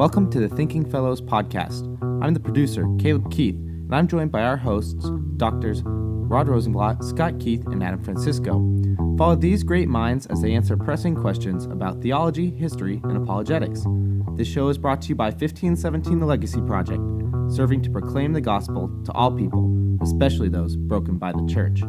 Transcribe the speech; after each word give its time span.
Welcome 0.00 0.30
to 0.30 0.40
the 0.40 0.48
Thinking 0.48 0.90
Fellows 0.90 1.20
podcast. 1.20 1.84
I'm 2.24 2.32
the 2.32 2.40
producer, 2.40 2.86
Caleb 2.98 3.30
Keith, 3.30 3.56
and 3.56 3.94
I'm 3.94 4.08
joined 4.08 4.32
by 4.32 4.40
our 4.40 4.56
hosts, 4.56 5.10
doctors 5.36 5.82
Rod 5.84 6.48
Rosenblatt, 6.48 7.04
Scott 7.04 7.38
Keith, 7.38 7.66
and 7.66 7.82
Adam 7.82 8.02
Francisco. 8.02 8.66
Follow 9.18 9.36
these 9.36 9.62
great 9.62 9.88
minds 9.88 10.24
as 10.28 10.40
they 10.40 10.54
answer 10.54 10.74
pressing 10.74 11.14
questions 11.14 11.66
about 11.66 12.00
theology, 12.00 12.48
history, 12.48 13.02
and 13.04 13.18
apologetics. 13.18 13.84
This 14.36 14.48
show 14.48 14.68
is 14.68 14.78
brought 14.78 15.02
to 15.02 15.10
you 15.10 15.16
by 15.16 15.26
1517 15.26 16.18
The 16.18 16.24
Legacy 16.24 16.62
Project, 16.62 17.02
serving 17.50 17.82
to 17.82 17.90
proclaim 17.90 18.32
the 18.32 18.40
gospel 18.40 18.90
to 19.04 19.12
all 19.12 19.30
people, 19.30 19.98
especially 20.00 20.48
those 20.48 20.76
broken 20.76 21.18
by 21.18 21.32
the 21.32 21.46
church. 21.46 21.82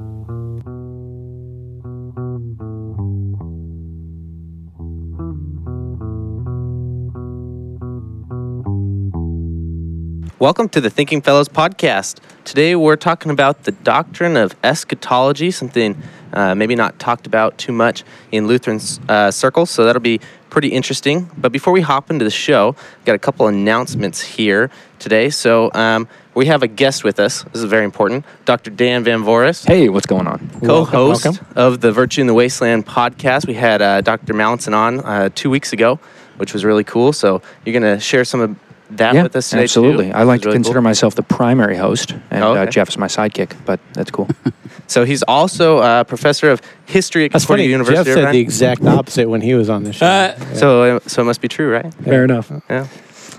Welcome 10.41 10.70
to 10.70 10.81
the 10.81 10.90
Thinking 10.90 11.22
Fellows 11.22 11.48
podcast. 11.48 12.18
Today 12.45 12.76
we're 12.76 12.95
talking 12.95 13.31
about 13.31 13.66
the 13.66 13.73
doctrine 13.73 14.36
of 14.36 14.55
eschatology, 14.64 15.52
something 15.52 15.95
uh, 16.34 16.55
maybe 16.55 16.73
not 16.73 16.98
talked 16.98 17.27
about 17.27 17.59
too 17.59 17.72
much 17.72 18.04
in 18.31 18.48
Lutheran 18.48 18.80
uh, 19.08 19.30
circles, 19.30 19.70
so 19.70 19.86
that'll 19.86 20.02
be 20.02 20.20
pretty 20.50 20.70
interesting. 20.70 21.30
But 21.38 21.52
before 21.52 21.72
we 21.72 21.81
hop 21.81 22.09
into 22.09 22.26
the 22.26 22.31
show, 22.31 22.76
got 23.05 23.14
a 23.14 23.20
couple 23.20 23.45
announcements 23.45 24.20
here 24.20 24.72
today. 24.98 25.30
So 25.30 25.70
um, 25.76 26.08
we 26.34 26.48
have 26.48 26.64
a 26.64 26.67
guest 26.67 27.03
with 27.03 27.20
us. 27.20 27.44
This 27.44 27.62
is 27.62 27.66
very 27.66 27.86
important. 27.86 28.26
Dr. 28.45 28.72
Dan 28.72 29.03
Van 29.03 29.22
Voorhis. 29.22 29.67
Hey, 29.67 29.89
what's 29.89 30.08
going 30.08 30.26
on? 30.26 30.50
Co-host 30.66 31.23
Welcome, 31.23 31.45
of 31.55 31.81
the 31.81 31.92
Virtue 31.92 32.20
in 32.20 32.26
the 32.26 32.34
Wasteland 32.34 32.88
podcast. 32.88 33.45
We 33.45 33.53
had 33.53 33.84
uh, 33.84 34.02
Dr. 34.02 34.34
Mallinson 34.34 34.73
on 34.73 35.02
uh, 35.02 35.30
two 35.36 35.52
weeks 35.52 35.72
ago, 35.72 36.00
which 36.38 36.52
was 36.52 36.66
really 36.66 36.84
cool. 36.84 37.14
So 37.14 37.44
you're 37.64 37.80
going 37.80 37.95
to 37.95 38.02
share 38.02 38.26
some 38.26 38.42
of 38.42 38.55
that 38.98 39.16
yeah, 39.16 39.23
with 39.23 39.36
us 39.36 39.50
today. 39.50 39.63
absolutely. 39.63 40.08
Too, 40.08 40.13
I 40.13 40.23
like 40.23 40.41
to 40.41 40.48
really 40.48 40.58
consider 40.58 40.76
cool. 40.80 40.81
myself 40.84 41.16
the 41.16 41.23
primary 41.23 41.75
host, 41.78 42.11
and 42.30 42.44
Oh, 42.44 42.52
okay. 42.52 42.61
uh, 42.64 42.66
Jeff's 42.66 42.98
my 42.98 43.08
sidekick, 43.08 43.56
but 43.66 43.80
that's 43.94 44.11
cool. 44.11 44.28
So 44.88 45.06
he's 45.06 45.23
also 45.23 45.80
a 45.80 46.03
professor 46.03 46.52
of 46.52 46.61
history 46.86 47.23
at 47.25 47.31
That's 47.31 47.45
Concordia 47.45 47.64
funny. 47.66 47.72
University. 47.72 47.98
Jeff 48.03 48.14
said 48.14 48.17
Irvine. 48.23 48.33
the 48.33 48.39
exact 48.42 48.83
opposite 48.86 49.30
when 49.30 49.39
he 49.39 49.53
was 49.53 49.70
on 49.70 49.83
the 49.86 49.94
show. 49.94 50.06
Uh, 50.06 50.36
So, 50.53 50.83
uh, 50.98 51.00
so 51.08 51.22
it 51.22 51.25
must 51.25 51.39
be 51.39 51.48
true, 51.48 51.72
right? 51.72 51.94
Fair 52.03 52.25
enough. 52.25 52.52
Yeah. 52.70 52.88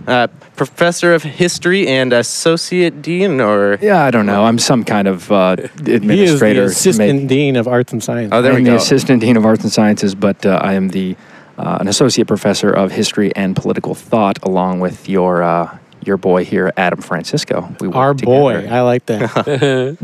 Uh, 0.07 0.29
professor 0.57 1.13
of 1.13 1.23
history 1.25 1.87
and 1.89 2.15
associate 2.15 3.03
dean, 3.03 3.39
or 3.41 3.79
Yeah, 3.83 4.03
I 4.03 4.11
don't 4.11 4.25
know. 4.25 4.45
I'm 4.45 4.59
some 4.59 4.83
kind 4.83 5.07
of 5.07 5.31
uh, 5.31 5.57
he 5.57 5.63
is 5.65 5.71
the 5.83 5.95
administrator. 5.97 6.65
assistant 6.65 7.23
May- 7.23 7.27
dean 7.29 7.57
of 7.57 7.69
arts 7.69 7.93
and 7.93 8.03
science. 8.03 8.31
Oh, 8.33 8.41
there 8.41 8.53
we 8.53 8.59
I'm 8.61 8.65
go. 8.65 8.71
the 8.71 8.77
assistant 8.79 9.21
dean 9.21 9.37
of 9.37 9.45
arts 9.45 9.63
and 9.63 9.71
sciences, 9.73 10.15
but 10.15 10.47
uh, 10.47 10.59
I 10.63 10.73
am 10.73 10.89
the 10.89 11.17
uh, 11.59 11.79
an 11.81 11.89
associate 11.89 12.27
professor 12.27 12.71
of 12.71 12.93
history 12.93 13.35
and 13.37 13.55
political 13.57 13.95
thought, 13.95 14.43
along 14.43 14.81
with 14.81 15.09
your 15.09 15.43
uh, 15.43 15.79
your 16.05 16.17
boy 16.17 16.45
here, 16.45 16.73
Adam 16.77 17.01
Francisco. 17.01 17.75
We 17.81 17.89
work 17.89 17.97
Our 17.97 18.15
boy. 18.15 18.69
I 18.69 18.81
like 18.81 19.07
that. 19.07 19.97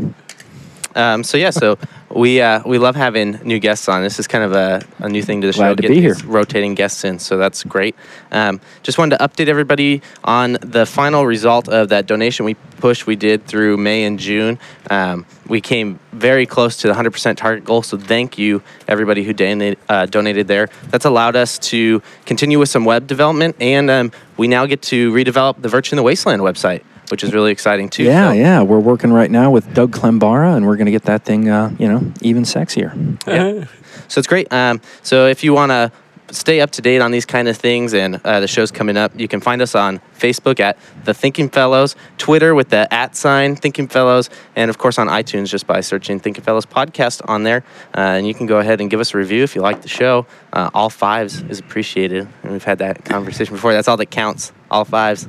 um, 0.95 1.23
so 1.23 1.37
yeah, 1.37 1.49
so 1.49 1.77
we 2.13 2.41
uh, 2.41 2.61
we 2.65 2.77
love 2.77 2.95
having 2.95 3.39
new 3.43 3.59
guests 3.59 3.87
on. 3.87 4.01
This 4.01 4.19
is 4.19 4.27
kind 4.27 4.43
of 4.43 4.53
a, 4.53 4.81
a 4.99 5.09
new 5.09 5.21
thing 5.21 5.41
to 5.41 5.47
the 5.47 5.53
show. 5.53 5.59
Glad 5.59 5.77
to 5.77 5.81
get 5.83 5.89
be 5.89 6.01
here. 6.01 6.15
rotating 6.25 6.73
guests 6.75 7.03
in, 7.03 7.19
so 7.19 7.37
that's 7.37 7.63
great. 7.63 7.95
Um, 8.31 8.59
just 8.83 8.97
wanted 8.97 9.17
to 9.17 9.27
update 9.27 9.47
everybody 9.47 10.01
on 10.23 10.57
the 10.61 10.85
final 10.85 11.25
result 11.25 11.69
of 11.69 11.89
that 11.89 12.07
donation 12.07 12.45
we 12.45 12.55
push 12.79 13.05
we 13.05 13.15
did 13.15 13.45
through 13.45 13.77
May 13.77 14.05
and 14.05 14.17
June. 14.17 14.57
Um, 14.89 15.25
we 15.47 15.61
came 15.61 15.99
very 16.13 16.45
close 16.45 16.77
to 16.77 16.87
the 16.87 16.93
100% 16.93 17.37
target 17.37 17.63
goal, 17.63 17.81
so 17.81 17.97
thank 17.97 18.37
you 18.37 18.61
everybody 18.87 19.23
who 19.23 19.33
donated 19.33 19.77
uh, 19.87 20.05
donated 20.05 20.47
there. 20.47 20.69
That's 20.89 21.05
allowed 21.05 21.35
us 21.35 21.59
to 21.59 22.01
continue 22.25 22.59
with 22.59 22.69
some 22.69 22.85
web 22.85 23.07
development, 23.07 23.55
and 23.59 23.89
um, 23.89 24.11
we 24.37 24.47
now 24.47 24.65
get 24.65 24.81
to 24.83 25.11
redevelop 25.11 25.61
the 25.61 25.69
Virtue 25.69 25.93
in 25.93 25.97
the 25.97 26.03
Wasteland 26.03 26.41
website, 26.41 26.83
which 27.11 27.23
is 27.23 27.33
really 27.33 27.51
exciting 27.51 27.89
too. 27.89 28.03
Yeah, 28.03 28.29
So- 28.29 28.33
yeah. 28.33 28.61
We're 28.61 28.79
working 28.79 29.11
right 29.13 29.29
now 29.31 29.51
with 29.51 29.73
Doug 29.73 29.91
Klembara, 29.91 30.55
and 30.55 30.65
we're 30.65 30.75
going 30.77 30.85
to 30.85 30.91
get 30.91 31.03
that 31.03 31.23
thing, 31.25 31.49
uh, 31.49 31.71
you 31.79 31.87
know, 31.87 32.01
even 32.21 32.43
sexier. 32.43 32.93
Yeah. 33.27 33.65
So 34.07 34.19
it's 34.19 34.27
great. 34.27 34.51
Um, 34.51 34.81
so 35.03 35.27
if 35.27 35.43
you 35.43 35.53
want 35.53 35.71
to 35.71 35.91
stay 36.31 36.61
up 36.61 36.71
to 36.71 36.81
date 36.81 37.01
on 37.01 37.11
these 37.11 37.25
kind 37.25 37.47
of 37.47 37.57
things 37.57 37.93
and 37.93 38.21
uh, 38.23 38.39
the 38.39 38.47
shows 38.47 38.71
coming 38.71 38.97
up, 38.97 39.11
you 39.19 39.27
can 39.27 39.39
find 39.39 39.61
us 39.61 39.75
on 39.75 39.99
Facebook 40.17 40.59
at 40.59 40.77
The 41.05 41.13
Thinking 41.13 41.49
Fellows, 41.49 41.95
Twitter 42.17 42.53
with 42.55 42.69
the 42.69 42.91
at 42.93 43.15
sign 43.15 43.55
Thinking 43.55 43.87
Fellows, 43.87 44.29
and 44.55 44.69
of 44.69 44.77
course 44.77 44.97
on 44.97 45.07
iTunes 45.07 45.49
just 45.49 45.67
by 45.67 45.81
searching 45.81 46.19
Thinking 46.19 46.43
Fellows 46.43 46.65
podcast 46.65 47.21
on 47.27 47.43
there. 47.43 47.63
Uh, 47.95 48.17
and 48.17 48.27
you 48.27 48.33
can 48.33 48.45
go 48.45 48.59
ahead 48.59 48.81
and 48.81 48.89
give 48.89 48.99
us 48.99 49.13
a 49.13 49.17
review 49.17 49.43
if 49.43 49.55
you 49.55 49.61
like 49.61 49.81
the 49.81 49.87
show. 49.87 50.25
Uh, 50.51 50.69
all 50.73 50.89
fives 50.89 51.41
is 51.43 51.59
appreciated. 51.59 52.27
And 52.43 52.51
we've 52.51 52.63
had 52.63 52.79
that 52.79 53.05
conversation 53.05 53.55
before. 53.55 53.73
That's 53.73 53.87
all 53.87 53.97
that 53.97 54.07
counts. 54.07 54.51
All 54.71 54.85
fives. 54.85 55.27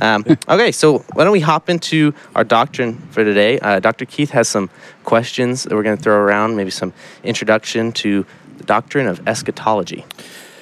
Um, 0.00 0.24
okay, 0.48 0.72
so 0.72 0.98
why 1.12 1.24
don't 1.24 1.32
we 1.32 1.40
hop 1.40 1.68
into 1.68 2.14
our 2.34 2.44
doctrine 2.44 2.98
for 3.10 3.24
today? 3.24 3.58
Uh, 3.58 3.80
Dr. 3.80 4.04
Keith 4.04 4.30
has 4.30 4.48
some 4.48 4.70
questions 5.04 5.64
that 5.64 5.74
we're 5.74 5.82
going 5.82 5.96
to 5.96 6.02
throw 6.02 6.16
around, 6.16 6.56
maybe 6.56 6.70
some 6.70 6.92
introduction 7.22 7.92
to 7.92 8.26
the 8.60 8.66
doctrine 8.66 9.06
of 9.06 9.26
eschatology. 9.26 10.04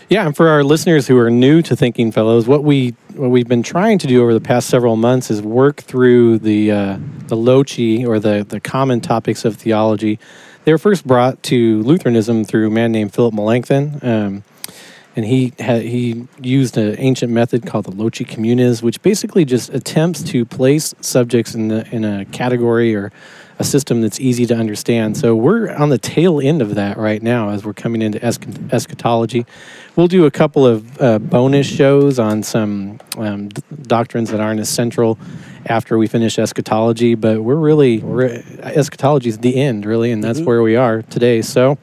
Yeah, 0.08 0.24
and 0.24 0.34
for 0.34 0.48
our 0.48 0.64
listeners 0.64 1.06
who 1.06 1.18
are 1.18 1.30
new 1.30 1.60
to 1.62 1.76
Thinking 1.76 2.12
Fellows, 2.12 2.46
what 2.46 2.64
we 2.64 2.94
what 3.14 3.30
we've 3.30 3.48
been 3.48 3.64
trying 3.64 3.98
to 3.98 4.06
do 4.06 4.22
over 4.22 4.32
the 4.32 4.40
past 4.40 4.68
several 4.68 4.96
months 4.96 5.30
is 5.30 5.42
work 5.42 5.82
through 5.82 6.38
the 6.38 6.70
uh, 6.70 6.98
the 7.26 7.36
loci 7.36 8.06
or 8.06 8.18
the 8.18 8.46
the 8.48 8.60
common 8.60 9.00
topics 9.00 9.44
of 9.44 9.56
theology. 9.56 10.18
They 10.64 10.72
were 10.72 10.78
first 10.78 11.06
brought 11.06 11.42
to 11.44 11.82
Lutheranism 11.82 12.44
through 12.44 12.68
a 12.68 12.70
man 12.70 12.92
named 12.92 13.12
Philip 13.12 13.34
Melanchthon, 13.34 13.98
um, 14.02 14.44
and 15.18 15.26
he 15.26 15.52
had 15.58 15.82
he 15.82 16.28
used 16.40 16.78
an 16.78 16.94
ancient 16.96 17.32
method 17.32 17.66
called 17.66 17.86
the 17.86 17.90
loci 17.90 18.24
communis, 18.24 18.82
which 18.84 19.02
basically 19.02 19.44
just 19.44 19.68
attempts 19.74 20.22
to 20.22 20.44
place 20.44 20.94
subjects 21.00 21.56
in 21.56 21.66
the, 21.66 21.84
in 21.92 22.04
a 22.04 22.24
category 22.26 22.94
or 22.94 23.10
a 23.58 23.64
system 23.64 24.00
that's 24.00 24.20
easy 24.20 24.46
to 24.46 24.54
understand. 24.54 25.16
So 25.16 25.34
we're 25.34 25.74
on 25.74 25.88
the 25.88 25.98
tail 25.98 26.40
end 26.40 26.62
of 26.62 26.76
that 26.76 26.98
right 26.98 27.20
now 27.20 27.50
as 27.50 27.64
we're 27.64 27.72
coming 27.72 28.00
into 28.00 28.24
eschatology. 28.24 29.44
We'll 29.96 30.06
do 30.06 30.24
a 30.24 30.30
couple 30.30 30.64
of 30.64 31.02
uh, 31.02 31.18
bonus 31.18 31.66
shows 31.66 32.20
on 32.20 32.44
some 32.44 33.00
um, 33.16 33.48
d- 33.48 33.60
doctrines 33.82 34.30
that 34.30 34.38
aren't 34.38 34.60
as 34.60 34.68
central 34.68 35.18
after 35.66 35.98
we 35.98 36.06
finish 36.06 36.38
eschatology, 36.38 37.16
but 37.16 37.42
we're 37.42 37.56
really 37.56 37.98
we're, 37.98 38.40
eschatology 38.62 39.30
is 39.30 39.38
the 39.38 39.56
end, 39.56 39.84
really, 39.84 40.12
and 40.12 40.22
that's 40.22 40.40
where 40.40 40.62
we 40.62 40.76
are 40.76 41.02
today. 41.02 41.42
So 41.42 41.76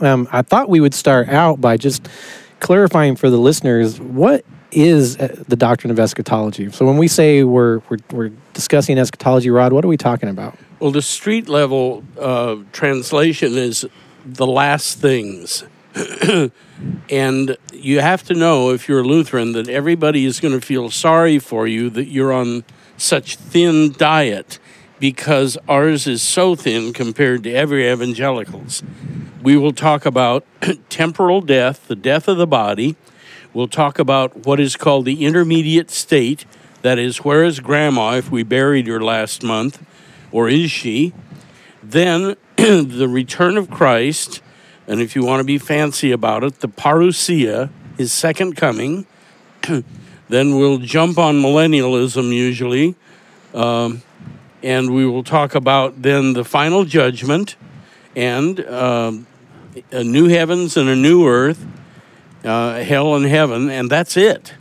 um, 0.00 0.28
I 0.32 0.42
thought 0.42 0.68
we 0.68 0.80
would 0.80 0.94
start 0.94 1.28
out 1.28 1.60
by 1.60 1.76
just 1.76 2.08
clarifying 2.60 3.16
for 3.16 3.30
the 3.30 3.38
listeners 3.38 4.00
what 4.00 4.44
is 4.70 5.16
uh, 5.16 5.42
the 5.48 5.56
doctrine 5.56 5.90
of 5.90 5.98
eschatology. 5.98 6.70
So 6.70 6.84
when 6.84 6.98
we 6.98 7.08
say 7.08 7.42
we're, 7.42 7.80
we're, 7.88 7.98
we're 8.12 8.32
discussing 8.52 8.98
eschatology, 8.98 9.50
Rod, 9.50 9.72
what 9.72 9.84
are 9.84 9.88
we 9.88 9.96
talking 9.96 10.28
about? 10.28 10.58
Well, 10.78 10.90
the 10.90 11.02
street 11.02 11.48
level 11.48 12.04
uh, 12.20 12.56
translation 12.72 13.56
is 13.56 13.86
the 14.24 14.46
last 14.46 14.98
things. 14.98 15.64
and 17.10 17.56
you 17.72 18.00
have 18.00 18.22
to 18.24 18.34
know, 18.34 18.70
if 18.70 18.88
you're 18.88 19.00
a 19.00 19.04
Lutheran, 19.04 19.52
that 19.52 19.68
everybody 19.68 20.24
is 20.24 20.38
going 20.38 20.58
to 20.58 20.64
feel 20.64 20.90
sorry 20.90 21.38
for 21.38 21.66
you 21.66 21.90
that 21.90 22.06
you're 22.06 22.32
on 22.32 22.64
such 22.96 23.36
thin 23.36 23.92
diet 23.92 24.58
because 24.98 25.58
ours 25.68 26.06
is 26.06 26.22
so 26.22 26.54
thin 26.54 26.92
compared 26.92 27.42
to 27.44 27.52
every 27.52 27.90
evangelical's. 27.90 28.82
We 29.42 29.56
will 29.56 29.72
talk 29.72 30.04
about 30.04 30.44
temporal 30.88 31.40
death, 31.40 31.86
the 31.88 31.96
death 31.96 32.28
of 32.28 32.36
the 32.36 32.46
body. 32.46 32.96
We'll 33.54 33.68
talk 33.68 33.98
about 33.98 34.46
what 34.46 34.60
is 34.60 34.76
called 34.76 35.04
the 35.04 35.24
intermediate 35.24 35.90
state. 35.90 36.44
That 36.82 36.98
is, 36.98 37.18
where 37.18 37.44
is 37.44 37.60
grandma 37.60 38.16
if 38.16 38.30
we 38.30 38.42
buried 38.42 38.86
her 38.86 39.00
last 39.00 39.42
month? 39.42 39.84
or 40.32 40.48
is 40.48 40.70
she? 40.70 41.12
Then 41.82 42.36
the 42.56 43.08
return 43.08 43.56
of 43.56 43.70
Christ, 43.70 44.42
and 44.86 45.00
if 45.00 45.14
you 45.14 45.24
want 45.24 45.40
to 45.40 45.44
be 45.44 45.58
fancy 45.58 46.12
about 46.12 46.44
it, 46.44 46.60
the 46.60 46.68
parousia, 46.68 47.70
his 47.96 48.12
second 48.12 48.56
coming. 48.56 49.06
then 50.28 50.56
we'll 50.56 50.78
jump 50.78 51.18
on 51.18 51.40
millennialism 51.40 52.32
usually, 52.32 52.94
um, 53.54 54.02
and 54.62 54.94
we 54.94 55.06
will 55.06 55.24
talk 55.24 55.54
about 55.54 56.02
then 56.02 56.32
the 56.32 56.44
final 56.44 56.84
judgment 56.84 57.56
and 58.16 58.60
um, 58.66 59.26
a 59.90 60.02
new 60.02 60.28
heavens 60.28 60.76
and 60.76 60.88
a 60.88 60.96
new 60.96 61.26
earth, 61.26 61.66
uh, 62.44 62.80
hell 62.80 63.14
and 63.14 63.26
heaven, 63.26 63.70
and 63.70 63.90
that's 63.90 64.16
it 64.16 64.54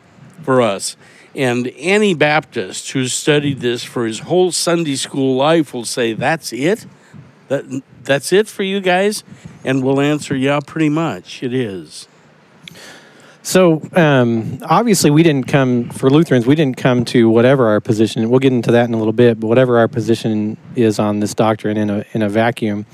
for 0.43 0.61
us. 0.61 0.95
And 1.35 1.71
any 1.77 2.13
Baptist 2.13 2.91
who's 2.91 3.13
studied 3.13 3.59
this 3.59 3.83
for 3.83 4.05
his 4.05 4.19
whole 4.19 4.51
Sunday 4.51 4.95
school 4.95 5.35
life 5.35 5.73
will 5.73 5.85
say, 5.85 6.13
"That's 6.13 6.51
it. 6.51 6.85
That 7.47 7.83
that's 8.03 8.33
it 8.33 8.47
for 8.47 8.63
you 8.63 8.79
guys." 8.79 9.23
And 9.63 9.83
we'll 9.83 10.01
answer, 10.01 10.35
"Yeah, 10.35 10.59
pretty 10.65 10.89
much. 10.89 11.43
It 11.43 11.53
is." 11.53 12.07
So 13.47 13.81
um, 13.93 14.59
obviously, 14.63 15.09
we 15.09 15.23
didn't 15.23 15.47
come 15.47 15.89
for 15.91 16.09
Lutherans. 16.09 16.45
We 16.45 16.53
didn't 16.53 16.75
come 16.75 17.05
to 17.05 17.29
whatever 17.29 17.69
our 17.69 17.79
position. 17.79 18.29
We'll 18.29 18.41
get 18.41 18.51
into 18.51 18.73
that 18.73 18.89
in 18.89 18.93
a 18.93 18.97
little 18.97 19.13
bit. 19.13 19.39
But 19.39 19.47
whatever 19.47 19.77
our 19.77 19.87
position 19.87 20.57
is 20.75 20.99
on 20.99 21.21
this 21.21 21.33
doctrine 21.33 21.77
in 21.77 21.89
a 21.89 22.03
in 22.11 22.23
a 22.23 22.27
vacuum, 22.27 22.85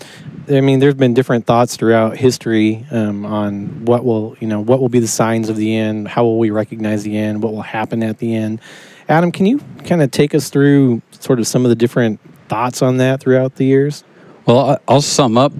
I 0.47 0.61
mean, 0.61 0.77
there's 0.77 0.93
been 0.93 1.15
different 1.15 1.47
thoughts 1.47 1.75
throughout 1.75 2.17
history 2.17 2.85
um, 2.91 3.25
on 3.25 3.83
what 3.85 4.05
will 4.05 4.37
you 4.39 4.45
know 4.45 4.59
what 4.59 4.79
will 4.79 4.89
be 4.89 4.99
the 4.99 5.07
signs 5.07 5.49
of 5.49 5.55
the 5.55 5.75
end, 5.75 6.07
how 6.07 6.23
will 6.23 6.37
we 6.37 6.51
recognize 6.51 7.01
the 7.01 7.17
end, 7.17 7.41
what 7.41 7.51
will 7.51 7.63
happen 7.63 8.03
at 8.03 8.19
the 8.19 8.35
end. 8.35 8.61
Adam, 9.09 9.31
can 9.31 9.47
you 9.47 9.59
kind 9.85 10.03
of 10.03 10.11
take 10.11 10.35
us 10.35 10.51
through 10.51 11.01
sort 11.19 11.39
of 11.39 11.47
some 11.47 11.65
of 11.65 11.69
the 11.69 11.75
different 11.75 12.19
thoughts 12.47 12.83
on 12.83 12.97
that 12.97 13.21
throughout 13.21 13.55
the 13.55 13.65
years? 13.65 14.03
Well, 14.45 14.79
I'll 14.87 15.01
sum 15.01 15.35
up 15.35 15.51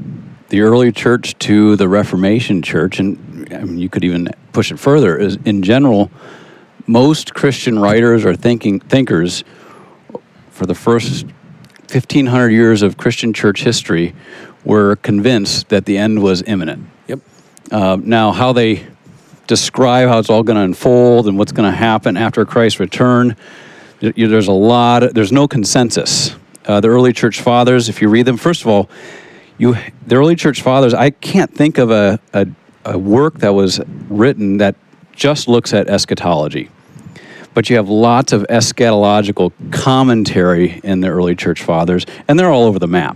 the 0.54 0.62
early 0.62 0.92
church 0.92 1.36
to 1.40 1.76
the 1.78 1.90
Reformation 1.90 2.62
church, 2.62 3.00
and 3.00 3.52
I 3.52 3.64
mean, 3.64 3.80
you 3.80 3.90
could 3.90 4.04
even 4.04 4.30
push 4.52 4.72
it 4.72 4.78
further. 4.78 5.18
Is 5.18 5.36
in 5.46 5.64
general, 5.64 6.12
most 6.86 7.34
Christian 7.34 7.80
writers 7.80 8.24
or 8.24 8.36
thinking 8.36 8.80
thinkers 8.80 9.44
for 10.52 10.68
the 10.68 10.76
first 10.76 11.26
1500 11.90 12.50
years 12.50 12.84
of 12.84 12.98
Christian 12.98 13.34
church 13.34 13.64
history 13.64 14.14
were 14.64 14.98
convinced 14.98 15.70
that 15.70 15.86
the 15.86 15.98
end 15.98 16.22
was 16.22 16.44
imminent. 16.44 16.86
Yep. 17.08 17.20
Uh, 17.72 17.98
now, 18.00 18.32
how 18.32 18.54
they 18.54 18.86
describe 19.48 20.08
how 20.08 20.20
it's 20.20 20.30
all 20.30 20.44
going 20.44 20.58
to 20.58 20.64
unfold 20.64 21.28
and 21.28 21.36
what's 21.36 21.52
going 21.52 21.72
to 21.72 21.76
happen 21.76 22.16
after 22.16 22.46
Christ's 22.46 22.80
return, 22.80 23.36
there's 24.02 24.48
a 24.48 24.52
lot. 24.52 25.16
there's 25.16 25.32
no 25.32 25.48
consensus. 25.48 26.36
Uh, 26.64 26.80
the 26.80 26.90
early 26.90 27.12
church 27.12 27.42
fathers, 27.42 27.90
if 27.90 28.04
you 28.04 28.08
read 28.08 28.28
them, 28.28 28.38
first 28.38 28.62
of 28.62 28.68
all, 28.68 28.88
you 29.64 29.78
the 30.06 30.16
early 30.16 30.36
church 30.36 30.62
fathers. 30.62 30.94
I 30.94 31.10
can't 31.10 31.52
think 31.52 31.78
of 31.78 31.90
a, 31.90 32.20
a, 32.34 32.48
a 32.86 32.98
work 32.98 33.40
that 33.40 33.54
was 33.54 33.80
written 34.10 34.58
that 34.58 34.76
just 35.14 35.48
looks 35.48 35.74
at 35.74 35.88
eschatology. 35.88 36.70
But 37.54 37.70
you 37.70 37.78
have 37.78 37.88
lots 37.88 38.34
of 38.34 38.44
eschatological 38.50 39.54
commentary 39.72 40.82
in 40.84 41.02
the 41.02 41.08
early 41.08 41.36
church 41.36 41.62
fathers, 41.62 42.06
and 42.28 42.38
they're 42.38 42.52
all 42.52 42.64
over 42.64 42.80
the 42.80 42.88
map. 42.88 43.16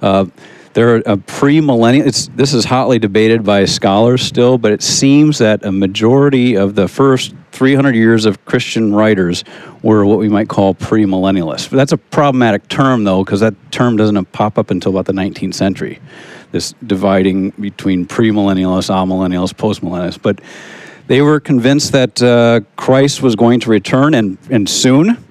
Uh, 0.00 0.26
they're 0.72 0.96
a 0.98 1.16
pre-millennial. 1.16 2.04
This 2.04 2.54
is 2.54 2.64
hotly 2.66 2.98
debated 2.98 3.44
by 3.44 3.64
scholars 3.64 4.22
still, 4.22 4.58
but 4.58 4.72
it 4.72 4.82
seems 4.82 5.38
that 5.38 5.64
a 5.64 5.72
majority 5.72 6.54
of 6.56 6.74
the 6.74 6.86
first 6.86 7.34
300 7.56 7.94
years 7.94 8.26
of 8.26 8.44
Christian 8.44 8.94
writers 8.94 9.42
were 9.82 10.04
what 10.04 10.18
we 10.18 10.28
might 10.28 10.48
call 10.48 10.74
pre-millennialists. 10.74 11.70
That's 11.70 11.92
a 11.92 11.96
problematic 11.96 12.68
term, 12.68 13.04
though, 13.04 13.24
because 13.24 13.40
that 13.40 13.54
term 13.72 13.96
doesn't 13.96 14.30
pop 14.32 14.58
up 14.58 14.70
until 14.70 14.92
about 14.92 15.06
the 15.06 15.14
19th 15.14 15.54
century. 15.54 15.98
This 16.52 16.74
dividing 16.86 17.50
between 17.50 18.04
pre-millennialists, 18.04 18.90
amillennialists, 18.90 19.54
postmillennialists, 19.54 20.20
but 20.20 20.40
they 21.06 21.22
were 21.22 21.40
convinced 21.40 21.92
that 21.92 22.22
uh, 22.22 22.60
Christ 22.76 23.22
was 23.22 23.36
going 23.36 23.60
to 23.60 23.70
return 23.70 24.12
and, 24.12 24.36
and 24.50 24.68
soon. 24.68 25.24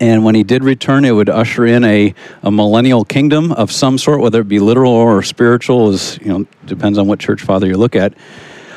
And 0.00 0.24
when 0.24 0.34
he 0.34 0.42
did 0.42 0.62
return, 0.62 1.04
it 1.06 1.12
would 1.12 1.30
usher 1.30 1.64
in 1.64 1.82
a, 1.84 2.14
a 2.42 2.50
millennial 2.50 3.04
kingdom 3.04 3.52
of 3.52 3.72
some 3.72 3.96
sort, 3.96 4.20
whether 4.20 4.42
it 4.42 4.48
be 4.48 4.58
literal 4.58 4.92
or 4.92 5.22
spiritual, 5.22 5.90
is 5.90 6.18
you 6.18 6.28
know 6.28 6.46
depends 6.66 6.98
on 6.98 7.08
what 7.08 7.18
church 7.18 7.42
father 7.42 7.66
you 7.66 7.76
look 7.76 7.96
at. 7.96 8.14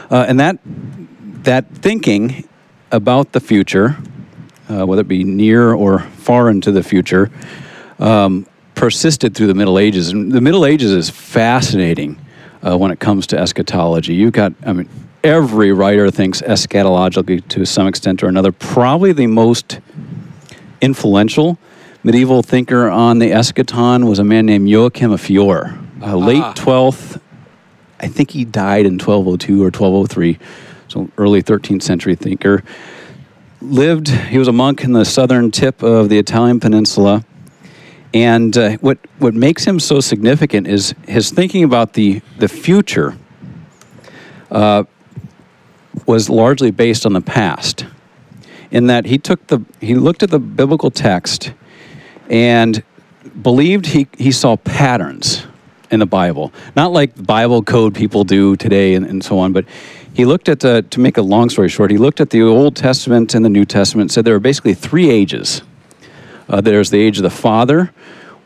Uh, 0.10 0.26
and 0.28 0.40
that 0.40 0.58
that 1.44 1.70
thinking 1.76 2.48
about 2.92 3.32
the 3.32 3.40
future, 3.40 3.98
uh, 4.70 4.86
whether 4.86 5.02
it 5.02 5.08
be 5.08 5.24
near 5.24 5.74
or 5.74 6.00
far 6.00 6.50
into 6.50 6.72
the 6.72 6.84
future, 6.84 7.30
um, 8.00 8.46
persisted 8.76 9.36
through 9.36 9.48
the 9.48 9.54
Middle 9.54 9.78
Ages. 9.80 10.10
And 10.12 10.32
the 10.32 10.42
Middle 10.42 10.66
Ages 10.66 10.92
is 10.92 11.10
fascinating 11.10 12.20
uh, 12.66 12.78
when 12.78 12.92
it 12.92 13.00
comes 13.00 13.28
to 13.28 13.38
eschatology. 13.38 14.14
You've 14.14 14.34
got, 14.34 14.54
I 14.66 14.74
mean, 14.74 14.90
every 15.24 15.72
writer 15.72 16.10
thinks 16.12 16.42
eschatologically 16.42 17.48
to 17.50 17.66
some 17.66 17.88
extent 17.88 18.24
or 18.24 18.28
another. 18.28 18.52
Probably 18.52 19.12
the 19.14 19.28
most 19.28 19.80
influential 20.82 21.58
medieval 22.04 22.42
thinker 22.42 22.90
on 22.90 23.20
the 23.20 23.30
eschaton 23.32 24.08
was 24.10 24.18
a 24.20 24.24
man 24.24 24.46
named 24.48 24.68
Joachim 24.68 25.12
of 25.12 25.22
Fiore, 25.22 25.72
uh, 26.02 26.16
late 26.16 26.42
Ah. 26.42 26.54
12th. 26.56 27.20
I 28.00 28.08
think 28.08 28.32
he 28.32 28.44
died 28.46 28.88
in 28.88 28.98
1202 28.98 29.62
or 29.62 29.70
1203, 29.70 30.40
so 30.92 31.10
early 31.18 31.42
13th 31.42 31.82
century 31.82 32.16
thinker. 32.16 32.64
Lived, 33.62 34.10
he 34.10 34.38
was 34.38 34.48
a 34.48 34.52
monk 34.52 34.84
in 34.84 34.92
the 34.92 35.06
southern 35.06 35.52
tip 35.52 35.82
of 35.84 36.10
the 36.10 36.18
Italian 36.18 36.60
peninsula. 36.60 37.24
And 38.14 38.58
uh, 38.58 38.78
what, 38.78 38.98
what 39.20 39.34
makes 39.34 39.64
him 39.64 39.80
so 39.80 40.02
significant 40.02 40.68
is 40.68 40.94
his 41.08 41.32
thinking 41.32 41.64
about 41.64 41.94
the, 41.94 42.22
the 42.40 42.50
future 42.50 43.18
uh, 44.50 44.84
was 46.06 46.30
largely 46.30 46.72
based 46.72 47.06
on 47.06 47.14
the 47.14 47.22
past 47.22 47.86
in 48.72 48.88
that 48.88 49.06
he 49.06 49.18
took 49.18 49.46
the 49.48 49.60
he 49.80 49.96
looked 49.96 50.24
at 50.24 50.30
the 50.30 50.40
biblical 50.40 50.90
text 50.90 51.54
and 52.30 52.84
believed 53.42 53.86
he, 53.86 54.08
he 54.18 54.32
saw 54.32 54.56
patterns 54.56 55.46
in 55.92 56.00
the 56.00 56.06
Bible. 56.06 56.54
Not 56.76 56.94
like 56.94 57.26
Bible 57.26 57.62
code 57.62 57.94
people 57.94 58.24
do 58.24 58.56
today 58.56 58.96
and, 58.96 59.06
and 59.06 59.24
so 59.24 59.38
on, 59.40 59.52
but 59.52 59.66
he 60.14 60.26
looked 60.26 60.50
at 60.50 60.60
the, 60.60 60.82
to 60.90 61.00
make 61.00 61.18
a 61.18 61.22
long 61.22 61.50
story 61.50 61.70
short, 61.70 61.92
he 61.92 61.98
looked 61.98 62.20
at 62.20 62.30
the 62.30 62.42
Old 62.42 62.76
Testament 62.76 63.34
and 63.34 63.46
the 63.46 63.50
New 63.50 63.66
Testament 63.66 64.06
and 64.06 64.12
said 64.12 64.26
there 64.26 64.36
are 64.36 64.40
basically 64.40 64.74
three 64.74 65.10
ages. 65.10 65.62
Uh, 66.50 66.62
there's 66.62 66.90
the 66.90 67.00
age 67.00 67.18
of 67.18 67.24
the 67.24 67.30
Father, 67.30 67.94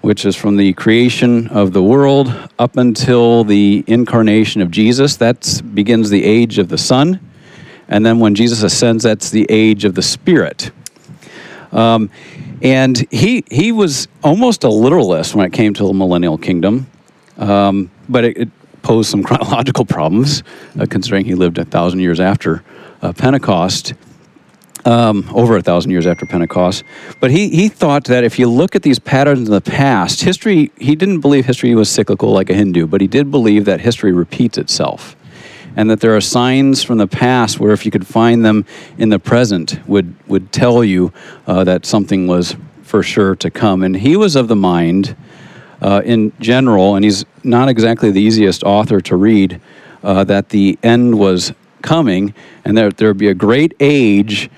which 0.01 0.25
is 0.25 0.35
from 0.35 0.57
the 0.57 0.73
creation 0.73 1.47
of 1.47 1.73
the 1.73 1.81
world 1.81 2.31
up 2.59 2.77
until 2.77 3.43
the 3.43 3.83
incarnation 3.87 4.61
of 4.61 4.69
Jesus. 4.69 5.15
That 5.17 5.61
begins 5.73 6.11
the 6.11 6.23
age 6.23 6.59
of 6.59 6.69
the 6.69 6.77
Son. 6.77 7.19
And 7.87 8.05
then 8.05 8.19
when 8.19 8.35
Jesus 8.35 8.61
ascends, 8.61 9.03
that's 9.03 9.31
the 9.31 9.47
age 9.49 9.85
of 9.85 9.95
the 9.95 10.03
Spirit. 10.03 10.71
Um, 11.71 12.09
and 12.61 13.05
he, 13.11 13.43
he 13.49 13.71
was 13.71 14.07
almost 14.23 14.63
a 14.63 14.69
literalist 14.69 15.35
when 15.35 15.45
it 15.45 15.53
came 15.53 15.73
to 15.73 15.87
the 15.87 15.93
millennial 15.93 16.37
kingdom, 16.37 16.87
um, 17.37 17.91
but 18.07 18.23
it, 18.23 18.37
it 18.37 18.49
posed 18.85 19.09
some 19.09 19.23
chronological 19.29 19.83
problems, 19.83 20.43
uh, 20.79 20.85
considering 20.89 21.25
he 21.25 21.35
lived 21.35 21.57
a 21.57 21.65
thousand 21.65 21.99
years 21.99 22.19
after 22.19 22.63
uh, 23.01 23.11
Pentecost 23.11 23.93
um, 24.85 25.27
over 25.33 25.57
a 25.57 25.61
thousand 25.61 25.91
years 25.91 26.05
after 26.05 26.25
Pentecost. 26.25 26.83
But 27.19 27.31
he, 27.31 27.49
he 27.49 27.67
thought 27.67 28.05
that 28.05 28.23
if 28.23 28.37
you 28.37 28.47
look 28.47 28.75
at 28.75 28.83
these 28.83 28.99
patterns 28.99 29.47
in 29.47 29.53
the 29.53 29.59
past, 29.59 30.21
history, 30.21 30.71
he 30.77 30.95
didn't 30.95 31.21
believe 31.21 31.45
history 31.45 31.73
was 31.73 31.89
cyclical 31.89 32.31
like 32.31 32.49
a 32.51 32.53
Hindu, 32.53 32.85
but 32.85 33.01
he 33.01 33.07
did 33.07 33.31
believe 33.31 33.65
that 33.65 33.81
history 33.81 34.13
repeats 34.13 34.57
itself. 34.57 35.15
And 35.75 35.89
that 35.89 35.99
there 35.99 36.15
are 36.15 36.21
signs 36.21 36.83
from 36.83 36.99
the 36.99 37.07
past 37.07 37.59
where 37.59 37.73
if 37.73 37.83
you 37.83 37.91
could 37.91 38.07
find 38.07 38.45
them 38.45 38.65
in 38.97 39.09
the 39.09 39.19
present 39.19 39.79
would, 39.87 40.15
would 40.27 40.53
tell 40.53 40.83
you 40.83 41.11
uh, 41.47 41.65
that 41.65 41.85
something 41.85 42.27
was 42.27 42.55
for 42.83 43.03
sure 43.03 43.35
to 43.35 43.49
come. 43.49 43.83
And 43.83 43.97
he 43.97 44.15
was 44.15 44.37
of 44.37 44.47
the 44.47 44.55
mind, 44.55 45.17
uh, 45.81 46.01
in 46.05 46.31
general, 46.39 46.95
and 46.95 47.03
he's 47.03 47.25
not 47.43 47.69
exactly 47.69 48.11
the 48.11 48.21
easiest 48.21 48.63
author 48.63 49.01
to 49.01 49.15
read, 49.15 49.59
uh, 50.03 50.23
that 50.23 50.49
the 50.49 50.77
end 50.83 51.17
was 51.17 51.53
coming 51.81 52.33
and 52.63 52.77
that 52.77 52.97
there 52.97 53.09
would 53.09 53.17
be 53.17 53.27
a 53.27 53.33
great 53.33 53.73
age 53.79 54.49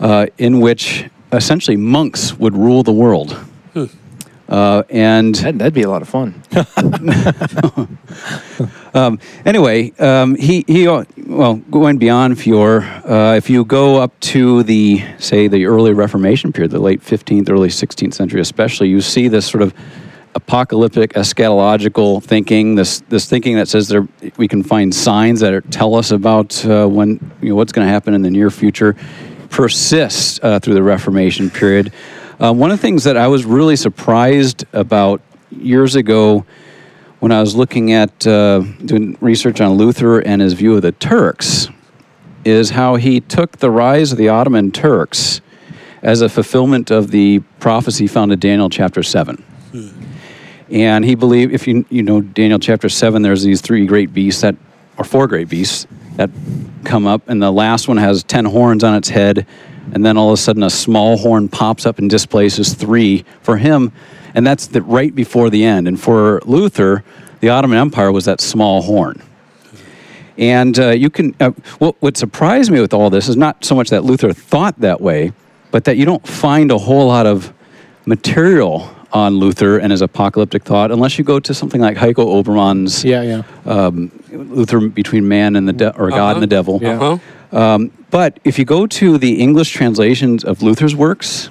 uh, 0.00 0.26
in 0.38 0.60
which 0.60 1.08
essentially 1.32 1.76
monks 1.76 2.34
would 2.34 2.54
rule 2.54 2.82
the 2.82 2.92
world. 2.92 3.36
Uh, 4.48 4.84
and 4.90 5.34
That'd, 5.34 5.58
that'd 5.58 5.74
be 5.74 5.82
a 5.82 5.90
lot 5.90 6.02
of 6.02 6.08
fun. 6.08 6.40
um, 8.94 9.18
anyway, 9.44 9.90
um, 9.98 10.36
he, 10.36 10.64
he, 10.68 10.86
uh, 10.86 11.04
well, 11.26 11.54
going 11.56 11.98
beyond 11.98 12.40
Fiore, 12.40 12.84
uh, 12.84 13.34
if 13.34 13.50
you 13.50 13.64
go 13.64 13.96
up 14.00 14.18
to 14.20 14.62
the, 14.62 15.02
say, 15.18 15.48
the 15.48 15.66
early 15.66 15.92
Reformation 15.92 16.52
period, 16.52 16.70
the 16.70 16.78
late 16.78 17.00
15th, 17.00 17.50
early 17.50 17.68
16th 17.68 18.14
century 18.14 18.40
especially, 18.40 18.88
you 18.88 19.00
see 19.00 19.26
this 19.26 19.46
sort 19.46 19.62
of 19.62 19.74
apocalyptic 20.36 21.14
eschatological 21.14 22.22
thinking, 22.22 22.74
this, 22.74 23.00
this 23.08 23.28
thinking 23.28 23.56
that 23.56 23.68
says 23.68 23.88
there, 23.88 24.06
we 24.36 24.46
can 24.46 24.62
find 24.62 24.94
signs 24.94 25.40
that 25.40 25.52
are, 25.52 25.62
tell 25.62 25.94
us 25.94 26.10
about 26.10 26.64
uh, 26.66 26.86
when, 26.86 27.32
you 27.40 27.48
know, 27.48 27.54
what's 27.54 27.72
going 27.72 27.86
to 27.86 27.92
happen 27.92 28.12
in 28.12 28.20
the 28.20 28.30
near 28.30 28.50
future, 28.50 28.94
persists 29.48 30.38
uh, 30.42 30.60
through 30.60 30.74
the 30.74 30.82
Reformation 30.82 31.50
period. 31.50 31.90
Uh, 32.38 32.52
one 32.52 32.70
of 32.70 32.76
the 32.76 32.82
things 32.82 33.04
that 33.04 33.16
I 33.16 33.28
was 33.28 33.46
really 33.46 33.76
surprised 33.76 34.66
about 34.74 35.22
years 35.50 35.94
ago 35.94 36.44
when 37.20 37.32
I 37.32 37.40
was 37.40 37.56
looking 37.56 37.92
at 37.92 38.26
uh, 38.26 38.60
doing 38.84 39.16
research 39.22 39.62
on 39.62 39.72
Luther 39.72 40.20
and 40.20 40.42
his 40.42 40.52
view 40.52 40.76
of 40.76 40.82
the 40.82 40.92
Turks 40.92 41.68
is 42.44 42.70
how 42.70 42.96
he 42.96 43.20
took 43.20 43.56
the 43.56 43.70
rise 43.70 44.12
of 44.12 44.18
the 44.18 44.28
Ottoman 44.28 44.70
Turks 44.70 45.40
as 46.02 46.20
a 46.20 46.28
fulfillment 46.28 46.90
of 46.90 47.10
the 47.10 47.38
prophecy 47.58 48.06
found 48.06 48.32
in 48.32 48.38
Daniel 48.38 48.68
chapter 48.68 49.02
7. 49.02 49.42
And 50.70 51.04
he 51.04 51.14
believed, 51.14 51.52
if 51.52 51.66
you, 51.68 51.84
you 51.90 52.02
know 52.02 52.20
Daniel 52.20 52.58
chapter 52.58 52.88
7, 52.88 53.22
there's 53.22 53.42
these 53.42 53.60
three 53.60 53.86
great 53.86 54.12
beasts 54.12 54.40
that, 54.42 54.56
or 54.98 55.04
four 55.04 55.26
great 55.26 55.48
beasts 55.48 55.86
that 56.16 56.30
come 56.84 57.06
up, 57.06 57.28
and 57.28 57.40
the 57.40 57.52
last 57.52 57.88
one 57.88 57.96
has 57.98 58.24
10 58.24 58.46
horns 58.46 58.82
on 58.82 58.94
its 58.94 59.08
head, 59.08 59.46
and 59.92 60.04
then 60.04 60.16
all 60.16 60.28
of 60.28 60.34
a 60.34 60.36
sudden 60.36 60.62
a 60.62 60.70
small 60.70 61.16
horn 61.16 61.48
pops 61.48 61.86
up 61.86 61.98
and 61.98 62.10
displaces 62.10 62.74
three 62.74 63.24
for 63.42 63.58
him, 63.58 63.92
and 64.34 64.46
that's 64.46 64.66
the, 64.66 64.82
right 64.82 65.14
before 65.14 65.50
the 65.50 65.64
end. 65.64 65.86
And 65.86 66.00
for 66.00 66.40
Luther, 66.44 67.04
the 67.40 67.48
Ottoman 67.50 67.78
Empire 67.78 68.10
was 68.10 68.24
that 68.24 68.40
small 68.40 68.82
horn. 68.82 69.22
And 70.38 70.78
uh, 70.78 70.90
you 70.90 71.10
can, 71.10 71.34
uh, 71.40 71.50
what, 71.78 71.96
what 72.00 72.16
surprised 72.16 72.70
me 72.70 72.80
with 72.80 72.92
all 72.92 73.08
this 73.08 73.28
is 73.28 73.36
not 73.36 73.64
so 73.64 73.74
much 73.74 73.90
that 73.90 74.04
Luther 74.04 74.32
thought 74.32 74.78
that 74.80 75.00
way, 75.00 75.32
but 75.70 75.84
that 75.84 75.96
you 75.96 76.04
don't 76.04 76.26
find 76.26 76.70
a 76.70 76.78
whole 76.78 77.06
lot 77.06 77.26
of 77.26 77.52
material 78.04 78.95
on 79.16 79.38
Luther 79.38 79.78
and 79.78 79.90
his 79.90 80.02
apocalyptic 80.02 80.62
thought 80.64 80.90
unless 80.92 81.16
you 81.18 81.24
go 81.24 81.40
to 81.40 81.54
something 81.54 81.80
like 81.80 81.96
Heiko 81.96 82.24
Oberman's 82.36 83.02
Yeah, 83.02 83.22
yeah. 83.22 83.42
um, 83.64 84.10
Luther 84.30 84.78
between 84.88 85.26
man 85.26 85.56
and 85.56 85.66
the 85.66 85.72
de- 85.72 85.96
or 85.96 86.10
God 86.10 86.18
Uh-huh. 86.18 86.32
and 86.34 86.42
the 86.42 86.46
devil. 86.58 86.78
Yeah. 86.82 87.00
Uh-huh. 87.00 87.18
Um, 87.58 87.90
but 88.10 88.38
if 88.44 88.58
you 88.58 88.64
go 88.66 88.86
to 88.86 89.16
the 89.18 89.40
English 89.40 89.70
translations 89.70 90.44
of 90.44 90.62
Luther's 90.62 90.94
works, 90.94 91.48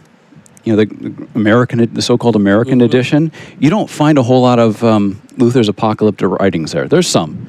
you 0.63 0.75
know 0.75 0.83
the 0.83 1.27
American, 1.33 1.77
the 1.93 2.01
so-called 2.01 2.35
American 2.35 2.79
Mhm. 2.79 2.85
edition, 2.85 3.31
you 3.59 3.69
don't 3.71 3.89
find 3.89 4.17
a 4.19 4.23
whole 4.23 4.41
lot 4.41 4.59
of 4.59 4.83
um, 4.83 5.19
Luther's 5.37 5.69
apocalyptic 5.69 6.27
writings 6.39 6.71
there. 6.71 6.87
There's 6.87 7.07
some, 7.07 7.47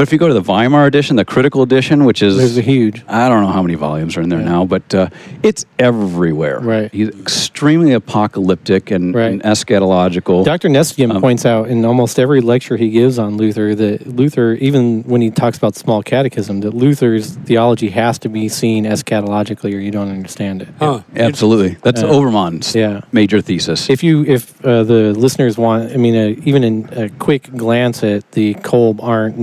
but 0.00 0.08
if 0.08 0.12
you 0.14 0.18
go 0.18 0.28
to 0.28 0.32
the 0.32 0.40
Weimar 0.40 0.86
edition, 0.86 1.16
the 1.16 1.26
critical 1.26 1.60
edition, 1.60 2.06
which 2.06 2.22
is 2.22 2.38
There's 2.38 2.56
a 2.56 2.62
huge. 2.62 3.04
I 3.06 3.28
don't 3.28 3.42
know 3.42 3.52
how 3.52 3.60
many 3.60 3.74
volumes 3.74 4.16
are 4.16 4.22
in 4.22 4.30
there 4.30 4.38
Yeah. 4.40 4.46
now, 4.48 4.64
but 4.64 4.94
uh, 4.94 5.08
it's 5.42 5.66
everywhere. 5.78 6.58
Right. 6.58 6.90
He's 6.90 7.10
extremely 7.10 7.92
apocalyptic 7.92 8.90
and, 8.90 9.14
Right. 9.14 9.30
and 9.30 9.42
eschatological. 9.42 10.42
Dr. 10.42 10.70
Nestingen 10.70 11.14
Um, 11.16 11.20
points 11.20 11.44
out 11.44 11.68
in 11.68 11.84
almost 11.84 12.18
every 12.18 12.40
lecture 12.40 12.78
he 12.78 12.88
gives 12.88 13.18
on 13.18 13.36
Luther 13.36 13.74
that 13.74 14.06
Luther, 14.16 14.54
even 14.54 15.02
when 15.02 15.20
he 15.20 15.30
talks 15.30 15.58
about 15.58 15.76
small 15.76 16.02
catechism, 16.02 16.60
that 16.62 16.72
Luther's 16.72 17.32
theology 17.44 17.90
has 17.90 18.18
to 18.20 18.30
be 18.30 18.48
seen 18.48 18.86
eschatologically 18.86 19.74
or 19.74 19.80
you 19.80 19.90
don't 19.90 20.08
understand 20.10 20.62
it. 20.62 20.68
Huh. 20.78 21.00
Absolutely, 21.14 21.76
that's 21.82 22.02
Uh, 22.02 22.06
Oberman's 22.08 22.74
yeah. 22.74 23.02
major 23.12 23.42
thesis. 23.42 23.90
If 23.90 24.02
you, 24.02 24.24
if 24.26 24.64
uh, 24.64 24.82
the 24.84 25.12
listeners 25.12 25.58
want, 25.58 25.92
I 25.92 25.98
mean, 25.98 26.16
uh, 26.16 26.40
even 26.46 26.64
in 26.64 26.88
a 26.96 27.10
quick 27.18 27.54
glance 27.54 28.02
at 28.02 28.32
the 28.32 28.54
Kolb 28.62 28.98
Arndt 29.02 29.36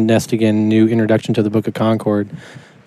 Nestingen 0.48 0.68
new 0.68 0.88
introduction 0.88 1.34
to 1.36 1.44
the 1.44 1.50
Book 1.50 1.68
of 1.68 1.74
Concord, 1.74 2.30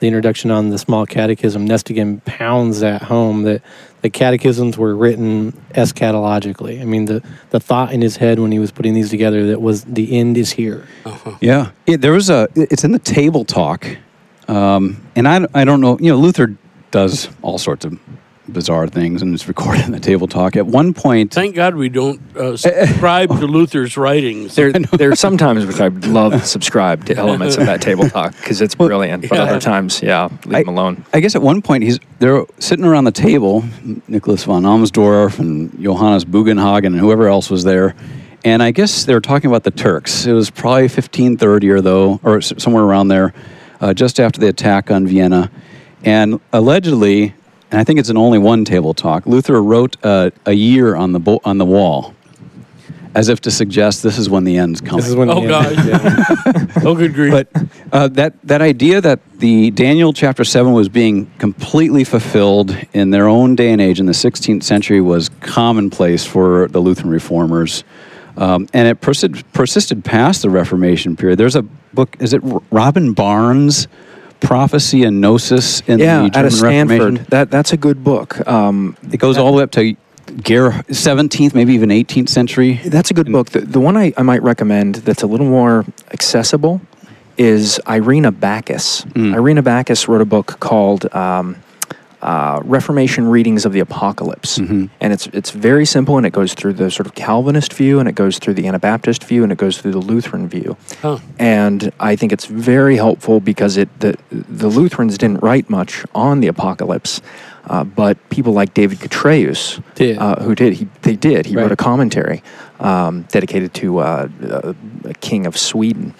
the 0.01 0.07
introduction 0.07 0.51
on 0.51 0.71
the 0.71 0.79
small 0.79 1.07
catechism, 1.07 1.69
Nestingen 1.69 2.25
pounds 2.25 2.81
that 2.81 3.03
home 3.03 3.43
that 3.43 3.63
the 4.03 4.09
catechisms 4.09 4.79
were 4.79 4.97
written 4.97 5.53
eschatologically. 5.75 6.81
I 6.81 6.85
mean, 6.85 7.05
the, 7.05 7.23
the 7.51 7.61
thought 7.61 7.93
in 7.93 8.01
his 8.01 8.17
head 8.17 8.39
when 8.39 8.51
he 8.51 8.59
was 8.59 8.73
putting 8.73 8.95
these 8.95 9.11
together 9.11 9.47
that 9.49 9.61
was 9.61 9.85
the 9.85 10.19
end 10.19 10.39
is 10.39 10.53
here. 10.53 10.87
Yeah, 11.41 11.73
it, 11.87 12.01
there 12.01 12.13
was 12.13 12.31
a. 12.31 12.49
It's 12.55 12.85
in 12.85 12.93
the 12.93 12.99
table 12.99 13.45
talk, 13.45 13.87
um, 14.49 15.07
and 15.15 15.29
I, 15.29 15.47
I 15.55 15.65
don't 15.65 15.81
know. 15.81 15.99
You 15.99 16.13
know, 16.13 16.17
Luther 16.17 16.57
does 16.91 17.29
all 17.43 17.59
sorts 17.59 17.85
of 17.85 17.99
bizarre 18.53 18.87
things, 18.87 19.23
and 19.23 19.35
it's 19.35 19.49
recorded 19.49 19.85
in 19.85 19.93
the 19.93 20.01
table 20.01 20.27
talk. 20.27 20.57
At 20.57 20.67
one 20.67 20.95
point, 20.95 21.33
Thank 21.33 21.55
God 21.55 21.75
we 21.75 21.89
don't 21.89 22.21
uh, 22.37 22.57
subscribe 22.57 23.29
to 23.31 23.47
Luther's 23.47 23.97
writings. 23.97 24.55
There, 24.55 24.73
there 24.73 25.11
are 25.11 25.17
some 25.17 25.37
times 25.37 25.67
which 25.67 25.81
I'd 25.81 26.07
love 26.07 26.33
to 26.33 26.41
subscribe 26.41 27.05
to 27.07 27.17
elements 27.17 27.57
of 27.57 27.67
that 27.67 27.81
table 27.81 28.09
talk 28.09 28.37
because 28.37 28.61
it's 28.61 28.75
brilliant. 28.75 29.29
But 29.29 29.37
yeah. 29.37 29.43
other 29.45 29.61
times, 29.61 30.03
yeah, 30.03 30.29
leave 30.45 30.55
I- 30.55 30.63
them 30.63 30.69
alone. 30.69 31.05
I 31.13 31.21
guess 31.21 31.35
at 31.35 31.43
one 31.43 31.63
point 31.63 31.85
he's 31.85 31.99
they're 32.19 32.45
sitting 32.59 32.85
around 32.85 33.05
the 33.05 33.13
table, 33.13 33.65
Nicholas 34.09 34.45
von 34.45 34.63
Amsdorf 34.65 35.39
and 35.39 35.73
Johannes 35.83 36.25
Bugenhagen 36.25 36.87
and 36.87 36.99
whoever 36.99 37.29
else 37.29 37.51
was 37.51 37.65
there, 37.65 37.95
and 38.45 38.63
I 38.63 38.71
guess 38.71 39.05
they 39.05 39.15
were 39.15 39.21
talking 39.21 39.51
about 39.51 39.65
the 39.65 39.71
Turks. 39.71 40.27
It 40.27 40.33
was 40.33 40.51
probably 40.51 40.83
1530 40.83 41.71
or 41.71 41.81
though, 41.81 42.21
or 42.23 42.41
somewhere 42.41 42.85
around 42.85 43.09
there, 43.09 43.33
uh, 43.81 43.95
just 43.95 44.21
after 44.21 44.41
the 44.41 44.49
attack 44.49 44.91
on 44.91 45.07
Vienna, 45.07 45.51
and 46.05 46.41
allegedly, 46.53 47.35
and 47.71 47.81
I 47.81 47.85
think 47.85 47.99
it's 48.01 48.09
an 48.11 48.17
only 48.17 48.39
one 48.39 48.65
table 48.65 48.95
talk. 48.95 49.27
Luther 49.27 49.63
wrote 49.63 49.97
uh, 50.05 50.31
a 50.47 50.53
year 50.53 50.95
on 50.97 51.13
the 51.13 51.21
bo- 51.21 51.41
on 51.45 51.59
the 51.59 51.65
wall, 51.65 52.15
as 53.15 53.29
if 53.29 53.41
to 53.43 53.51
suggest 53.51 54.03
this 54.03 54.19
is 54.19 54.29
when 54.31 54.45
the 54.45 54.57
end's 54.57 54.81
coming. 54.81 54.99
This 54.99 55.09
is 55.09 55.17
when 55.17 55.31
Oh, 55.31 55.41
the 55.43 55.49
God. 55.49 55.87
yeah. 55.87 56.83
oh, 56.85 56.95
good 56.95 57.15
grief. 57.15 57.33
But 57.33 57.49
uh, 57.93 58.09
that 58.09 58.35
that 58.45 58.61
idea 58.63 59.01
that 59.01 59.21
the 59.39 59.71
Daniel 59.71 60.13
chapter 60.13 60.45
seven 60.45 60.73
was 60.73 60.89
being 60.89 61.31
completely 61.39 62.05
fulfilled 62.05 62.77
in 62.93 63.11
their 63.11 63.27
own 63.29 63.55
day 63.57 63.73
and 63.73 63.81
age 63.81 64.01
in 64.01 64.07
the 64.07 64.13
16th 64.13 64.63
century 64.63 65.01
was 65.01 65.29
commonplace 65.41 66.25
for 66.25 66.69
the 66.69 66.81
Lutheran 66.81 67.11
reformers, 67.11 67.85
um, 68.37 68.69
and 68.73 68.87
it 68.89 69.01
persisted, 69.01 69.51
persisted 69.53 70.05
past 70.05 70.43
the 70.43 70.51
Reformation 70.51 71.17
period. 71.17 71.39
There's 71.39 71.57
a 71.57 71.63
book. 71.63 72.17
Is 72.21 72.33
it 72.33 72.43
R- 72.45 72.63
Robin 72.71 73.13
Barnes? 73.13 73.87
Prophecy 74.41 75.05
and 75.05 75.21
Gnosis 75.21 75.81
in 75.87 75.99
Yeah, 75.99 76.21
the 76.21 76.25
out 76.27 76.33
German 76.33 76.47
of 76.47 76.53
Stanford. 76.53 76.91
Reformation. 77.01 77.27
That 77.31 77.51
that's 77.51 77.73
a 77.73 77.77
good 77.77 78.03
book. 78.03 78.47
Um, 78.49 78.97
It 79.13 79.19
goes 79.19 79.37
all 79.39 79.51
the 79.53 79.59
way 79.59 79.63
up 79.63 79.71
to 79.73 79.95
Ger 80.43 80.71
17th, 80.89 81.55
maybe 81.55 81.75
even 81.75 81.89
18th 81.91 82.29
century. 82.29 82.81
That's 82.85 83.11
a 83.11 83.15
good 83.15 83.31
book. 83.31 83.51
The, 83.51 83.61
the 83.61 83.81
one 83.81 83.97
I, 83.97 84.13
I 84.17 84.23
might 84.23 84.43
recommend 84.43 84.97
that's 84.97 85.23
a 85.23 85.27
little 85.27 85.47
more 85.47 85.85
accessible 86.13 86.81
is 87.37 87.81
Irena 87.89 88.31
Backus. 88.33 89.03
Mm. 89.07 89.35
Irena 89.35 89.63
Backus 89.63 90.09
wrote 90.09 90.21
a 90.21 90.25
book 90.27 90.61
called 90.61 91.13
um, 91.15 91.57
uh, 92.23 92.61
Reformation 92.65 93.29
Readings 93.29 93.65
of 93.65 93.73
the 93.73 93.81
Apocalypse. 93.81 94.59
Mhm. 94.59 94.91
And 95.01 95.13
it's, 95.13 95.27
it's 95.29 95.51
very 95.51 95.87
simple 95.87 96.17
and 96.17 96.27
it 96.27 96.33
goes 96.33 96.55
through 96.55 96.75
the 96.75 96.91
sort 96.91 97.07
of 97.07 97.15
Calvinist 97.15 97.73
view 97.73 97.99
and 97.99 98.09
it 98.09 98.15
goes 98.15 98.39
through 98.39 98.55
the 98.55 98.67
Anabaptist 98.67 99.25
view 99.25 99.43
and 99.43 99.51
it 99.53 99.59
goes 99.59 99.79
through 99.79 99.93
the 99.93 99.99
Lutheran 99.99 100.49
view. 100.49 100.77
And 101.39 101.93
I 101.99 102.17
think 102.17 102.33
it's 102.33 102.47
very 102.47 102.97
helpful 102.97 103.41
because 103.41 103.77
it 103.77 103.89
the, 104.01 104.17
the 104.31 104.69
Lutherans 104.69 105.17
didn't 105.19 105.43
write 105.43 105.71
much 105.71 106.05
on 106.15 106.41
the 106.41 106.49
apocalypse, 106.49 107.23
uh, 107.67 107.85
but 107.85 108.17
people 108.31 108.53
like 108.53 108.75
David 108.75 108.99
Chytraeus, 108.99 109.83
Did. 109.95 110.19
Uh, 110.19 110.37
who 110.43 110.55
did 110.55 110.75
he? 110.75 110.89
They 111.03 111.17
did. 111.17 111.47
He 111.47 111.57
wrote 111.57 111.73
a 111.73 111.77
commentary 111.77 112.43
um, 112.81 113.23
dedicated 113.31 113.75
to 113.75 113.99
uh, 113.99 114.29
uh, 114.43 114.73
a 115.05 115.15
king 115.15 115.47
of 115.47 115.57
Sweden, 115.57 116.15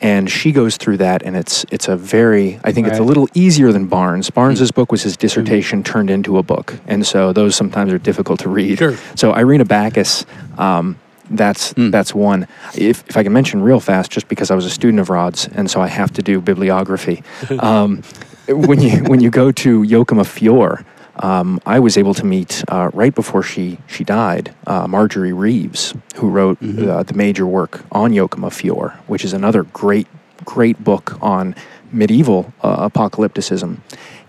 and 0.00 0.30
she 0.30 0.52
goes 0.52 0.76
through 0.76 0.98
that, 0.98 1.22
and 1.22 1.36
it's 1.36 1.64
it's 1.70 1.88
a 1.88 1.96
very 1.96 2.60
I 2.64 2.72
think 2.72 2.86
it's 2.86 2.98
a 2.98 3.02
little 3.02 3.28
easier 3.34 3.72
than 3.72 3.86
Barnes. 3.86 4.30
Barnes's 4.30 4.70
book 4.70 4.92
was 4.92 5.02
his 5.02 5.16
dissertation 5.16 5.82
turned 5.82 6.10
into 6.10 6.38
a 6.38 6.42
book, 6.42 6.74
and 6.86 7.06
so 7.06 7.32
those 7.32 7.56
sometimes 7.56 7.92
are 7.92 7.98
difficult 7.98 8.40
to 8.40 8.48
read. 8.48 8.78
Sure. 8.78 8.96
So 9.14 9.32
Irena 9.34 9.64
Backus. 9.64 10.24
Um, 10.58 10.96
that's 11.28 11.72
Hmm. 11.72 11.90
that's 11.90 12.14
one. 12.14 12.46
If, 12.76 13.02
if 13.08 13.16
I 13.16 13.24
can 13.24 13.32
mention 13.32 13.60
real 13.60 13.80
fast, 13.80 14.12
just 14.12 14.28
because 14.28 14.52
I 14.52 14.54
was 14.54 14.64
a 14.64 14.70
student 14.70 15.00
of 15.00 15.10
Rod's, 15.10 15.48
and 15.48 15.68
so 15.68 15.80
I 15.80 15.88
have 15.88 16.12
to 16.12 16.22
do 16.22 16.40
bibliography. 16.40 17.22
Um, 17.58 18.02
when 18.48 18.80
you 18.80 19.02
when 19.04 19.18
you 19.20 19.30
go 19.30 19.50
to 19.50 19.82
Joachim 19.82 20.20
of 20.20 20.28
Fiore, 20.28 20.84
um, 21.20 21.60
I 21.66 21.78
was 21.80 21.96
able 21.96 22.14
to 22.14 22.26
meet 22.26 22.62
uh, 22.68 22.90
right 22.92 23.14
before 23.14 23.42
she 23.42 23.78
she 23.86 24.04
died, 24.04 24.54
uh, 24.66 24.86
Marjorie 24.86 25.32
Reeves, 25.32 25.94
who 26.16 26.28
wrote 26.28 26.60
Mhm. 26.60 26.88
uh, 26.88 27.02
the 27.02 27.14
major 27.14 27.46
work 27.46 27.84
on 27.92 28.12
Joachim 28.12 28.44
of 28.44 28.52
Fiore, 28.52 28.92
which 29.06 29.24
is 29.24 29.32
another 29.32 29.62
great 29.72 30.06
great 30.44 30.82
book 30.84 31.16
on 31.22 31.54
medieval 31.92 32.52
uh, 32.62 32.88
apocalypticism. 32.88 33.78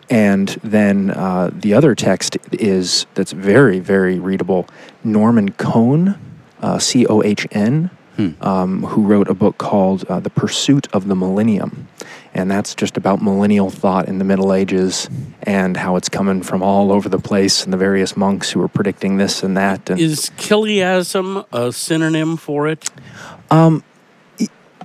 And 0.10 0.58
then 0.64 1.10
uh, 1.12 1.52
the 1.54 1.74
other 1.74 1.94
text 1.94 2.38
is 2.52 3.06
that's 3.16 3.34
very 3.34 3.80
very 3.80 4.18
readable. 4.20 4.66
Norman 5.04 5.50
Cohn, 5.52 6.16
uh, 6.62 6.80
C 6.80 7.06
O 7.08 7.22
H 7.24 7.46
N, 7.52 7.90
Hmm. 8.16 8.30
um, 8.42 8.84
who 8.84 9.04
wrote 9.04 9.28
a 9.28 9.36
book 9.36 9.58
called 9.60 10.04
uh, 10.10 10.20
The 10.20 10.30
Pursuit 10.32 10.88
of 10.92 11.08
the 11.08 11.16
Millennium. 11.16 11.87
And 12.38 12.52
that's 12.52 12.76
just 12.76 12.98
about 12.98 13.20
millennial 13.22 13.72
thought 13.72 14.08
in 14.08 14.20
the 14.20 14.24
Middle 14.24 14.54
Ages 14.54 15.10
and 15.42 15.76
how 15.76 15.96
it's 15.96 16.08
coming 16.08 16.44
from 16.44 16.62
all 16.62 16.92
over 16.92 17.10
the 17.10 17.18
place 17.18 17.64
and 17.64 17.74
the 17.74 17.78
various 17.78 18.16
monks 18.16 18.52
who 18.52 18.62
are 18.62 18.68
predicting 18.68 19.18
this 19.18 19.42
and 19.42 19.58
that. 19.58 19.90
And, 19.90 20.00
Is 20.00 20.30
Chiliasm 20.38 21.44
a 21.52 21.72
synonym 21.74 22.38
for 22.38 22.68
it? 22.68 22.90
um, 23.50 23.84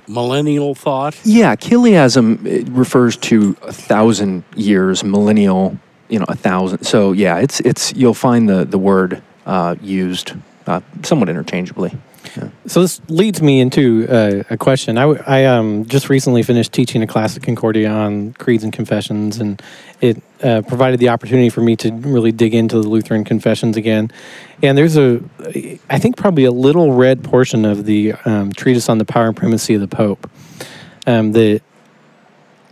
Millennial 0.09 0.75
thought? 0.75 1.15
yeah, 1.25 1.55
Chiliasm 1.55 2.75
refers 2.77 3.17
to 3.19 3.57
a 3.63 3.73
thousand 3.73 4.43
years, 4.57 5.05
millennial, 5.05 5.79
you 6.09 6.19
know, 6.19 6.25
a 6.29 6.35
thousand. 6.35 6.85
So 6.85 7.13
yeah, 7.13 7.39
it's 7.39 7.61
it's 7.61 7.93
you'll 7.95 8.13
find 8.13 8.49
the 8.49 8.65
the 8.65 8.79
word 8.79 9.23
uh, 9.47 9.77
used 9.81 10.33
uh, 10.67 10.81
somewhat 11.03 11.29
interchangeably. 11.29 11.97
So 12.67 12.81
this 12.81 13.01
leads 13.09 13.43
me 13.43 13.61
into 13.61 14.07
uh, 14.09 14.43
a 14.51 14.57
question. 14.57 14.97
I 14.97 15.45
um, 15.45 15.85
just 15.87 16.09
recently 16.09 16.43
finished 16.43 16.73
teaching 16.73 17.03
a 17.03 17.07
class 17.07 17.37
at 17.37 17.43
Concordia 17.43 17.91
on 17.91 18.33
creeds 18.35 18.65
and 18.65 18.73
confessions, 18.73 19.39
and 19.39 19.61
it 20.01 20.23
uh, 20.43 20.63
provided 20.63 20.99
the 21.01 21.11
opportunity 21.11 21.51
for 21.51 21.61
me 21.61 21.77
to 21.77 21.93
really 21.93 22.33
dig 22.33 22.55
into 22.55 22.81
the 22.81 22.89
Lutheran 22.89 23.25
confessions 23.25 23.77
again. 23.77 24.11
And 24.63 24.79
there's 24.79 24.97
a, 24.97 25.21
I 25.91 25.99
think 25.99 26.17
probably 26.17 26.45
a 26.45 26.51
little 26.51 26.93
red 26.93 27.23
portion 27.23 27.65
of 27.65 27.85
the 27.85 28.13
um, 28.25 28.53
treatise 28.53 28.89
on 28.89 28.99
the 28.99 29.05
power 29.05 29.29
and 29.29 29.37
primacy 29.37 29.75
of 29.75 29.81
the 29.81 29.89
Pope 29.89 30.31
um, 31.07 31.33
that 31.33 31.63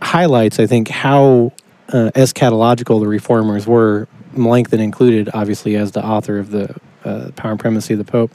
highlights, 0.01 0.59
I 0.59 0.65
think, 0.65 0.87
how 0.87 1.53
uh, 1.89 2.11
eschatological 2.15 2.99
the 2.99 3.07
reformers 3.07 3.67
were. 3.67 4.07
Melanchthon 4.33 4.79
included, 4.79 5.29
obviously, 5.33 5.75
as 5.75 5.91
the 5.91 6.03
author 6.03 6.39
of 6.39 6.51
the 6.51 6.73
uh, 7.03 7.31
power 7.35 7.51
and 7.51 7.59
primacy 7.59 7.93
of 7.93 7.97
the 7.97 8.09
Pope 8.09 8.31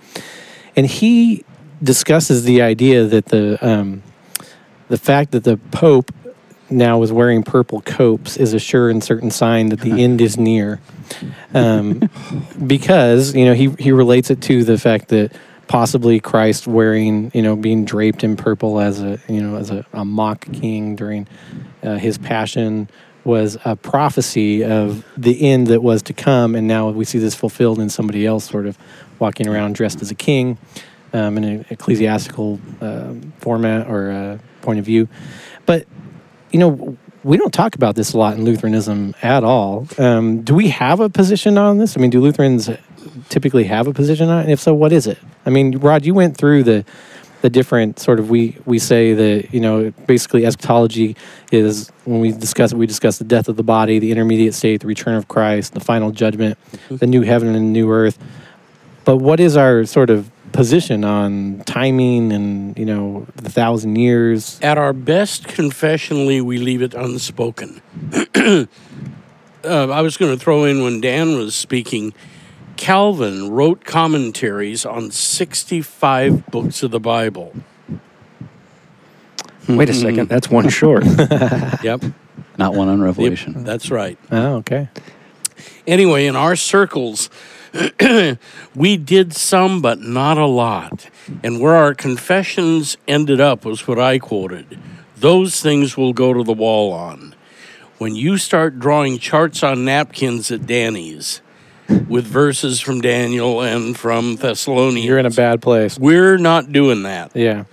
and 0.77 0.87
he 0.87 1.45
discusses 1.83 2.45
the 2.45 2.63
idea 2.63 3.05
that 3.05 3.27
the 3.27 3.59
um, 3.67 4.03
the 4.89 4.99
fact 4.99 5.33
that 5.33 5.45
the 5.45 5.57
Pope 5.57 6.13
now 6.69 7.03
is 7.03 7.13
wearing 7.13 7.43
purple 7.43 7.81
copes 7.81 8.37
is 8.37 8.53
a 8.53 8.59
sure 8.59 8.91
and 8.91 9.03
certain 9.03 9.31
sign 9.31 9.69
that 9.69 9.81
the 9.81 9.93
end 10.03 10.21
is 10.21 10.37
near, 10.37 10.81
um, 11.55 12.09
because 12.67 13.35
you 13.35 13.45
know 13.45 13.55
he 13.55 13.71
he 13.79 13.93
relates 13.93 14.31
it 14.31 14.43
to 14.43 14.65
the 14.65 14.79
fact 14.79 15.09
that 15.09 15.33
possibly 15.69 16.21
Christ 16.21 16.67
wearing, 16.67 17.31
you 17.35 17.43
know, 17.43 17.57
being 17.57 17.85
draped 17.85 18.23
in 18.23 18.37
purple 18.37 18.79
as 18.79 19.03
a, 19.03 19.19
you 19.29 19.41
know, 19.41 19.57
as 19.57 19.71
a, 19.71 19.85
a 19.93 20.05
mock 20.05 20.47
king 20.53 20.95
during 20.95 21.27
uh, 21.83 21.97
his 21.97 22.19
passion 22.19 22.89
was 23.25 23.59
a 23.65 23.75
prophecy 23.75 24.63
of 24.63 25.05
the 25.17 25.51
end 25.51 25.67
that 25.67 25.83
was 25.83 26.03
to 26.03 26.13
come, 26.13 26.55
and 26.55 26.69
now 26.69 26.89
we 26.91 27.05
see 27.05 27.19
this 27.19 27.35
fulfilled 27.35 27.81
in 27.81 27.91
somebody 27.91 28.25
else, 28.25 28.49
sort 28.49 28.67
of 28.67 28.79
walking 29.19 29.49
around 29.49 29.75
dressed 29.75 30.03
as 30.03 30.11
a 30.11 30.15
king, 30.15 30.59
um, 31.13 31.39
in 31.39 31.45
an 31.45 31.67
ecclesiastical 31.71 32.61
uh, 32.81 33.15
format 33.39 33.87
or 33.89 34.11
uh, 34.11 34.39
point 34.63 34.79
of 34.79 34.85
view. 34.85 35.09
But 35.65 35.87
you 36.51 36.59
know, 36.59 36.97
we 37.25 37.37
don't 37.37 37.53
talk 37.53 37.75
about 37.75 37.97
this 37.97 38.13
a 38.13 38.19
lot 38.19 38.35
in 38.37 38.45
Lutheranism 38.45 39.15
at 39.23 39.43
all. 39.43 39.87
Um, 39.99 40.43
do 40.43 40.55
we 40.55 40.69
have 40.69 41.01
a 41.01 41.09
position 41.09 41.59
on 41.59 41.79
this? 41.79 41.97
I 41.97 42.01
mean, 42.01 42.11
do 42.11 42.21
Lutherans 42.21 42.71
typically 43.29 43.65
have 43.65 43.87
a 43.87 43.93
position 43.93 44.29
on 44.29 44.39
it? 44.39 44.43
And 44.43 44.53
if 44.53 44.61
so, 44.61 44.75
what 44.75 44.93
is 44.93 45.07
it? 45.07 45.19
I 45.45 45.51
mean, 45.51 45.79
Rod, 45.79 46.07
you 46.07 46.15
went 46.15 46.37
through 46.37 46.63
the 46.63 46.85
the 47.43 47.51
different 47.51 47.99
sort 47.99 48.19
of 48.19 48.31
we 48.31 48.57
we 48.65 48.79
say 48.79 49.13
that 49.13 49.55
you 49.55 49.61
know 49.61 49.93
basically 50.07 50.47
eschatology 50.47 51.17
is 51.53 51.91
when 52.05 52.21
we 52.21 52.33
discuss 52.33 52.73
it 52.73 52.77
we 52.77 52.87
discuss 52.87 53.19
the 53.19 53.25
death 53.25 53.49
of 53.49 53.57
the 53.57 53.63
body 53.63 53.99
the 53.99 54.11
intermediate 54.11 54.55
state 54.55 54.81
the 54.81 54.87
return 54.87 55.15
of 55.15 55.29
christ 55.29 55.75
the 55.75 55.81
final 55.81 56.11
judgment 56.11 56.59
the 56.89 57.07
new 57.07 57.23
heaven 57.23 57.55
and 57.55 57.73
new 57.73 57.91
earth 57.91 58.19
but 59.07 59.17
what 59.17 59.41
is 59.41 59.57
our 59.57 59.87
sort 59.87 60.11
of 60.11 60.31
position 60.53 61.05
on 61.05 61.63
timing 61.67 62.33
and 62.33 62.79
you 62.79 62.85
know 62.85 63.27
the 63.37 63.51
thousand 63.51 63.97
years 63.97 64.59
At 64.63 64.77
our 64.79 64.93
best, 64.93 65.49
confessionally, 65.49 66.43
we 66.43 66.59
leave 66.59 66.83
it 66.83 66.93
unspoken. 66.93 67.81
uh, 68.35 68.67
I 69.65 70.03
was 70.03 70.17
going 70.17 70.37
to 70.37 70.39
throw 70.43 70.65
in 70.65 70.83
when 70.83 71.01
Dan 71.01 71.37
was 71.37 71.55
speaking. 71.55 72.13
Calvin 72.77 73.51
wrote 73.51 73.85
commentaries 73.85 74.85
on 74.85 75.11
65 75.11 76.47
books 76.49 76.83
of 76.83 76.91
the 76.91 77.01
Bible. 77.01 77.55
Wait 79.69 79.89
a 79.89 79.95
second, 79.95 80.29
that's 80.29 80.51
one 80.51 80.69
short. 80.69 81.05
Yep, 81.83 82.05
Not 82.59 82.75
one 82.75 82.89
on 82.89 83.01
Revelation. 83.01 83.65
that's 83.65 83.91
right. 83.91 84.19
oh 84.31 84.57
okay 84.57 84.89
Anyway, 85.87 86.27
in 86.27 86.35
our 86.37 86.57
circles, 86.57 87.31
we 88.75 88.97
did 88.97 89.35
some, 89.35 89.81
but 89.81 90.01
not 90.01 90.39
a 90.39 90.47
lot. 90.47 91.09
And 91.43 91.61
where 91.61 91.75
our 91.75 91.95
confessions 91.95 92.97
ended 93.09 93.41
up 93.41 93.65
was 93.65 93.87
what 93.87 93.99
I 93.99 94.19
quoted. 94.19 94.79
Those 95.17 95.61
things 95.61 95.97
will 95.97 96.13
go 96.13 96.33
to 96.33 96.43
the 96.43 96.53
wall 96.53 96.93
on. 96.93 97.35
When 97.99 98.15
you 98.15 98.37
start 98.37 98.79
drawing 98.79 99.19
charts 99.19 99.63
on 99.63 99.85
napkins 99.85 100.51
at 100.51 100.67
Danny's 100.67 101.41
with 102.09 102.27
verses 102.27 102.81
from 102.81 103.01
Daniel 103.01 103.63
and 103.63 103.97
from 103.97 104.37
Thessalonians, 104.37 105.07
you're 105.07 105.19
in 105.19 105.27
a 105.27 105.31
bad 105.31 105.63
place 105.63 105.99
we're 105.99 106.37
not 106.37 106.73
doing 106.73 107.05
that. 107.05 107.35
Yeah. 107.35 107.65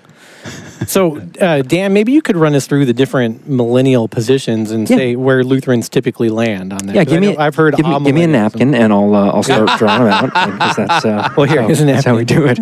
So, 0.88 1.22
uh, 1.40 1.62
Dan, 1.62 1.94
maybe 1.94 2.12
you 2.12 2.22
could 2.22 2.36
run 2.36 2.56
us 2.56 2.68
through 2.68 2.86
the 2.86 2.94
different 2.94 3.48
millennial 3.48 4.08
positions 4.10 4.72
and 4.72 4.90
Yeah. 4.90 4.98
say 4.98 5.16
where 5.16 5.44
Lutherans 5.44 5.88
typically 5.90 6.30
land 6.30 6.74
on 6.74 6.80
that. 6.88 6.96
Yeah, 6.96 7.02
I 7.02 7.06
give 7.06 7.22
me. 7.22 7.34
know 7.34 7.40
I've 7.40 7.56
heard. 7.56 7.76
Give 7.78 7.86
me, 7.86 8.00
give 8.04 8.14
me 8.16 8.24
a 8.24 8.28
napkin, 8.28 8.76
and 8.76 8.92
I'll 8.92 9.16
uh, 9.16 9.32
I'll 9.32 9.44
start 9.44 9.70
drawing 9.80 10.04
them 10.04 10.32
out 10.36 10.52
because 10.52 10.76
that's 10.76 11.06
uh, 11.06 11.30
Well, 11.38 11.46
here, 11.48 11.62
how, 11.62 11.68
here's 11.68 11.80
a 11.82 11.86
that's 11.86 12.06
how 12.06 12.16
we 12.18 12.26
do 12.26 12.46
it. 12.46 12.60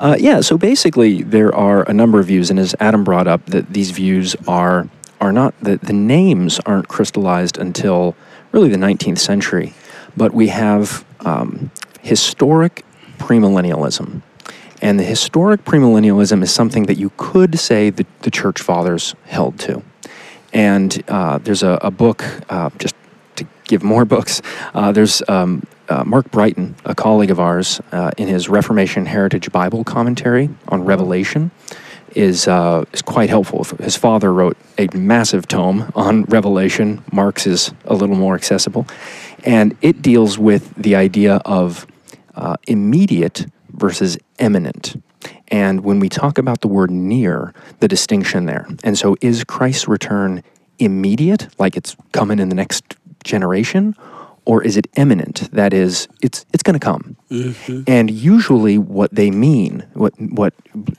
Uh, 0.00 0.16
yeah. 0.18 0.40
So 0.40 0.56
basically, 0.56 1.22
there 1.22 1.54
are 1.54 1.82
a 1.88 1.92
number 1.92 2.20
of 2.20 2.26
views, 2.26 2.50
and 2.50 2.60
as 2.60 2.74
Adam 2.78 3.02
brought 3.02 3.26
up, 3.26 3.44
that 3.46 3.72
these 3.72 3.90
views 3.90 4.36
are 4.46 4.86
are 5.20 5.32
not 5.32 5.54
the 5.60 5.76
the 5.78 5.92
names 5.92 6.60
aren't 6.66 6.86
crystallized 6.88 7.58
until 7.58 8.14
really 8.52 8.68
the 8.68 8.76
19th 8.78 9.18
century, 9.18 9.74
but 10.16 10.32
we 10.32 10.46
have 10.48 11.04
um, 11.24 11.70
historic 12.02 12.84
premillennialism. 13.18 14.13
And 14.84 15.00
the 15.00 15.04
historic 15.04 15.64
premillennialism 15.64 16.42
is 16.42 16.52
something 16.52 16.84
that 16.84 16.98
you 16.98 17.10
could 17.16 17.58
say 17.58 17.88
that 17.88 18.06
the 18.20 18.30
church 18.30 18.60
fathers 18.60 19.14
held 19.24 19.58
to. 19.60 19.82
And 20.52 21.02
uh, 21.08 21.38
there's 21.38 21.62
a, 21.62 21.78
a 21.80 21.90
book, 21.90 22.22
uh, 22.50 22.68
just 22.78 22.94
to 23.36 23.46
give 23.64 23.82
more 23.82 24.04
books, 24.16 24.42
uh, 24.74 24.92
there's 24.92 25.22
um, 25.26 25.66
uh, 25.88 26.04
Mark 26.04 26.30
Brighton, 26.30 26.76
a 26.84 26.94
colleague 26.94 27.30
of 27.30 27.40
ours, 27.40 27.80
uh, 27.92 28.10
in 28.18 28.28
his 28.28 28.50
Reformation 28.50 29.06
Heritage 29.06 29.50
Bible 29.50 29.84
commentary 29.84 30.50
on 30.68 30.84
Revelation, 30.84 31.50
is, 32.14 32.46
uh, 32.46 32.84
is 32.92 33.00
quite 33.00 33.30
helpful. 33.30 33.64
His 33.80 33.96
father 33.96 34.34
wrote 34.34 34.58
a 34.76 34.88
massive 34.94 35.48
tome 35.48 35.90
on 35.94 36.24
Revelation. 36.24 37.02
Mark's 37.10 37.46
is 37.46 37.72
a 37.86 37.94
little 37.94 38.16
more 38.16 38.34
accessible. 38.34 38.86
And 39.44 39.78
it 39.80 40.02
deals 40.02 40.38
with 40.38 40.74
the 40.74 40.94
idea 40.94 41.36
of 41.46 41.86
uh, 42.34 42.56
immediate 42.66 43.46
versus 43.72 44.18
imminent. 44.38 45.02
And 45.48 45.82
when 45.84 46.00
we 46.00 46.08
talk 46.08 46.38
about 46.38 46.60
the 46.60 46.68
word 46.68 46.90
near, 46.90 47.54
the 47.80 47.88
distinction 47.88 48.46
there. 48.46 48.66
And 48.82 48.98
so 48.98 49.16
is 49.20 49.44
Christ's 49.44 49.88
return 49.88 50.42
immediate, 50.78 51.48
like 51.58 51.76
it's 51.76 51.96
coming 52.12 52.38
in 52.38 52.48
the 52.48 52.54
next 52.54 52.96
generation, 53.22 53.94
or 54.46 54.62
is 54.62 54.76
it 54.76 54.86
imminent? 54.96 55.50
That 55.52 55.72
is, 55.72 56.06
it's 56.20 56.44
it's 56.52 56.62
going 56.62 56.78
to 56.78 56.84
come. 56.84 57.16
And 57.86 58.10
usually, 58.10 58.76
what 58.76 59.14
they 59.14 59.30
mean, 59.30 59.86
what 59.94 60.12
what 60.20 60.52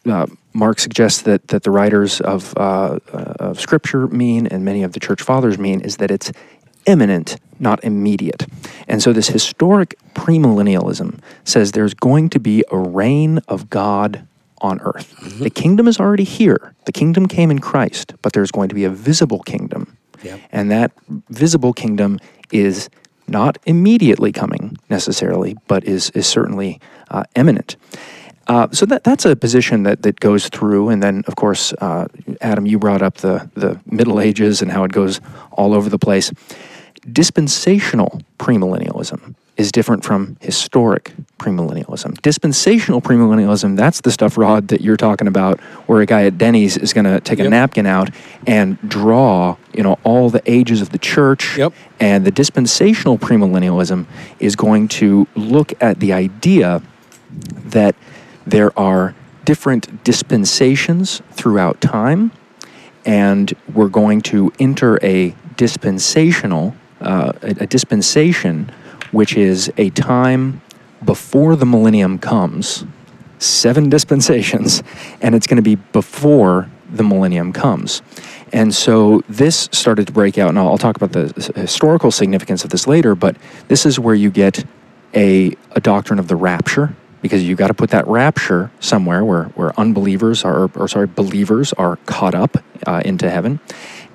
uh, 0.07 0.25
Mark 0.53 0.79
suggests 0.79 1.21
that 1.23 1.49
that 1.49 1.61
the 1.61 1.69
writers 1.69 2.21
of 2.21 2.57
uh, 2.57 2.97
uh, 3.13 3.33
of 3.39 3.59
Scripture 3.59 4.07
mean, 4.07 4.47
and 4.47 4.65
many 4.65 4.81
of 4.81 4.93
the 4.93 4.99
church 4.99 5.21
fathers 5.21 5.59
mean, 5.59 5.81
is 5.81 5.97
that 5.97 6.09
it's 6.09 6.31
imminent, 6.85 7.37
not 7.59 7.83
immediate. 7.83 8.45
And 8.87 9.01
so, 9.01 9.13
this 9.13 9.27
historic 9.27 9.95
premillennialism 10.13 11.19
says 11.43 11.71
there's 11.71 11.93
going 11.93 12.29
to 12.29 12.39
be 12.39 12.63
a 12.71 12.77
reign 12.77 13.39
of 13.47 13.69
God 13.69 14.27
on 14.61 14.79
earth. 14.81 15.15
The 15.39 15.49
kingdom 15.49 15.87
is 15.87 15.99
already 15.99 16.23
here. 16.23 16.73
The 16.85 16.91
kingdom 16.91 17.27
came 17.27 17.51
in 17.51 17.59
Christ, 17.59 18.13
but 18.21 18.33
there's 18.33 18.51
going 18.51 18.69
to 18.69 18.75
be 18.75 18.83
a 18.83 18.89
visible 18.89 19.39
kingdom. 19.39 19.97
Yep. 20.23 20.39
And 20.51 20.71
that 20.71 20.91
visible 21.29 21.73
kingdom 21.73 22.19
is 22.51 22.89
not 23.27 23.57
immediately 23.65 24.31
coming 24.31 24.77
necessarily, 24.89 25.57
but 25.67 25.83
is, 25.83 26.09
is 26.11 26.27
certainly 26.27 26.79
uh, 27.11 27.23
imminent. 27.35 27.75
Uh, 28.47 28.67
so 28.71 28.85
that 28.85 29.03
that's 29.03 29.25
a 29.25 29.35
position 29.35 29.83
that, 29.83 30.03
that 30.03 30.19
goes 30.19 30.49
through, 30.49 30.89
and 30.89 31.01
then 31.01 31.23
of 31.25 31.35
course, 31.35 31.73
uh, 31.81 32.07
Adam, 32.41 32.67
you 32.67 32.77
brought 32.77 33.01
up 33.01 33.15
the 33.17 33.49
the 33.55 33.79
Middle 33.87 34.19
Ages 34.19 34.61
and 34.61 34.71
how 34.71 34.83
it 34.83 34.91
goes 34.91 35.19
all 35.51 35.73
over 35.73 35.89
the 35.89 35.97
place. 35.97 36.31
Dispensational 37.11 38.21
premillennialism 38.39 39.35
is 39.57 39.71
different 39.71 40.03
from 40.03 40.35
historic 40.41 41.13
premillennialism. 41.39 42.21
Dispensational 42.21 42.99
premillennialism, 42.99 43.77
that's 43.77 44.01
the 44.01 44.11
stuff, 44.11 44.37
Rod, 44.37 44.67
that 44.67 44.81
you're 44.81 44.97
talking 44.97 45.27
about, 45.27 45.59
where 45.87 46.01
a 46.01 46.05
guy 46.05 46.25
at 46.25 46.37
Denny's 46.37 46.75
is 46.75 46.91
going 46.91 47.05
to 47.05 47.21
take 47.21 47.39
a 47.39 47.49
napkin 47.49 47.85
out 47.85 48.09
and 48.45 48.77
draw, 48.89 49.55
you 49.73 49.81
know, 49.81 49.97
all 50.03 50.29
the 50.29 50.41
ages 50.45 50.81
of 50.81 50.89
the 50.89 50.97
church. 50.97 51.57
Yep. 51.57 51.73
And 51.99 52.25
the 52.25 52.31
dispensational 52.31 53.17
premillennialism 53.17 54.07
is 54.39 54.57
going 54.57 54.89
to 54.89 55.25
look 55.35 55.73
at 55.81 56.01
the 56.01 56.11
idea 56.11 56.81
that 57.65 57.95
there 58.45 58.77
are 58.77 59.15
different 59.45 60.03
dispensations 60.03 61.21
throughout 61.31 61.79
time, 61.79 62.31
and 63.05 63.53
we're 63.73 63.87
going 63.87 64.19
to 64.21 64.51
enter 64.59 64.99
a 65.01 65.33
dispensational, 65.55 66.75
uh, 67.05 67.33
a, 67.41 67.63
a 67.63 67.67
dispensation, 67.67 68.71
which 69.11 69.35
is 69.37 69.71
a 69.77 69.89
time 69.91 70.61
before 71.03 71.55
the 71.55 71.65
millennium 71.65 72.17
comes, 72.17 72.85
seven 73.39 73.89
dispensations, 73.95 74.83
and 75.21 75.35
it's 75.35 75.47
going 75.47 75.57
to 75.57 75.63
be 75.63 75.75
before 75.75 76.69
the 76.89 77.03
millennium 77.03 77.53
comes. 77.53 78.01
And 78.51 78.73
so 78.73 79.21
this 79.27 79.69
started 79.71 80.07
to 80.07 80.13
break 80.13 80.37
out, 80.37 80.49
and 80.49 80.59
I'll, 80.59 80.69
I'll 80.69 80.77
talk 80.77 80.95
about 80.95 81.11
the 81.11 81.53
historical 81.55 82.11
significance 82.11 82.63
of 82.63 82.69
this 82.69 82.87
later, 82.87 83.15
but 83.15 83.35
this 83.67 83.85
is 83.85 83.99
where 83.99 84.15
you 84.15 84.31
get 84.31 84.63
a, 85.13 85.55
a 85.71 85.79
doctrine 85.79 86.19
of 86.19 86.27
the 86.27 86.35
rapture, 86.35 86.95
because 87.21 87.43
you've 87.43 87.57
got 87.57 87.67
to 87.67 87.73
put 87.73 87.89
that 87.89 88.05
rapture 88.07 88.71
somewhere 88.79 89.25
where, 89.25 89.45
where 89.55 89.77
unbelievers 89.79 90.45
are, 90.45 90.69
or 90.75 90.87
sorry, 90.87 91.07
believers 91.07 91.73
are 91.73 91.95
caught 92.05 92.35
up 92.35 92.63
uh, 92.85 93.01
into 93.03 93.29
heaven. 93.29 93.59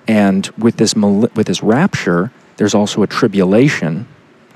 And 0.06 0.46
with 0.58 0.76
this, 0.76 0.94
with 0.94 1.46
this 1.46 1.62
rapture, 1.62 2.30
there's 2.60 2.74
also 2.74 3.02
a 3.02 3.06
tribulation 3.06 4.06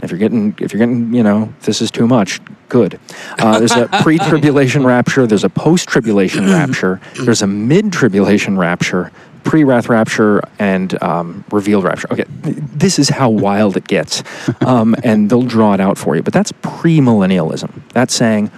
if 0.03 0.11
you're 0.11 0.19
getting, 0.19 0.55
if 0.61 0.75
you're 0.75 0.79
getting, 0.79 1.15
you 1.15 1.23
know, 1.23 1.55
this 1.63 1.81
is 1.81 1.91
too 1.91 2.07
much, 2.07 2.39
good. 2.69 3.01
Uh, 3.39 3.59
there's 3.59 3.73
a 3.73 3.89
pre-tribulation 4.03 4.85
rapture. 4.85 5.27
There's 5.27 5.45
a 5.45 5.49
post-tribulation 5.49 6.45
rapture. 6.45 7.01
There's 7.15 7.41
a 7.41 7.47
mid-tribulation 7.47 8.59
rapture, 8.59 9.11
pre-wrath 9.43 9.89
rapture, 9.89 10.43
and 10.59 11.03
um, 11.03 11.47
revealed 11.51 11.85
rapture. 11.85 12.13
Okay, 12.13 12.25
this 12.29 12.99
is 12.99 13.09
how 13.09 13.31
wild 13.31 13.79
it 13.79 13.87
gets, 13.87 14.23
um, 14.61 14.95
and 15.03 15.31
they'll 15.31 15.41
draw 15.41 15.73
it 15.73 15.81
out 15.81 15.97
for 15.97 16.15
you. 16.15 16.23
But 16.23 16.35
that's 16.35 16.53
premillennialism. 16.53 17.89
That's 17.95 18.15
saying 18.15 18.49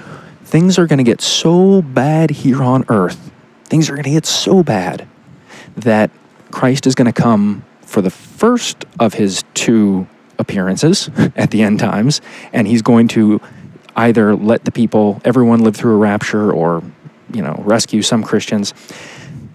things 0.42 0.76
are 0.76 0.88
going 0.88 0.98
to 0.98 1.04
get 1.04 1.20
so 1.20 1.82
bad 1.82 2.30
here 2.30 2.64
on 2.64 2.84
earth. 2.88 3.30
Things 3.66 3.88
are 3.88 3.94
going 3.94 4.04
to 4.04 4.10
get 4.10 4.26
so 4.26 4.64
bad 4.64 5.06
that 5.76 6.10
Christ 6.50 6.88
is 6.88 6.96
going 6.96 7.12
to 7.12 7.22
come 7.22 7.64
for 7.86 8.02
the 8.02 8.10
first 8.10 8.84
of 9.00 9.14
his 9.14 9.44
two 9.54 10.06
appearances 10.38 11.08
at 11.36 11.50
the 11.50 11.62
end 11.62 11.78
times, 11.78 12.20
and 12.52 12.66
he's 12.66 12.82
going 12.82 13.08
to 13.08 13.40
either 13.96 14.36
let 14.36 14.64
the 14.64 14.72
people, 14.72 15.22
everyone 15.24 15.60
live 15.60 15.74
through 15.74 15.94
a 15.94 15.98
rapture, 15.98 16.52
or 16.52 16.82
you 17.32 17.42
know, 17.42 17.54
rescue 17.64 18.02
some 18.02 18.22
Christians. 18.22 18.74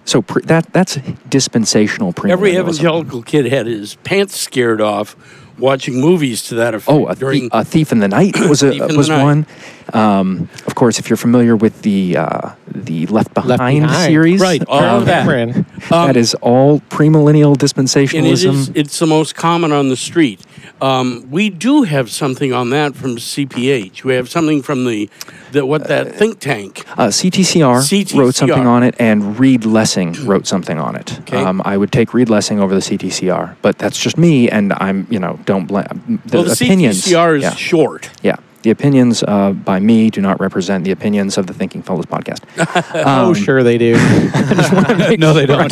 So 0.05 0.21
pre- 0.21 0.41
that 0.43 0.73
that's 0.73 0.97
dispensational 1.29 2.11
premillennialism. 2.11 2.31
Every 2.31 2.57
evangelical 2.57 3.21
kid 3.21 3.45
had 3.45 3.67
his 3.67 3.95
pants 3.95 4.39
scared 4.39 4.81
off 4.81 5.15
watching 5.59 6.01
movies 6.01 6.43
to 6.43 6.55
that 6.55 6.73
oh, 6.73 6.77
effect. 6.77 6.89
Oh, 6.91 7.07
a, 7.07 7.15
during 7.15 7.49
a 7.51 7.63
Thief 7.63 7.91
in 7.91 7.99
the 7.99 8.07
Night 8.07 8.37
was 8.49 8.63
a 8.63 8.71
in 8.71 8.79
the 8.79 9.07
Night. 9.07 9.47
Um, 9.93 10.49
of 10.67 10.75
course, 10.75 10.99
if 10.99 11.09
you're 11.09 11.17
familiar 11.17 11.55
with 11.55 11.81
the 11.81 12.17
uh, 12.17 12.51
the 12.67 13.05
Left 13.07 13.33
Behind, 13.33 13.81
Behind. 13.81 14.11
series, 14.11 14.41
Right, 14.41 14.63
all 14.67 14.83
um, 14.83 14.99
of 15.01 15.05
that. 15.05 15.21
Cameron. 15.25 15.65
that 15.89 16.15
is 16.17 16.33
all 16.35 16.79
premillennial 16.89 17.55
dispensationalism. 17.55 18.53
is 18.53 18.69
it's 18.75 18.99
the 18.99 19.07
most 19.07 19.35
common 19.35 19.71
on 19.71 19.89
the 19.89 19.95
street. 19.97 20.41
Um, 20.81 21.27
we 21.29 21.49
do 21.49 21.83
have 21.83 22.09
something 22.09 22.53
on 22.53 22.71
that 22.71 22.95
from 22.95 23.17
CPH. 23.17 24.03
We 24.03 24.15
have 24.15 24.29
something 24.29 24.63
from 24.63 24.85
the, 24.85 25.09
the 25.51 25.65
what 25.65 25.87
that 25.87 26.15
think 26.15 26.39
tank. 26.39 26.83
Uh, 26.97 27.07
CTCR, 27.07 27.81
CTCR. 27.81 28.17
wrote 28.17 28.35
something 28.35 28.65
on 28.65 28.81
it, 28.83 28.95
and 28.97 29.39
Reed 29.39 29.63
Lessing 29.65 30.13
wrote 30.25 30.47
something 30.47 30.79
on 30.79 30.95
it. 30.95 31.19
Okay. 31.21 31.37
Um, 31.37 31.61
I 31.65 31.77
would 31.77 31.91
take 31.91 32.13
Reed 32.13 32.29
Lessing 32.29 32.59
over 32.59 32.73
the 32.73 32.81
CTCR, 32.81 33.55
but 33.61 33.77
that's 33.77 33.99
just 33.99 34.17
me, 34.17 34.49
and 34.49 34.73
I'm 34.73 35.05
you 35.09 35.19
know 35.19 35.39
don't 35.45 35.67
blame 35.67 36.21
the, 36.25 36.37
well, 36.37 36.43
the 36.45 36.53
opinions. 36.53 37.03
CTCR 37.05 37.37
is 37.37 37.43
yeah, 37.43 37.55
short. 37.55 38.09
yeah, 38.23 38.37
the 38.63 38.69
opinions 38.69 39.23
uh, 39.23 39.51
by 39.51 39.79
me 39.79 40.09
do 40.09 40.21
not 40.21 40.39
represent 40.39 40.83
the 40.83 40.91
opinions 40.91 41.37
of 41.37 41.47
the 41.47 41.53
Thinking 41.53 41.81
Fellows 41.81 42.05
podcast. 42.05 42.41
oh, 43.05 43.33
sure 43.33 43.63
they 43.63 43.77
do. 43.77 43.93
no, 45.17 45.33
they 45.33 45.45
don't. 45.45 45.71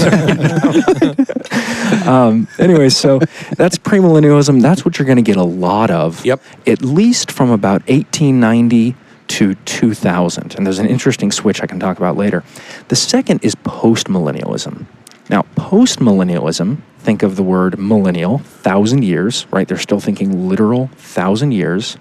um, 2.08 2.47
anyway, 2.58 2.89
so 2.89 3.19
that's 3.56 3.78
premillennialism. 3.78 4.62
That's 4.62 4.84
what 4.84 4.97
you're 4.97 5.06
going 5.06 5.17
to 5.17 5.21
get 5.21 5.38
a 5.38 5.43
lot 5.43 5.91
of. 5.91 6.25
Yep. 6.25 6.41
At 6.67 6.82
least 6.82 7.32
from 7.32 7.52
about 7.52 7.82
1890 7.88 8.95
to 9.30 9.54
2000. 9.54 10.56
And 10.56 10.65
there's 10.65 10.80
an 10.80 10.88
interesting 10.88 11.32
switch 11.32 11.62
I 11.62 11.67
can 11.67 11.80
talk 11.80 11.97
about 11.97 12.17
later. 12.17 12.43
The 12.88 12.95
second 12.95 13.43
is 13.43 13.56
postmillennialism. 13.56 14.86
Now, 15.30 15.43
postmillennialism, 15.56 16.80
think 16.97 17.21
of 17.21 17.36
the 17.36 17.43
word 17.43 17.78
millennial, 17.78 18.39
thousand 18.39 19.04
years, 19.04 19.45
right? 19.52 19.67
They're 19.67 19.78
still 19.78 19.99
thinking 19.99 20.49
literal 20.49 20.88
thousand 20.97 21.52
years, 21.52 21.97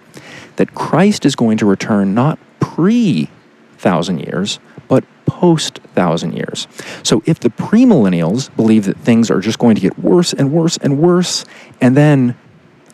that 0.58 0.74
Christ 0.74 1.24
is 1.24 1.36
going 1.36 1.56
to 1.58 1.66
return 1.66 2.14
not 2.14 2.38
pre 2.58 3.30
thousand 3.78 4.18
years, 4.18 4.58
but 4.88 5.04
post 5.24 5.78
thousand 5.94 6.32
years. 6.32 6.66
So 7.04 7.22
if 7.26 7.38
the 7.38 7.48
premillennials 7.48 8.54
believe 8.56 8.84
that 8.86 8.96
things 8.98 9.30
are 9.30 9.40
just 9.40 9.58
going 9.60 9.76
to 9.76 9.80
get 9.80 9.96
worse 9.98 10.32
and 10.32 10.52
worse 10.52 10.76
and 10.76 10.98
worse, 10.98 11.44
and 11.80 11.96
then 11.96 12.36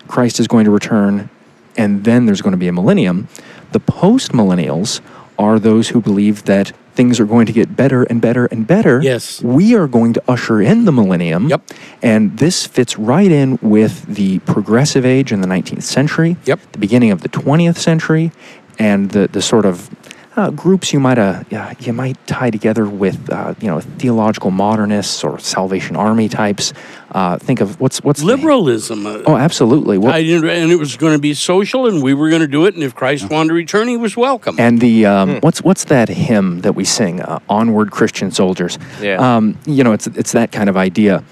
Christ 0.08 0.38
is 0.40 0.46
going 0.46 0.66
to 0.66 0.70
return, 0.70 1.30
and 1.76 2.04
then 2.04 2.26
there's 2.26 2.42
going 2.42 2.52
to 2.52 2.58
be 2.58 2.68
a 2.68 2.72
millennium, 2.72 3.28
the 3.72 3.80
post 3.80 4.32
millennials 4.32 5.00
are 5.38 5.58
those 5.58 5.88
who 5.88 6.02
believe 6.02 6.44
that 6.44 6.72
things 6.94 7.18
are 7.20 7.24
going 7.26 7.46
to 7.46 7.52
get 7.52 7.76
better 7.76 8.04
and 8.04 8.20
better 8.20 8.46
and 8.46 8.66
better. 8.66 9.00
Yes. 9.02 9.42
We 9.42 9.74
are 9.74 9.86
going 9.86 10.12
to 10.14 10.22
usher 10.28 10.60
in 10.62 10.84
the 10.84 10.92
millennium. 10.92 11.48
Yep. 11.48 11.62
And 12.02 12.38
this 12.38 12.66
fits 12.66 12.98
right 12.98 13.30
in 13.30 13.58
with 13.60 14.06
the 14.06 14.38
progressive 14.40 15.04
age 15.04 15.32
in 15.32 15.40
the 15.40 15.48
19th 15.48 15.82
century, 15.82 16.36
Yep. 16.44 16.60
the 16.72 16.78
beginning 16.78 17.10
of 17.10 17.22
the 17.22 17.28
20th 17.28 17.76
century, 17.78 18.32
and 18.78 19.10
the, 19.10 19.28
the 19.28 19.42
sort 19.42 19.66
of 19.66 19.90
uh, 20.36 20.50
groups 20.50 20.92
you 20.92 21.00
might 21.00 21.18
uh, 21.18 21.44
yeah, 21.50 21.74
you 21.78 21.92
might 21.92 22.16
tie 22.26 22.50
together 22.50 22.86
with 22.86 23.30
uh, 23.30 23.54
you 23.60 23.68
know 23.68 23.80
theological 23.80 24.50
modernists 24.50 25.22
or 25.24 25.38
Salvation 25.38 25.96
Army 25.96 26.28
types. 26.28 26.72
Uh, 27.12 27.38
think 27.38 27.60
of 27.60 27.80
what's 27.80 28.02
what's 28.02 28.22
Liberalism. 28.22 29.06
uh, 29.06 29.22
Oh, 29.26 29.36
absolutely. 29.36 29.98
What, 29.98 30.14
I 30.14 30.22
didn't, 30.22 30.48
and 30.50 30.72
it 30.72 30.76
was 30.76 30.96
going 30.96 31.12
to 31.12 31.20
be 31.20 31.34
social, 31.34 31.86
and 31.86 32.02
we 32.02 32.12
were 32.14 32.28
going 32.28 32.40
to 32.42 32.48
do 32.48 32.66
it. 32.66 32.74
And 32.74 32.82
if 32.82 32.94
Christ 32.94 33.30
wanted 33.30 33.48
to 33.50 33.54
return, 33.54 33.86
he 33.86 33.96
was 33.96 34.16
welcome. 34.16 34.56
and 34.58 34.80
the 34.80 35.06
um, 35.06 35.38
what's 35.40 35.62
what's 35.62 35.84
that 35.84 36.08
hymn 36.08 36.60
that 36.62 36.74
we 36.74 36.84
sing? 36.84 37.20
Uh, 37.20 37.38
Onward, 37.48 37.90
Christian 37.92 38.30
soldiers. 38.32 38.78
Yeah. 39.00 39.36
Um, 39.36 39.56
you 39.66 39.84
know, 39.84 39.92
it's 39.92 40.08
it's 40.08 40.32
that 40.32 40.50
kind 40.50 40.68
of 40.68 40.76
idea, 40.76 41.22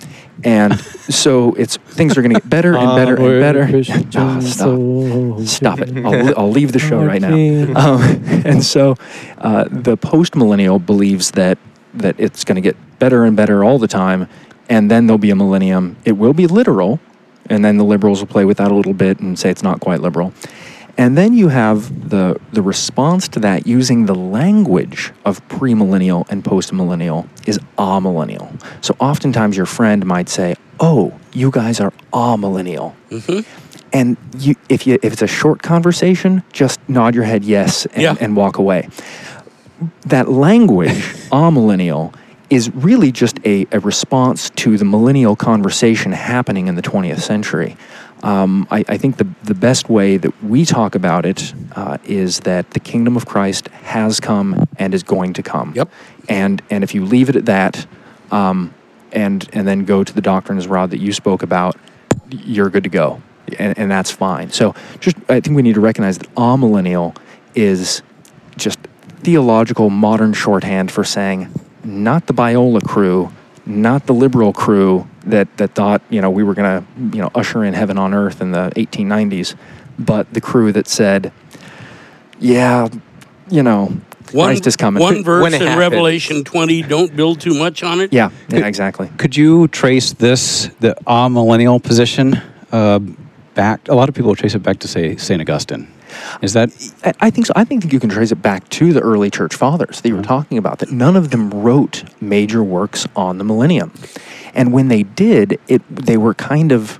and 0.44 0.78
so 0.80 1.54
it's 1.54 1.76
things 1.76 2.16
are 2.16 2.22
going 2.22 2.34
to 2.34 2.40
get 2.40 2.48
better 2.50 2.76
and 2.76 2.96
better 2.96 3.16
and 3.16 3.40
better. 3.40 3.62
Ah, 4.16 4.40
stop. 4.40 4.78
Stop 5.46 5.80
it. 5.80 6.04
I'll, 6.04 6.38
I'll 6.38 6.50
leave 6.50 6.72
the 6.72 6.78
show 6.78 7.04
right 7.04 7.20
now. 7.20 7.34
Um, 7.74 8.02
and 8.44 8.64
so 8.64 8.96
uh, 9.38 9.64
the 9.70 9.96
post 9.96 10.34
millennial 10.34 10.78
believes 10.78 11.32
that 11.32 11.58
that 11.94 12.16
it's 12.18 12.44
going 12.44 12.56
to 12.56 12.62
get 12.62 12.76
better 12.98 13.24
and 13.24 13.36
better 13.36 13.62
all 13.64 13.78
the 13.78 13.88
time, 13.88 14.28
and 14.68 14.90
then 14.90 15.06
there'll 15.06 15.18
be 15.18 15.30
a 15.30 15.36
millennium. 15.36 15.96
It 16.04 16.12
will 16.12 16.32
be 16.32 16.46
literal, 16.46 17.00
and 17.50 17.64
then 17.64 17.76
the 17.76 17.84
liberals 17.84 18.20
will 18.20 18.28
play 18.28 18.44
with 18.44 18.56
that 18.58 18.70
a 18.70 18.74
little 18.74 18.94
bit 18.94 19.20
and 19.20 19.38
say 19.38 19.50
it's 19.50 19.62
not 19.62 19.80
quite 19.80 20.00
liberal. 20.00 20.32
And 20.98 21.16
then 21.16 21.32
you 21.34 21.48
have 21.48 22.10
the 22.10 22.38
the 22.52 22.62
response 22.62 23.26
to 23.28 23.40
that 23.40 23.66
using 23.66 24.06
the 24.06 24.14
language 24.14 25.12
of 25.24 25.46
premillennial 25.48 26.28
and 26.30 26.44
postmillennial 26.44 27.26
is 27.46 27.58
amillennial. 27.78 28.48
So 28.84 28.94
oftentimes 29.00 29.56
your 29.56 29.66
friend 29.66 30.04
might 30.04 30.28
say, 30.28 30.54
"Oh, 30.80 31.12
you 31.32 31.50
guys 31.50 31.80
are 31.80 31.92
amillennial." 32.12 32.94
Mm-hmm. 33.10 33.40
And 33.94 34.16
you, 34.38 34.54
if 34.68 34.86
you, 34.86 34.98
if 35.02 35.12
it's 35.12 35.22
a 35.22 35.26
short 35.26 35.62
conversation, 35.62 36.42
just 36.52 36.80
nod 36.88 37.14
your 37.14 37.24
head 37.24 37.44
yes 37.44 37.84
and, 37.86 38.02
Yeah. 38.02 38.16
and 38.20 38.34
walk 38.36 38.56
away. 38.58 38.88
That 40.06 40.28
language, 40.30 40.88
amillennial, 41.30 42.14
is 42.48 42.70
really 42.74 43.12
just 43.12 43.38
a, 43.44 43.66
a 43.70 43.80
response 43.80 44.50
to 44.50 44.78
the 44.78 44.84
millennial 44.84 45.36
conversation 45.36 46.12
happening 46.12 46.68
in 46.68 46.74
the 46.74 46.82
20th 46.82 47.20
century. 47.20 47.76
Um, 48.22 48.68
I, 48.70 48.84
I 48.88 48.98
think 48.98 49.16
the, 49.16 49.26
the 49.42 49.54
best 49.54 49.88
way 49.88 50.16
that 50.16 50.44
we 50.44 50.64
talk 50.64 50.94
about 50.94 51.26
it 51.26 51.52
uh, 51.74 51.98
is 52.04 52.40
that 52.40 52.70
the 52.70 52.80
kingdom 52.80 53.16
of 53.16 53.26
Christ 53.26 53.68
has 53.68 54.20
come 54.20 54.68
and 54.78 54.94
is 54.94 55.02
going 55.02 55.32
to 55.34 55.42
come. 55.42 55.72
Yep. 55.74 55.90
And, 56.28 56.62
and 56.70 56.84
if 56.84 56.94
you 56.94 57.04
leave 57.04 57.28
it 57.28 57.36
at 57.36 57.46
that, 57.46 57.86
um, 58.30 58.72
and, 59.12 59.48
and 59.52 59.66
then 59.66 59.84
go 59.84 60.04
to 60.04 60.12
the 60.12 60.20
doctrines, 60.20 60.66
Rod, 60.66 60.90
that 60.90 61.00
you 61.00 61.12
spoke 61.12 61.42
about, 61.42 61.76
you're 62.30 62.70
good 62.70 62.84
to 62.84 62.90
go. 62.90 63.20
And, 63.58 63.76
and 63.76 63.90
that's 63.90 64.10
fine. 64.10 64.50
So 64.50 64.74
just 65.00 65.16
I 65.28 65.40
think 65.40 65.56
we 65.56 65.62
need 65.62 65.74
to 65.74 65.80
recognize 65.80 66.18
that 66.18 66.32
amillennial 66.36 67.16
is 67.54 68.02
just 68.56 68.78
theological 69.20 69.90
modern 69.90 70.32
shorthand 70.32 70.90
for 70.90 71.04
saying 71.04 71.52
not 71.84 72.26
the 72.26 72.34
Biola 72.34 72.82
crew, 72.82 73.32
not 73.66 74.06
the 74.06 74.14
liberal 74.14 74.52
crew 74.52 75.08
that, 75.26 75.56
that 75.56 75.74
thought, 75.74 76.02
you 76.10 76.20
know, 76.20 76.30
we 76.30 76.42
were 76.42 76.54
going 76.54 76.82
to, 76.82 77.16
you 77.16 77.22
know, 77.22 77.30
usher 77.34 77.64
in 77.64 77.74
heaven 77.74 77.98
on 77.98 78.14
earth 78.14 78.40
in 78.40 78.52
the 78.52 78.72
1890s, 78.76 79.54
but 79.98 80.32
the 80.32 80.40
crew 80.40 80.72
that 80.72 80.86
said, 80.86 81.32
yeah, 82.38 82.88
you 83.50 83.62
know, 83.62 83.96
Christ 84.26 84.66
is 84.66 84.76
coming. 84.76 85.02
One 85.02 85.22
verse 85.22 85.46
in 85.46 85.60
happens. 85.60 85.78
Revelation 85.78 86.44
20, 86.44 86.82
don't 86.82 87.14
build 87.14 87.40
too 87.40 87.54
much 87.54 87.82
on 87.82 88.00
it. 88.00 88.12
yeah, 88.12 88.30
yeah, 88.48 88.66
exactly. 88.66 89.10
Could 89.18 89.36
you 89.36 89.68
trace 89.68 90.12
this, 90.12 90.70
the 90.80 90.96
millennial 91.06 91.80
position, 91.80 92.40
uh, 92.70 92.98
back? 93.54 93.88
A 93.88 93.94
lot 93.94 94.08
of 94.08 94.14
people 94.14 94.34
trace 94.34 94.54
it 94.54 94.62
back 94.62 94.78
to, 94.80 94.88
say, 94.88 95.16
St. 95.16 95.40
Augustine. 95.40 95.92
Is 96.40 96.52
that 96.52 96.70
I- 97.04 97.12
I 97.20 97.30
think 97.30 97.46
so. 97.46 97.52
I 97.56 97.64
think 97.64 97.82
that 97.82 97.92
you 97.92 98.00
can 98.00 98.10
trace 98.10 98.32
it 98.32 98.42
back 98.42 98.68
to 98.70 98.92
the 98.92 99.00
early 99.00 99.30
church 99.30 99.54
fathers 99.54 100.00
that 100.00 100.08
you 100.08 100.14
were 100.14 100.22
mm-hmm. 100.22 100.28
talking 100.28 100.58
about. 100.58 100.78
That 100.78 100.90
none 100.90 101.16
of 101.16 101.30
them 101.30 101.50
wrote 101.50 102.04
major 102.20 102.62
works 102.62 103.06
on 103.16 103.38
the 103.38 103.44
millennium, 103.44 103.92
and 104.54 104.72
when 104.72 104.88
they 104.88 105.02
did, 105.02 105.58
it 105.68 105.82
they 105.88 106.16
were 106.16 106.34
kind 106.34 106.72
of 106.72 106.98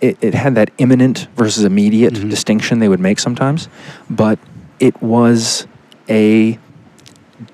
it, 0.00 0.18
it 0.20 0.34
had 0.34 0.54
that 0.56 0.70
imminent 0.78 1.28
versus 1.36 1.64
immediate 1.64 2.14
mm-hmm. 2.14 2.28
distinction 2.28 2.80
they 2.80 2.88
would 2.88 3.00
make 3.00 3.18
sometimes, 3.18 3.68
but 4.10 4.38
it 4.80 5.00
was 5.00 5.66
a 6.08 6.58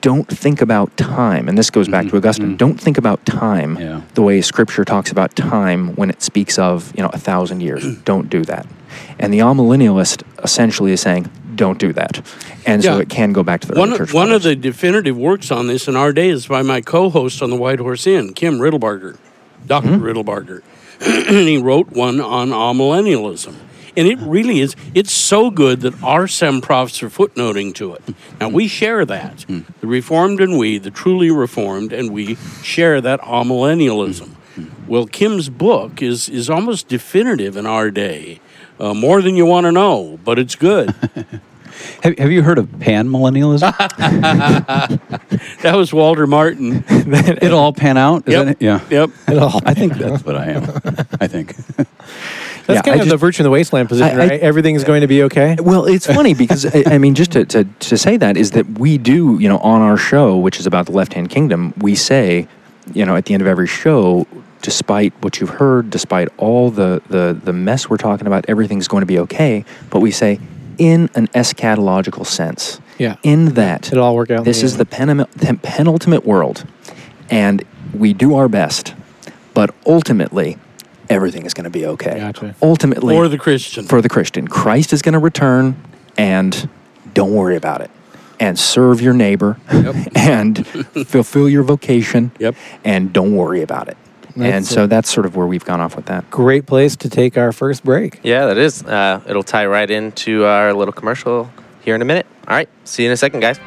don't 0.00 0.28
think 0.28 0.60
about 0.60 0.94
time, 0.96 1.48
and 1.48 1.56
this 1.56 1.70
goes 1.70 1.88
back 1.88 2.02
to 2.02 2.08
mm-hmm. 2.08 2.16
Augustine. 2.18 2.56
Don't 2.56 2.80
think 2.80 2.98
about 2.98 3.24
time 3.24 3.78
Yeah. 3.78 4.00
the 4.14 4.22
way 4.22 4.40
Scripture 4.40 4.84
talks 4.84 5.10
about 5.10 5.34
time 5.34 5.94
when 5.94 6.10
it 6.10 6.22
speaks 6.22 6.58
of 6.58 6.92
you 6.96 7.02
know 7.02 7.10
a 7.12 7.18
thousand 7.18 7.60
years. 7.60 7.96
don't 8.04 8.28
do 8.28 8.42
that. 8.44 8.66
And 9.18 9.32
the 9.32 9.38
amillennialist 9.40 10.22
essentially 10.42 10.92
is 10.92 11.00
saying, 11.00 11.30
don't 11.54 11.78
do 11.78 11.92
that. 11.94 12.24
And 12.66 12.82
so 12.84 12.98
it 12.98 13.08
can 13.08 13.32
go 13.32 13.42
back 13.42 13.60
to 13.62 13.68
the 13.68 13.78
One, 13.78 13.96
church 13.96 14.12
one 14.14 14.30
of 14.30 14.42
the 14.42 14.54
definitive 14.54 15.16
works 15.16 15.50
on 15.50 15.66
this 15.66 15.88
in 15.88 15.96
our 15.96 16.12
day 16.12 16.28
is 16.28 16.46
by 16.46 16.62
my 16.62 16.80
co-host 16.80 17.42
on 17.42 17.50
the 17.50 17.56
White 17.56 17.80
Horse 17.80 18.06
Inn, 18.06 18.32
Kim 18.34 18.58
Riddlebarger, 18.58 19.18
doctor 19.66 19.90
Mm-hmm. 19.90 20.04
Riddlebarger. 20.04 20.62
and 21.28 21.48
he 21.48 21.58
wrote 21.58 21.88
one 21.90 22.20
on 22.20 22.50
amillennialism. 22.50 23.54
And 23.96 24.06
it 24.06 24.18
really 24.20 24.60
is, 24.60 24.76
it's 24.94 25.10
so 25.12 25.50
good 25.50 25.80
that 25.80 26.00
our 26.04 26.28
SEM 26.28 26.60
profs 26.60 27.02
are 27.02 27.10
footnoting 27.10 27.74
to 27.76 27.94
it. 27.94 28.02
Now, 28.40 28.48
we 28.48 28.68
share 28.68 29.04
that. 29.04 29.44
The 29.48 29.86
Reformed 29.88 30.40
and 30.40 30.56
we, 30.56 30.78
the 30.78 30.92
truly 30.92 31.32
Reformed, 31.32 31.92
and 31.92 32.12
we 32.12 32.36
share 32.62 33.00
that 33.00 33.20
amillennialism. 33.22 34.36
Well, 34.86 35.06
Kim's 35.06 35.48
book 35.48 36.00
is, 36.00 36.28
is 36.28 36.48
almost 36.48 36.86
definitive 36.86 37.56
in 37.56 37.66
our 37.66 37.90
day. 37.90 38.40
Uh, 38.78 38.94
more 38.94 39.20
than 39.22 39.34
you 39.36 39.44
want 39.44 39.64
to 39.64 39.72
know, 39.72 40.18
but 40.24 40.38
it's 40.38 40.54
good. 40.54 40.90
have, 42.02 42.16
have 42.18 42.30
you 42.30 42.42
heard 42.42 42.58
of 42.58 42.78
pan 42.80 43.08
millennialism? 43.08 43.76
that 45.62 45.74
was 45.76 45.92
Walter 45.92 46.26
Martin. 46.26 46.84
It'll 46.88 47.58
all 47.58 47.72
pan 47.72 47.96
out. 47.96 48.26
Is 48.28 48.34
Yep. 48.34 48.44
that 48.46 48.50
it? 48.52 48.62
Yeah. 48.62 48.80
Yep. 48.88 49.10
I 49.66 49.74
think 49.74 49.94
that's 49.94 50.24
what 50.24 50.36
I 50.36 50.46
am. 50.50 50.62
I 51.20 51.26
think. 51.26 51.56
That's 51.56 51.88
Yeah, 52.68 52.82
kind 52.82 52.88
I 52.88 52.92
of 52.94 52.98
just- 52.98 53.08
the 53.10 53.16
virtue 53.16 53.42
in 53.42 53.44
the 53.44 53.50
wasteland 53.50 53.88
position, 53.88 54.18
I- 54.18 54.24
I- 54.24 54.28
right? 54.28 54.40
Everything's 54.40 54.84
going 54.84 55.00
to 55.00 55.06
be 55.08 55.22
okay. 55.24 55.56
Well, 55.58 55.86
it's 55.86 56.06
funny 56.06 56.34
because 56.34 56.64
I, 56.66 56.84
I 56.86 56.98
mean, 56.98 57.14
just 57.14 57.32
to, 57.32 57.44
to, 57.46 57.64
to 57.64 57.96
say 57.98 58.16
that 58.18 58.36
is 58.36 58.52
that 58.52 58.66
we 58.78 58.96
do, 58.98 59.38
you 59.40 59.48
know, 59.48 59.58
on 59.58 59.80
our 59.80 59.96
show, 59.96 60.36
which 60.36 60.60
is 60.60 60.66
about 60.66 60.86
the 60.86 60.92
left 60.92 61.14
hand 61.14 61.30
kingdom, 61.30 61.74
we 61.78 61.94
say, 61.94 62.46
you 62.94 63.04
know, 63.04 63.16
at 63.16 63.24
the 63.24 63.34
end 63.34 63.40
of 63.40 63.46
every 63.46 63.66
show, 63.66 64.26
despite 64.62 65.12
what 65.22 65.40
you've 65.40 65.50
heard, 65.50 65.90
despite 65.90 66.28
all 66.36 66.70
the, 66.70 67.00
the, 67.08 67.38
the 67.42 67.52
mess 67.52 67.88
we're 67.88 67.96
talking 67.96 68.26
about, 68.26 68.44
everything's 68.48 68.88
going 68.88 69.02
to 69.02 69.06
be 69.06 69.18
okay. 69.20 69.64
But 69.90 70.00
we 70.00 70.10
say, 70.10 70.40
in 70.78 71.08
an 71.14 71.26
eschatological 71.28 72.26
sense, 72.26 72.80
Yeah. 72.98 73.16
in 73.22 73.54
that 73.54 73.90
It'll 73.92 74.04
all 74.04 74.14
work 74.16 74.30
out 74.30 74.44
this 74.44 74.60
the 74.60 74.66
is 74.66 74.72
end. 74.78 74.80
the 74.80 74.96
penum- 75.26 75.62
penultimate 75.62 76.24
world, 76.24 76.64
and 77.30 77.64
we 77.94 78.12
do 78.12 78.34
our 78.36 78.48
best, 78.48 78.94
but 79.54 79.74
ultimately, 79.86 80.56
everything 81.10 81.46
is 81.46 81.54
going 81.54 81.64
to 81.64 81.70
be 81.70 81.86
okay. 81.86 82.18
Gotcha. 82.18 82.54
Ultimately, 82.62 83.16
Or 83.16 83.28
the 83.28 83.38
Christian. 83.38 83.86
for 83.86 84.00
the 84.02 84.08
Christian. 84.08 84.46
Christ 84.46 84.92
is 84.92 85.02
going 85.02 85.14
to 85.14 85.18
return, 85.18 85.76
and 86.16 86.68
don't 87.14 87.32
worry 87.34 87.56
about 87.56 87.80
it. 87.80 87.90
And 88.40 88.56
serve 88.56 89.00
your 89.00 89.14
neighbor, 89.14 89.56
and 90.14 90.64
fulfill 90.66 91.48
your 91.48 91.64
vocation, 91.64 92.30
Yep. 92.38 92.54
and 92.84 93.12
don't 93.12 93.34
worry 93.34 93.62
about 93.62 93.88
it. 93.88 93.96
And 94.46 94.66
so 94.66 94.84
it. 94.84 94.88
that's 94.88 95.10
sort 95.10 95.26
of 95.26 95.36
where 95.36 95.46
we've 95.46 95.64
gone 95.64 95.80
off 95.80 95.96
with 95.96 96.06
that. 96.06 96.30
Great 96.30 96.66
place 96.66 96.96
to 96.96 97.08
take 97.08 97.36
our 97.36 97.52
first 97.52 97.84
break. 97.84 98.20
Yeah, 98.22 98.46
that 98.46 98.58
is. 98.58 98.82
Uh, 98.82 99.20
it'll 99.26 99.42
tie 99.42 99.66
right 99.66 99.90
into 99.90 100.44
our 100.44 100.72
little 100.72 100.92
commercial 100.92 101.50
here 101.80 101.94
in 101.94 102.02
a 102.02 102.04
minute. 102.04 102.26
All 102.46 102.54
right. 102.54 102.68
See 102.84 103.02
you 103.02 103.08
in 103.08 103.12
a 103.12 103.16
second, 103.16 103.40
guys. 103.40 103.58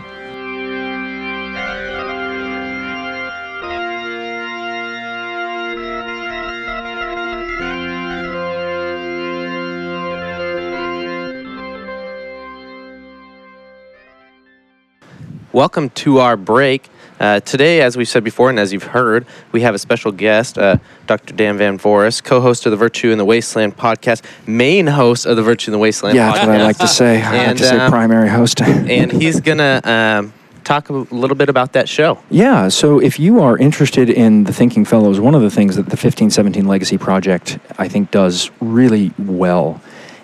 Welcome 15.54 15.90
to 15.90 16.20
our 16.20 16.38
break. 16.38 16.91
Uh, 17.22 17.40
today, 17.42 17.82
as 17.82 17.96
we've 17.96 18.08
said 18.10 18.24
before, 18.24 18.50
and 18.50 18.58
as 18.60 18.74
you've 18.74 18.82
heard, 18.82 19.28
we 19.52 19.62
have 19.62 19.76
a 19.76 19.80
special 19.80 20.12
guest, 20.12 20.58
uh, 20.58 20.78
Dr. 21.06 21.36
Dan 21.36 21.56
Van 21.56 21.78
Voorhis, 21.78 22.24
co-host 22.24 22.66
of 22.66 22.72
the 22.72 22.78
Virtue 22.78 23.12
in 23.12 23.20
the 23.20 23.26
Wasteland 23.26 23.78
podcast, 23.78 24.24
main 24.48 24.88
host 24.88 25.28
of 25.28 25.36
the 25.36 25.44
Virtue 25.44 25.70
in 25.70 25.74
the 25.74 25.78
Wasteland 25.78 26.16
Yeah, 26.16 26.32
podcast. 26.32 26.34
that's 26.34 26.48
what 26.48 26.56
I 26.56 26.64
like 26.64 26.78
to 26.80 26.88
say. 26.88 27.22
I 27.22 27.30
like 27.32 27.48
And, 27.50 27.58
to 27.60 27.64
say 27.64 27.78
um, 27.78 27.92
primary 27.92 28.28
host. 28.28 28.60
and 28.64 29.12
he's 29.12 29.40
gonna 29.40 29.82
um, 29.84 30.34
talk 30.64 30.90
a 30.90 30.94
little 30.94 31.36
bit 31.36 31.48
about 31.48 31.74
that 31.74 31.88
show. 31.88 32.18
Yeah, 32.32 32.70
so 32.70 33.00
if 33.00 33.20
you 33.20 33.40
are 33.40 33.56
interested 33.56 34.10
in 34.10 34.46
the 34.46 34.54
Thinking 34.54 34.84
Fellows, 34.84 35.20
one 35.20 35.36
of 35.36 35.44
the 35.44 35.52
things 35.52 35.76
that 35.76 35.84
the 35.84 35.90
1517 35.92 36.66
Legacy 36.66 36.98
Project 36.98 37.60
I 37.78 37.88
think 37.88 38.10
does 38.10 38.50
really 38.60 39.12
well 39.20 39.80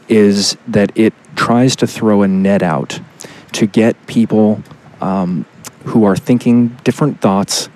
is 0.09 0.57
that 0.67 0.91
it 0.97 1.13
tries 1.35 1.75
to 1.75 1.85
throw 1.85 2.23
a 2.23 2.27
net 2.27 2.63
out 2.63 2.99
to 3.51 3.67
get 3.67 4.07
people 4.07 4.63
um, 4.99 5.45
who 5.87 6.03
are 6.03 6.15
thinking 6.15 6.69
different 6.83 7.21
thoughts 7.21 7.69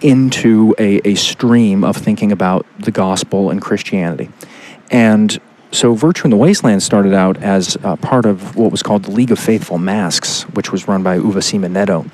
into 0.00 0.74
a, 0.78 1.00
a 1.08 1.14
stream 1.14 1.84
of 1.84 1.96
thinking 1.96 2.32
about 2.32 2.66
the 2.78 2.90
gospel 2.90 3.50
and 3.50 3.60
Christianity. 3.60 4.30
And 4.90 5.38
so 5.72 5.94
Virtue 5.94 6.24
in 6.24 6.30
the 6.30 6.36
Wasteland 6.36 6.82
started 6.82 7.12
out 7.12 7.42
as 7.42 7.76
uh, 7.82 7.96
part 7.96 8.24
of 8.26 8.56
what 8.56 8.70
was 8.70 8.82
called 8.82 9.04
the 9.04 9.10
League 9.10 9.32
of 9.32 9.38
Faithful 9.38 9.78
Masks, 9.78 10.42
which 10.54 10.70
was 10.70 10.86
run 10.86 11.02
by 11.02 11.18
Uwe 11.18 11.42
Siemon-Netto. 11.42 12.06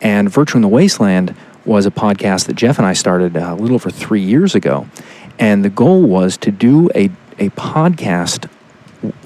And 0.00 0.30
Virtue 0.30 0.58
in 0.58 0.62
the 0.62 0.68
Wasteland 0.68 1.34
was 1.64 1.86
a 1.86 1.90
podcast 1.90 2.46
that 2.46 2.56
Jeff 2.56 2.78
and 2.78 2.86
I 2.86 2.92
started 2.92 3.36
uh, 3.36 3.54
a 3.54 3.56
little 3.56 3.74
over 3.74 3.90
three 3.90 4.20
years 4.20 4.54
ago. 4.54 4.86
And 5.38 5.64
the 5.64 5.70
goal 5.70 6.02
was 6.02 6.36
to 6.38 6.52
do 6.52 6.90
a, 6.94 7.06
a 7.38 7.48
podcast 7.50 8.48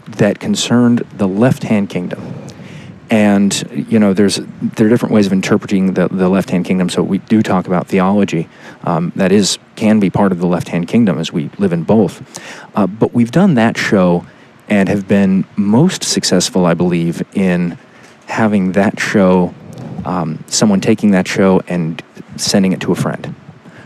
that 0.07 0.39
concerned 0.39 1.01
the 1.17 1.29
left 1.29 1.65
hand 1.65 1.91
kingdom 1.91 2.48
and 3.11 3.87
you 3.91 3.99
know 3.99 4.13
there's 4.13 4.37
there 4.61 4.87
are 4.87 4.91
different 4.91 5.15
ways 5.15 5.27
of 5.27 5.33
interpreting 5.33 5.95
the, 5.95 6.09
the 6.09 6.29
left 6.29 6.51
hand 6.51 6.65
kingdom. 6.65 6.89
So 6.89 7.03
we 7.03 7.19
do 7.19 7.43
talk 7.43 7.67
about 7.67 7.87
theology 7.87 8.49
um, 8.85 9.13
that 9.17 9.33
is 9.33 9.59
can 9.77 10.01
be 10.01 10.11
part 10.11 10.33
of 10.33 10.41
the 10.41 10.47
left 10.47 10.69
hand 10.69 10.89
kingdom 10.89 11.19
as 11.19 11.33
we 11.33 11.51
live 11.59 11.73
in 11.73 11.85
both. 11.85 12.23
Uh, 12.77 12.87
but 12.87 13.15
we've 13.15 13.31
done 13.31 13.55
that 13.55 13.77
show 13.77 14.27
and 14.69 14.89
have 14.89 15.09
been 15.09 15.47
most 15.57 16.05
successful 16.05 16.67
i 16.67 16.75
believe 16.75 17.23
in 17.35 17.79
having 18.27 18.73
that 18.73 19.01
show 19.01 19.55
um, 20.05 20.43
someone 20.47 20.81
taking 20.81 21.11
that 21.13 21.27
show 21.27 21.63
and 21.69 22.03
sending 22.37 22.73
it 22.73 22.81
to 22.81 22.93
a 22.93 22.95
friend. 22.95 23.35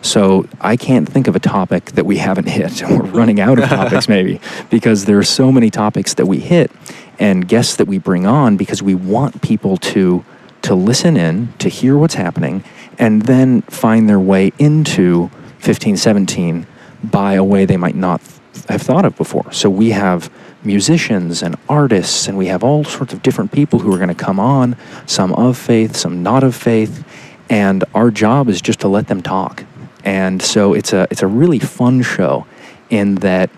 So 0.02 0.48
I 0.60 0.76
can't 0.76 1.08
think 1.08 1.28
of 1.28 1.36
a 1.36 1.40
topic 1.40 1.92
that 1.92 2.04
we 2.04 2.16
haven't 2.16 2.48
hit. 2.48 2.82
We're 2.88 3.02
running 3.02 3.40
out 3.40 3.58
of 3.58 3.68
topics 3.68 4.08
maybe 4.16 4.40
because 4.68 5.04
there 5.04 5.18
are 5.18 5.24
so 5.24 5.52
many 5.52 5.70
topics 5.70 6.14
that 6.14 6.26
we 6.26 6.40
hit 6.40 6.70
and 7.18 7.46
guests 7.46 7.76
that 7.76 7.86
we 7.86 7.98
bring 7.98 8.26
on 8.26 8.56
because 8.56 8.82
we 8.82 8.94
want 8.94 9.42
people 9.42 9.76
to 9.76 10.24
to 10.62 10.74
listen 10.76 11.16
in, 11.16 11.52
to 11.58 11.68
hear 11.68 11.98
what's 11.98 12.14
happening 12.14 12.62
and 12.98 13.22
then 13.22 13.62
find 13.62 14.08
their 14.08 14.20
way 14.20 14.52
into 14.58 15.22
1517 15.62 16.66
by 17.02 17.34
a 17.34 17.42
way 17.42 17.64
they 17.64 17.76
might 17.76 17.96
not 17.96 18.20
have 18.68 18.82
thought 18.82 19.04
of 19.04 19.16
before. 19.16 19.50
So 19.52 19.68
we 19.68 19.90
have 19.90 20.30
musicians 20.62 21.42
and 21.42 21.56
artists 21.68 22.28
and 22.28 22.38
we 22.38 22.46
have 22.46 22.62
all 22.62 22.84
sorts 22.84 23.12
of 23.12 23.22
different 23.22 23.50
people 23.50 23.80
who 23.80 23.92
are 23.92 23.96
going 23.96 24.08
to 24.08 24.14
come 24.14 24.38
on, 24.38 24.76
some 25.06 25.32
of 25.34 25.58
faith, 25.58 25.96
some 25.96 26.22
not 26.22 26.44
of 26.44 26.54
faith, 26.54 27.04
and 27.50 27.84
our 27.94 28.10
job 28.10 28.48
is 28.48 28.62
just 28.62 28.80
to 28.80 28.88
let 28.88 29.08
them 29.08 29.22
talk. 29.22 29.64
And 30.04 30.40
so 30.40 30.74
it's 30.74 30.92
a 30.92 31.06
it's 31.10 31.22
a 31.22 31.26
really 31.26 31.58
fun 31.58 32.02
show 32.02 32.46
in 32.90 33.16
that 33.16 33.50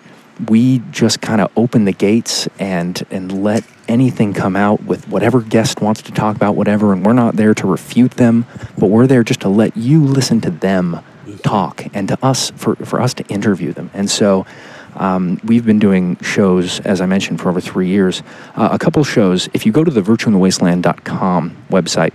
we 0.49 0.81
just 0.90 1.20
kind 1.20 1.40
of 1.40 1.51
open 1.57 1.85
the 1.85 1.92
gates 1.92 2.49
and 2.59 3.05
and 3.11 3.44
let 3.44 3.64
anything 3.87 4.33
come 4.33 4.57
out 4.57 4.83
with 4.85 5.07
whatever 5.09 5.40
guest 5.40 5.81
wants 5.81 6.03
to 6.03 6.12
talk 6.12 6.35
about 6.37 6.57
whatever 6.57 6.92
and 6.92 7.05
we're 7.05 7.12
not 7.12 7.37
there 7.37 7.55
to 7.55 7.66
refute 7.66 8.12
them 8.12 8.47
but 8.79 8.87
we're 8.87 9.07
there 9.07 9.23
just 9.23 9.40
to 9.40 9.49
let 9.49 9.77
you 9.77 10.03
listen 10.03 10.40
to 10.40 10.51
them 10.51 11.01
talk 11.42 11.87
and 11.94 12.09
to 12.09 12.18
us 12.25 12.51
for, 12.57 12.75
for 12.77 13.01
us 13.01 13.14
to 13.14 13.25
interview 13.27 13.73
them. 13.73 13.90
And 13.94 14.11
so 14.11 14.47
um, 14.94 15.40
we've 15.44 15.64
been 15.64 15.79
doing 15.79 16.16
shows 16.23 16.81
as 16.81 17.01
i 17.01 17.07
mentioned 17.07 17.40
for 17.40 17.49
over 17.49 17.61
three 17.61 17.88
years. 17.88 18.23
Uh, 18.55 18.68
a 18.73 18.79
couple 18.79 19.03
shows. 19.05 19.49
If 19.53 19.66
you 19.66 19.73
go 19.73 19.85
to 19.85 19.90
the 19.90 20.01
virtueinthewasteland.com 20.01 21.57
website 21.70 22.14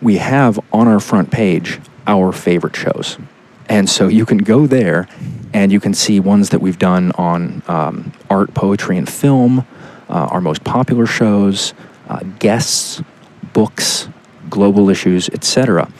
we 0.00 0.16
have 0.16 0.58
on 0.72 0.88
our 0.88 1.00
front 1.00 1.30
page 1.30 1.80
our 2.06 2.32
favorite 2.32 2.74
shows. 2.74 3.18
And 3.68 3.88
so 3.88 4.08
you 4.08 4.26
can 4.26 4.38
go 4.38 4.66
there 4.66 5.08
and 5.54 5.72
you 5.72 5.80
can 5.80 5.94
see 5.94 6.20
ones 6.20 6.50
that 6.50 6.60
we've 6.60 6.78
done 6.78 7.12
on 7.12 7.62
um, 7.68 8.12
art, 8.30 8.54
poetry, 8.54 8.96
and 8.96 9.08
film, 9.08 9.66
uh, 10.08 10.28
our 10.30 10.40
most 10.40 10.64
popular 10.64 11.06
shows, 11.06 11.74
uh, 12.08 12.20
guests, 12.38 13.02
books, 13.52 14.08
global 14.50 14.90
issues, 14.90 15.28
etc. 15.30 15.90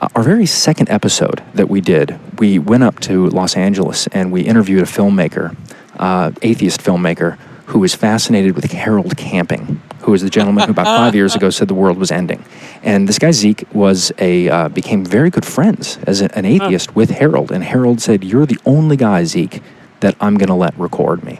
Uh, 0.00 0.08
our 0.14 0.22
very 0.22 0.46
second 0.46 0.88
episode 0.90 1.42
that 1.54 1.68
we 1.68 1.80
did, 1.80 2.18
we 2.38 2.58
went 2.58 2.82
up 2.82 3.00
to 3.00 3.28
Los 3.28 3.56
Angeles 3.56 4.06
and 4.08 4.32
we 4.32 4.42
interviewed 4.42 4.82
a 4.82 4.86
filmmaker, 4.86 5.56
uh, 5.98 6.32
atheist 6.42 6.80
filmmaker, 6.80 7.38
who 7.66 7.78
was 7.78 7.94
fascinated 7.94 8.54
with 8.54 8.70
Harold 8.72 9.16
Camping, 9.16 9.80
who 10.04 10.12
was 10.12 10.22
the 10.22 10.30
gentleman 10.30 10.64
who 10.66 10.70
about 10.72 10.86
five 10.86 11.14
years 11.14 11.34
ago 11.34 11.50
said 11.50 11.68
the 11.68 11.74
world 11.74 11.96
was 11.98 12.10
ending. 12.10 12.44
And 12.82 13.08
this 13.08 13.18
guy 13.18 13.30
Zeke 13.32 13.64
was 13.72 14.12
a 14.18 14.48
uh, 14.48 14.68
became 14.68 15.04
very 15.04 15.30
good 15.30 15.44
friends 15.46 15.98
as 16.06 16.20
a- 16.20 16.36
an 16.38 16.44
atheist 16.44 16.94
with 16.94 17.10
Harold. 17.10 17.50
And 17.50 17.64
Harold 17.64 18.00
said, 18.00 18.22
"You're 18.24 18.46
the 18.46 18.58
only 18.66 18.96
guy, 18.96 19.24
Zeke, 19.24 19.62
that 20.00 20.14
I'm 20.20 20.36
going 20.36 20.48
to 20.48 20.54
let 20.54 20.78
record 20.78 21.24
me." 21.24 21.38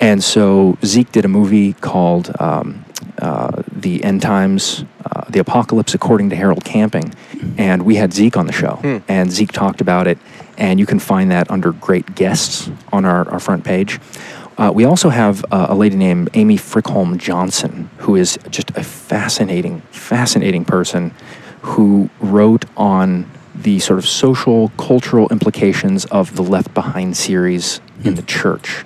And 0.00 0.22
so 0.22 0.78
Zeke 0.84 1.10
did 1.10 1.24
a 1.24 1.28
movie 1.28 1.72
called 1.72 2.30
um, 2.40 2.84
uh, 3.20 3.62
The 3.72 4.04
End 4.04 4.22
Times, 4.22 4.84
uh, 5.04 5.24
The 5.28 5.40
Apocalypse 5.40 5.94
According 5.94 6.30
to 6.30 6.36
Harold 6.36 6.64
Camping. 6.64 7.12
And 7.56 7.82
we 7.82 7.96
had 7.96 8.12
Zeke 8.12 8.36
on 8.36 8.46
the 8.46 8.52
show. 8.52 8.78
And 9.08 9.32
Zeke 9.32 9.50
talked 9.52 9.80
about 9.80 10.06
it. 10.06 10.18
And 10.56 10.78
you 10.78 10.86
can 10.86 10.98
find 11.00 11.30
that 11.32 11.50
under 11.50 11.72
great 11.72 12.14
guests 12.14 12.70
on 12.92 13.04
our, 13.04 13.28
our 13.30 13.40
front 13.40 13.64
page. 13.64 13.98
Uh, 14.58 14.72
we 14.74 14.84
also 14.84 15.08
have 15.08 15.44
uh, 15.52 15.68
a 15.70 15.74
lady 15.74 15.94
named 15.94 16.28
Amy 16.34 16.56
Frykholm 16.56 17.16
Johnson, 17.16 17.88
who 17.98 18.16
is 18.16 18.36
just 18.50 18.70
a 18.70 18.82
fascinating, 18.82 19.80
fascinating 19.92 20.64
person 20.64 21.14
who 21.62 22.10
wrote 22.18 22.64
on 22.76 23.30
the 23.54 23.78
sort 23.78 24.00
of 24.00 24.06
social, 24.06 24.70
cultural 24.70 25.28
implications 25.28 26.04
of 26.06 26.34
the 26.34 26.42
Left 26.42 26.74
Behind 26.74 27.16
series 27.16 27.80
in 28.02 28.16
the 28.16 28.22
church. 28.22 28.84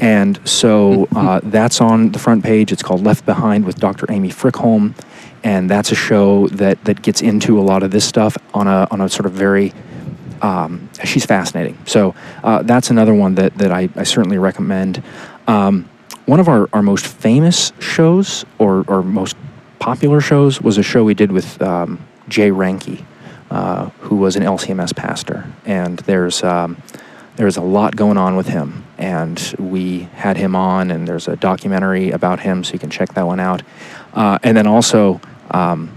And 0.00 0.40
so 0.48 1.08
uh, 1.16 1.40
that's 1.42 1.80
on 1.80 2.12
the 2.12 2.18
front 2.20 2.44
page. 2.44 2.70
It's 2.70 2.82
called 2.82 3.02
Left 3.02 3.26
Behind 3.26 3.64
with 3.64 3.76
Dr. 3.76 4.06
Amy 4.10 4.30
Frykholm. 4.30 4.94
And 5.42 5.68
that's 5.68 5.92
a 5.92 5.96
show 5.96 6.48
that, 6.48 6.84
that 6.84 7.02
gets 7.02 7.20
into 7.20 7.58
a 7.58 7.62
lot 7.62 7.82
of 7.82 7.90
this 7.90 8.04
stuff 8.04 8.36
on 8.54 8.66
a, 8.66 8.86
on 8.90 9.00
a 9.00 9.08
sort 9.08 9.26
of 9.26 9.32
very, 9.32 9.72
um, 10.44 10.90
she's 11.04 11.24
fascinating. 11.24 11.78
So 11.86 12.14
uh, 12.42 12.62
that's 12.62 12.90
another 12.90 13.14
one 13.14 13.34
that, 13.36 13.56
that 13.56 13.72
I, 13.72 13.88
I 13.96 14.02
certainly 14.02 14.36
recommend. 14.36 15.02
Um, 15.46 15.88
one 16.26 16.38
of 16.38 16.48
our, 16.48 16.68
our 16.74 16.82
most 16.82 17.06
famous 17.06 17.72
shows 17.78 18.44
or, 18.58 18.84
or 18.86 19.02
most 19.02 19.36
popular 19.78 20.20
shows 20.20 20.60
was 20.60 20.76
a 20.76 20.82
show 20.82 21.02
we 21.02 21.14
did 21.14 21.32
with 21.32 21.60
um, 21.62 22.06
Jay 22.28 22.50
Ranke, 22.50 23.02
uh, 23.50 23.86
who 24.00 24.16
was 24.16 24.36
an 24.36 24.42
LCMS 24.42 24.94
pastor. 24.94 25.50
And 25.64 25.98
there's 26.00 26.42
um, 26.42 26.76
there's 27.36 27.56
a 27.56 27.62
lot 27.62 27.96
going 27.96 28.16
on 28.16 28.36
with 28.36 28.46
him, 28.46 28.84
and 28.96 29.56
we 29.58 30.00
had 30.14 30.36
him 30.36 30.54
on, 30.54 30.92
and 30.92 31.08
there's 31.08 31.26
a 31.26 31.34
documentary 31.34 32.12
about 32.12 32.38
him, 32.38 32.62
so 32.62 32.74
you 32.74 32.78
can 32.78 32.90
check 32.90 33.14
that 33.14 33.26
one 33.26 33.40
out. 33.40 33.62
Uh, 34.12 34.38
and 34.44 34.56
then 34.56 34.68
also 34.68 35.20
um, 35.50 35.90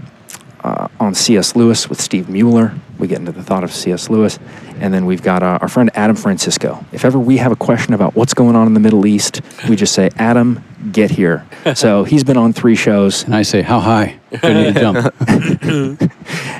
uh, 0.64 0.88
on 0.98 1.14
C.S. 1.14 1.54
Lewis 1.54 1.88
with 1.88 2.00
Steve 2.00 2.28
Mueller, 2.28 2.74
we 2.98 3.08
get 3.08 3.18
into 3.18 3.32
the 3.32 3.42
thought 3.42 3.64
of 3.64 3.72
C.S. 3.72 4.10
Lewis, 4.10 4.38
and 4.80 4.92
then 4.92 5.06
we've 5.06 5.22
got 5.22 5.42
uh, 5.42 5.58
our 5.60 5.68
friend 5.68 5.90
Adam 5.94 6.16
Francisco. 6.16 6.84
If 6.92 7.04
ever 7.04 7.18
we 7.18 7.36
have 7.38 7.52
a 7.52 7.56
question 7.56 7.94
about 7.94 8.14
what's 8.14 8.34
going 8.34 8.56
on 8.56 8.66
in 8.66 8.74
the 8.74 8.80
Middle 8.80 9.06
East, 9.06 9.40
we 9.68 9.76
just 9.76 9.94
say, 9.94 10.10
Adam, 10.16 10.62
get 10.92 11.10
here. 11.10 11.46
so 11.74 12.04
he's 12.04 12.24
been 12.24 12.36
on 12.36 12.52
three 12.52 12.76
shows. 12.76 13.24
And 13.24 13.34
I 13.34 13.42
say, 13.42 13.62
how 13.62 13.80
high? 13.80 14.18
I 14.42 14.52
need 14.52 14.74
to 14.74 14.80
jump? 14.80 16.10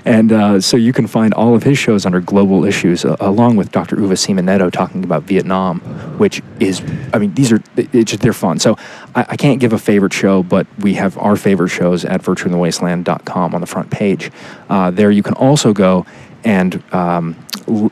And 0.09 0.33
uh, 0.33 0.61
so 0.63 0.79
you 0.79 0.95
can 0.95 1.07
find 1.07 1.35
all 1.35 1.55
of 1.55 1.63
his 1.63 1.77
shows 1.77 2.07
under 2.07 2.19
Global 2.19 2.65
Issues, 2.65 3.05
uh, 3.05 3.17
along 3.21 3.57
with 3.57 3.71
Dr. 3.71 3.97
Uwe 3.97 4.17
Siemon-Netto 4.17 4.71
talking 4.71 5.05
about 5.05 5.25
Vietnam, 5.25 5.81
which 6.19 6.41
is, 6.61 6.81
I 7.13 7.19
mean, 7.19 7.35
these 7.35 7.53
are, 7.53 7.63
it, 7.77 7.95
it 7.95 8.05
just, 8.05 8.23
they're 8.23 8.33
fun. 8.33 8.59
So 8.59 8.79
I, 9.15 9.27
I 9.29 9.37
can't 9.37 9.61
give 9.61 9.75
a 9.75 9.79
favorite 9.79 10.15
show, 10.15 10.43
but 10.43 10.67
we 10.79 10.95
have 10.95 11.19
our 11.19 11.37
favorite 11.37 11.69
shows 11.69 12.07
at 12.07 12.23
virtueinthewasteland.com 12.23 13.55
on 13.55 13.61
the 13.61 13.67
front 13.67 13.91
page. 13.91 14.31
Uh, 14.71 14.91
there 14.91 15.11
you 15.11 15.23
can 15.23 15.35
also 15.35 15.75
go 15.75 16.07
and 16.45 16.83
um, 16.95 17.37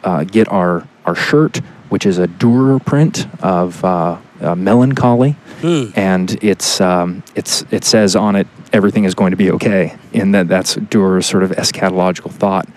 uh, 0.04 0.24
get 0.24 0.48
our, 0.48 0.86
our 1.04 1.14
shirt, 1.14 1.58
which 1.88 2.06
is 2.06 2.18
a 2.18 2.26
Durer 2.26 2.78
print 2.78 3.26
of 3.42 3.84
uh, 3.84 4.18
uh, 4.40 4.54
Melancholy. 4.54 5.36
And 5.94 6.42
it's, 6.42 6.80
um, 6.80 7.22
it's, 7.34 7.64
it 7.70 7.84
says 7.84 8.14
on 8.16 8.36
it, 8.36 8.46
everything 8.72 9.04
is 9.04 9.14
going 9.14 9.30
to 9.30 9.36
be 9.36 9.50
okay. 9.52 9.96
And 10.12 10.34
that 10.34 10.48
that's 10.48 10.74
Durer's 10.74 11.26
sort 11.26 11.42
of 11.42 11.50
eschatological 11.52 12.30
thought. 12.32 12.68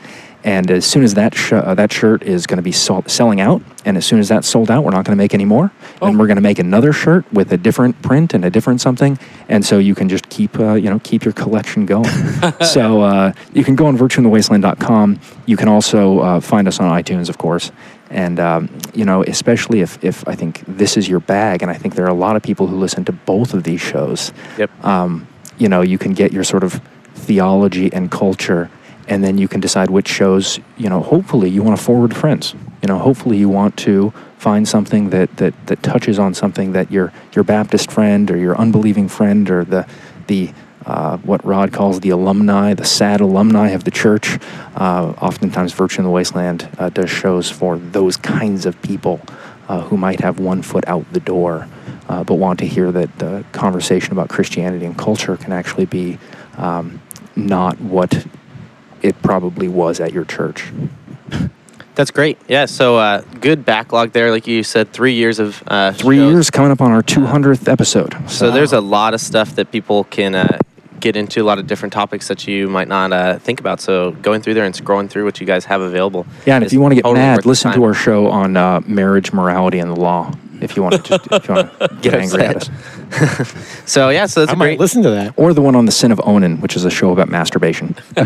And 0.43 0.71
as 0.71 0.85
soon 0.85 1.03
as 1.03 1.15
that 1.15 1.35
sh- 1.35 1.53
uh, 1.53 1.75
that 1.75 1.91
shirt 1.91 2.23
is 2.23 2.47
going 2.47 2.57
to 2.57 2.63
be 2.63 2.71
selling 2.71 3.41
out, 3.41 3.61
and 3.83 3.97
as 3.97 4.05
soon 4.05 4.19
as 4.19 4.29
that's 4.29 4.47
sold 4.47 4.71
out, 4.71 4.83
we're 4.83 4.91
not 4.91 5.03
going 5.03 5.17
to 5.17 5.21
make 5.21 5.33
any 5.33 5.45
more. 5.45 5.71
And 6.01 6.17
we're 6.17 6.27
going 6.27 6.37
to 6.37 6.41
make 6.41 6.59
another 6.59 6.93
shirt 6.93 7.31
with 7.33 7.51
a 7.51 7.57
different 7.57 8.01
print 8.01 8.33
and 8.33 8.45
a 8.45 8.49
different 8.49 8.79
something. 8.79 9.19
And 9.49 9.65
so 9.65 9.79
you 9.79 9.95
can 9.95 10.07
just 10.07 10.29
keep 10.29 10.57
uh, 10.57 10.75
you 10.75 10.89
know 10.89 10.99
keep 10.99 11.25
your 11.25 11.33
collection 11.33 11.85
going. 11.85 12.05
so 12.65 13.01
uh, 13.01 13.33
you 13.53 13.63
can 13.63 13.75
go 13.75 13.87
on 13.87 13.97
virtueinthewasteland.com. 13.97 15.19
You 15.45 15.57
can 15.57 15.67
also 15.67 16.19
uh, 16.19 16.39
find 16.39 16.67
us 16.67 16.79
on 16.79 16.89
iTunes, 16.89 17.27
of 17.29 17.37
course. 17.37 17.71
And 18.09 18.39
um, 18.39 18.69
you 18.93 19.05
know, 19.05 19.23
especially 19.23 19.81
if, 19.81 20.03
if 20.03 20.27
I 20.27 20.35
think 20.35 20.63
this 20.67 20.97
is 20.97 21.07
your 21.07 21.19
bag, 21.19 21.61
and 21.61 21.69
I 21.69 21.75
think 21.75 21.95
there 21.95 22.05
are 22.05 22.09
a 22.09 22.13
lot 22.13 22.35
of 22.35 22.41
people 22.41 22.67
who 22.67 22.77
listen 22.77 23.05
to 23.05 23.11
both 23.11 23.53
of 23.53 23.63
these 23.63 23.81
shows. 23.81 24.31
Yep. 24.57 24.85
Um, 24.85 25.27
you 25.57 25.69
know, 25.69 25.81
you 25.81 25.97
can 25.97 26.13
get 26.13 26.31
your 26.31 26.43
sort 26.43 26.63
of 26.63 26.81
theology 27.13 27.91
and 27.93 28.09
culture, 28.09 28.71
and 29.09 29.23
then 29.23 29.37
you 29.37 29.47
can 29.47 29.59
decide 29.59 29.89
which 29.89 30.07
shows. 30.07 30.59
You 30.77 30.89
know, 30.89 31.01
hopefully 31.01 31.49
you 31.49 31.63
want 31.63 31.77
to 31.77 31.83
forward 31.83 32.15
friends. 32.15 32.55
You 32.81 32.87
know, 32.87 32.97
hopefully 32.97 33.37
you 33.37 33.49
want 33.49 33.75
to 33.77 34.11
find 34.37 34.67
something 34.67 35.09
that 35.09 35.35
that, 35.37 35.53
that 35.67 35.83
touches 35.83 36.17
on 36.19 36.33
something 36.33 36.71
that 36.71 36.91
your 36.91 37.11
your 37.33 37.43
Baptist 37.43 37.91
friend 37.91 38.31
or 38.31 38.37
your 38.37 38.57
unbelieving 38.57 39.09
friend 39.09 39.49
or 39.49 39.65
the 39.65 39.87
the 40.27 40.53
uh, 40.85 41.17
what 41.17 41.43
Rod 41.45 41.73
calls 41.73 41.99
the 41.99 42.09
alumni, 42.09 42.73
the 42.73 42.85
sad 42.85 43.19
alumni 43.21 43.69
of 43.69 43.83
the 43.83 43.91
church. 43.91 44.39
Uh, 44.75 45.13
oftentimes, 45.21 45.73
Virtue 45.73 45.99
in 45.99 46.05
the 46.05 46.11
Wasteland 46.11 46.69
uh, 46.77 46.89
does 46.89 47.09
shows 47.09 47.49
for 47.49 47.77
those 47.77 48.15
kinds 48.17 48.65
of 48.65 48.81
people 48.81 49.19
uh, 49.67 49.81
who 49.81 49.97
might 49.97 50.21
have 50.21 50.39
one 50.39 50.61
foot 50.61 50.87
out 50.87 51.05
the 51.13 51.19
door, 51.19 51.67
uh, 52.07 52.23
but 52.23 52.35
want 52.35 52.59
to 52.59 52.65
hear 52.65 52.91
that 52.91 53.19
the 53.19 53.43
conversation 53.51 54.13
about 54.13 54.29
Christianity 54.29 54.85
and 54.85 54.97
culture 54.97 55.35
can 55.37 55.51
actually 55.51 55.85
be 55.85 56.17
um, 56.57 57.01
not 57.35 57.79
what 57.79 58.25
it 59.01 59.21
probably 59.21 59.67
was 59.67 59.99
at 59.99 60.13
your 60.13 60.25
church. 60.25 60.71
That's 61.95 62.11
great. 62.11 62.37
Yeah. 62.47 62.65
So 62.65 62.97
uh, 62.97 63.21
good 63.41 63.65
backlog 63.65 64.13
there, 64.13 64.31
like 64.31 64.47
you 64.47 64.63
said, 64.63 64.93
three 64.93 65.13
years 65.15 65.37
of 65.39 65.61
uh, 65.67 65.91
Three 65.91 66.17
shows. 66.17 66.31
years 66.31 66.49
coming 66.49 66.71
up 66.71 66.79
on 66.79 66.91
our 66.91 67.03
200th 67.03 67.67
episode. 67.67 68.15
So 68.29 68.51
there's 68.51 68.71
a 68.71 68.79
lot 68.79 69.13
of 69.13 69.19
stuff 69.19 69.55
that 69.55 69.69
people 69.71 70.05
can 70.05 70.33
uh, 70.33 70.59
get 71.01 71.17
into, 71.17 71.41
a 71.41 71.43
lot 71.43 71.59
of 71.59 71.67
different 71.67 71.91
topics 71.91 72.29
that 72.29 72.47
you 72.47 72.69
might 72.69 72.87
not 72.87 73.11
uh, 73.11 73.39
think 73.39 73.59
about. 73.59 73.81
So 73.81 74.11
going 74.11 74.41
through 74.41 74.53
there 74.53 74.63
and 74.63 74.73
scrolling 74.73 75.09
through 75.09 75.25
what 75.25 75.41
you 75.41 75.45
guys 75.45 75.65
have 75.65 75.81
available. 75.81 76.25
Yeah, 76.45 76.55
and 76.55 76.63
if 76.63 76.71
you 76.71 76.79
want 76.79 76.91
to 76.93 76.95
get 76.95 77.01
totally 77.03 77.19
mad, 77.19 77.45
listen 77.45 77.73
to 77.73 77.83
our 77.83 77.93
show 77.93 78.27
on 78.27 78.55
uh, 78.55 78.79
marriage, 78.85 79.33
morality, 79.33 79.79
and 79.79 79.91
the 79.91 79.99
law. 79.99 80.31
If 80.61 80.77
you 80.77 80.83
want 80.83 80.95
to, 80.95 81.01
just, 81.01 81.27
if 81.31 81.47
you 81.47 81.53
want 81.53 81.71
to 81.79 81.87
get 82.01 82.01
Get 82.01 82.13
angry 82.15 82.43
at 82.43 82.55
us. 82.57 82.69
So 83.85 84.09
yeah, 84.09 84.27
so 84.27 84.41
that's 84.41 84.51
I 84.51 84.53
a 84.53 84.57
might 84.57 84.65
great. 84.67 84.79
listen 84.79 85.01
to 85.03 85.09
that. 85.09 85.33
or 85.35 85.53
the 85.53 85.61
one 85.63 85.75
on 85.75 85.85
the 85.85 85.91
sin 85.91 86.11
of 86.11 86.21
Onan, 86.23 86.61
which 86.61 86.75
is 86.75 86.85
a 86.85 86.91
show 86.91 87.11
about 87.11 87.29
masturbation. 87.29 87.95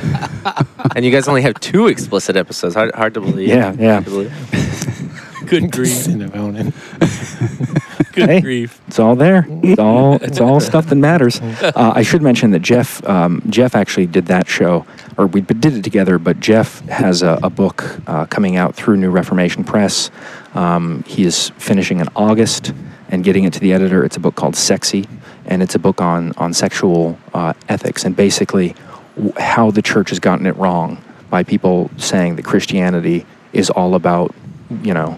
And 0.95 1.03
you 1.05 1.11
guys 1.11 1.27
only 1.27 1.41
have 1.41 1.55
two 1.59 1.87
explicit 1.87 2.35
episodes. 2.35 2.75
Hard, 2.75 2.93
hard 2.93 3.13
to 3.15 3.21
believe. 3.21 3.47
Yeah, 3.47 3.73
yeah. 3.79 3.93
Hard 4.01 4.05
to 4.05 4.11
believe. 4.11 5.43
Good 5.47 5.71
grief. 5.71 5.89
Sin 5.89 6.21
of 6.21 6.35
Onan. 6.35 6.73
Good 8.11 8.29
Hey. 8.29 8.41
grief. 8.41 8.79
It's 8.87 8.99
all 8.99 9.15
there. 9.15 9.47
It's 9.63 9.79
all 9.79 10.15
it's 10.15 10.39
all 10.39 10.59
stuff 10.59 10.87
that 10.87 10.95
matters. 10.97 11.39
Uh, 11.41 11.93
I 11.95 12.03
should 12.03 12.21
mention 12.21 12.51
that 12.51 12.59
Jeff 12.61 13.03
um, 13.07 13.41
Jeff 13.49 13.75
actually 13.75 14.05
did 14.05 14.27
that 14.27 14.47
show, 14.47 14.85
or 15.17 15.25
we 15.27 15.41
did 15.41 15.73
it 15.73 15.83
together. 15.83 16.19
But 16.19 16.39
Jeff 16.39 16.81
has 16.89 17.23
a, 17.23 17.39
a 17.41 17.49
book 17.49 17.83
uh, 18.05 18.25
coming 18.27 18.55
out 18.55 18.75
through 18.75 18.97
New 18.97 19.09
Reformation 19.09 19.63
Press. 19.63 20.11
Um, 20.53 21.03
he 21.07 21.23
is 21.23 21.49
finishing 21.57 21.99
in 22.01 22.07
August 22.15 22.71
and 23.13 23.23
getting 23.23 23.43
it 23.43 23.53
to 23.53 23.59
the 23.59 23.73
editor. 23.73 24.03
It's 24.03 24.17
a 24.17 24.19
book 24.19 24.33
called 24.33 24.55
Sexy, 24.55 25.07
and 25.45 25.61
it's 25.61 25.75
a 25.75 25.79
book 25.79 26.01
on 26.01 26.33
on 26.37 26.51
sexual 26.51 27.19
uh, 27.35 27.53
ethics 27.69 28.05
and 28.05 28.15
basically 28.15 28.75
w- 29.15 29.33
how 29.37 29.69
the 29.69 29.83
church 29.83 30.09
has 30.09 30.19
gotten 30.19 30.47
it 30.47 30.55
wrong 30.57 30.97
by 31.29 31.43
people 31.43 31.91
saying 31.97 32.37
that 32.37 32.43
Christianity 32.43 33.27
is 33.53 33.69
all 33.69 33.93
about 33.93 34.33
you 34.81 34.95
know 34.95 35.11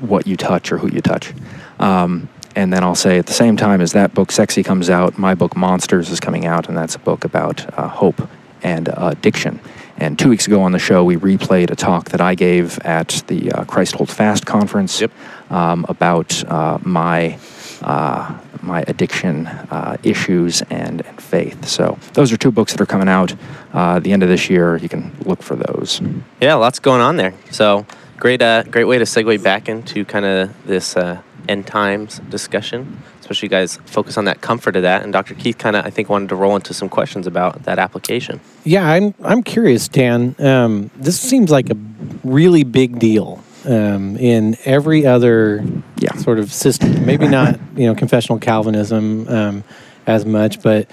what 0.00 0.26
you 0.26 0.36
touch 0.36 0.72
or 0.72 0.78
who 0.78 0.88
you 0.88 1.00
touch. 1.00 1.32
Um, 1.78 2.28
and 2.56 2.72
then 2.72 2.82
I'll 2.82 2.96
say 2.96 3.18
at 3.18 3.26
the 3.26 3.32
same 3.32 3.56
time 3.56 3.80
as 3.80 3.92
that 3.92 4.14
book, 4.14 4.32
Sexy, 4.32 4.64
comes 4.64 4.90
out, 4.90 5.16
my 5.16 5.34
book, 5.34 5.56
Monsters, 5.56 6.10
is 6.10 6.18
coming 6.18 6.44
out, 6.44 6.68
and 6.68 6.76
that's 6.76 6.96
a 6.96 6.98
book 6.98 7.24
about 7.24 7.78
uh, 7.78 7.86
hope 7.86 8.28
and 8.64 8.88
uh, 8.88 9.10
addiction. 9.12 9.60
And 9.96 10.18
two 10.18 10.28
weeks 10.28 10.46
ago 10.48 10.60
on 10.62 10.72
the 10.72 10.78
show, 10.78 11.04
we 11.04 11.16
replayed 11.16 11.70
a 11.70 11.76
talk 11.76 12.10
that 12.10 12.20
I 12.20 12.34
gave 12.34 12.78
at 12.80 13.22
the 13.28 13.52
uh, 13.52 13.64
Christ 13.64 13.94
Holds 13.94 14.12
Fast 14.12 14.44
conference 14.44 15.00
Yep. 15.00 15.12
Um, 15.52 15.86
about 15.88 16.42
uh, 16.50 16.78
my 16.82 17.38
uh, 17.82 18.38
my 18.62 18.84
addiction 18.86 19.46
uh, 19.46 19.96
issues 20.02 20.62
and, 20.70 21.04
and 21.04 21.20
faith. 21.20 21.66
So 21.66 21.98
those 22.14 22.32
are 22.32 22.36
two 22.36 22.52
books 22.52 22.72
that 22.72 22.80
are 22.80 22.86
coming 22.86 23.08
out 23.08 23.34
uh, 23.72 23.98
the 23.98 24.12
end 24.12 24.22
of 24.22 24.28
this 24.28 24.48
year. 24.48 24.76
You 24.76 24.88
can 24.88 25.12
look 25.24 25.42
for 25.42 25.56
those. 25.56 26.00
Yeah, 26.40 26.54
lots 26.54 26.78
going 26.78 27.00
on 27.00 27.16
there. 27.16 27.34
So 27.50 27.86
great, 28.18 28.40
uh, 28.40 28.62
great 28.64 28.84
way 28.84 28.98
to 28.98 29.04
segue 29.04 29.42
back 29.42 29.68
into 29.68 30.04
kind 30.04 30.24
of 30.24 30.66
this 30.66 30.96
uh, 30.96 31.20
end 31.48 31.66
times 31.66 32.20
discussion. 32.30 33.02
Especially 33.18 33.46
you 33.46 33.50
guys 33.50 33.76
focus 33.86 34.16
on 34.16 34.26
that 34.26 34.40
comfort 34.40 34.76
of 34.76 34.82
that. 34.82 35.02
And 35.02 35.12
Dr. 35.12 35.34
Keith 35.34 35.58
kind 35.58 35.74
of, 35.74 35.84
I 35.84 35.90
think, 35.90 36.08
wanted 36.08 36.28
to 36.28 36.36
roll 36.36 36.54
into 36.54 36.74
some 36.74 36.88
questions 36.88 37.26
about 37.26 37.64
that 37.64 37.78
application. 37.78 38.40
Yeah, 38.64 38.86
I'm 38.88 39.14
I'm 39.24 39.42
curious, 39.42 39.88
Dan. 39.88 40.36
Um, 40.38 40.90
this 40.96 41.18
seems 41.18 41.50
like 41.50 41.70
a 41.70 41.76
really 42.22 42.62
big 42.62 42.98
deal 42.98 43.42
um, 43.66 44.16
in 44.16 44.56
every 44.64 45.06
other 45.06 45.64
Yeah. 45.98 46.14
sort 46.16 46.38
of 46.38 46.52
system. 46.52 47.04
Maybe 47.06 47.28
not 47.28 47.58
you 47.76 47.86
know 47.86 47.94
confessional 47.94 48.38
Calvinism 48.38 49.28
um, 49.28 49.64
as 50.06 50.24
much, 50.24 50.62
but 50.62 50.88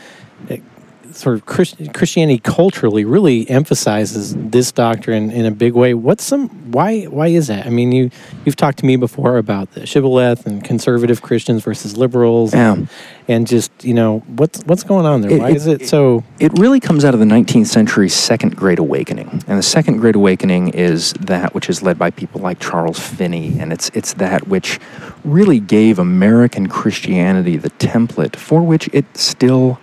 sort 1.19 1.35
of 1.35 1.45
Christ- 1.45 1.75
Christianity 1.93 2.39
culturally 2.39 3.03
really 3.05 3.49
emphasizes 3.49 4.33
this 4.35 4.71
doctrine 4.71 5.31
in 5.31 5.45
a 5.45 5.51
big 5.51 5.73
way. 5.73 5.93
What's 5.93 6.23
some 6.23 6.47
why 6.71 7.03
why 7.05 7.27
is 7.27 7.47
that? 7.47 7.65
I 7.65 7.69
mean, 7.69 7.91
you 7.91 8.09
you've 8.45 8.55
talked 8.55 8.79
to 8.79 8.85
me 8.85 8.95
before 8.95 9.37
about 9.37 9.71
the 9.73 9.85
shibboleth 9.85 10.45
and 10.45 10.63
conservative 10.63 11.21
Christians 11.21 11.63
versus 11.63 11.97
liberals, 11.97 12.53
and, 12.53 12.87
and 13.27 13.47
just 13.47 13.71
you 13.83 13.93
know 13.93 14.19
what's 14.27 14.61
what's 14.65 14.83
going 14.83 15.05
on 15.05 15.21
there. 15.21 15.31
It- 15.31 15.39
why 15.39 15.49
it- 15.49 15.55
is 15.57 15.67
it 15.67 15.87
so? 15.87 16.23
It 16.39 16.57
really 16.57 16.79
comes 16.79 17.03
out 17.03 17.13
of 17.13 17.19
the 17.19 17.25
19th 17.25 17.67
century 17.67 18.07
Second 18.09 18.55
Great 18.55 18.79
Awakening. 18.79 19.43
And 19.47 19.57
the 19.59 19.63
Second 19.63 19.97
Great 19.97 20.15
Awakening 20.15 20.69
is 20.69 21.13
that 21.19 21.53
which 21.53 21.69
is 21.69 21.81
led 21.83 21.97
by 21.99 22.11
people 22.11 22.39
like 22.41 22.59
Charles 22.59 22.99
Finney. 22.99 23.59
And 23.59 23.73
it's, 23.73 23.89
it's 23.93 24.13
that 24.13 24.47
which 24.47 24.79
really 25.25 25.59
gave 25.59 25.99
American 25.99 26.67
Christianity 26.67 27.57
the 27.57 27.69
template 27.71 28.35
for 28.35 28.61
which 28.61 28.89
it 28.93 29.05
still, 29.17 29.79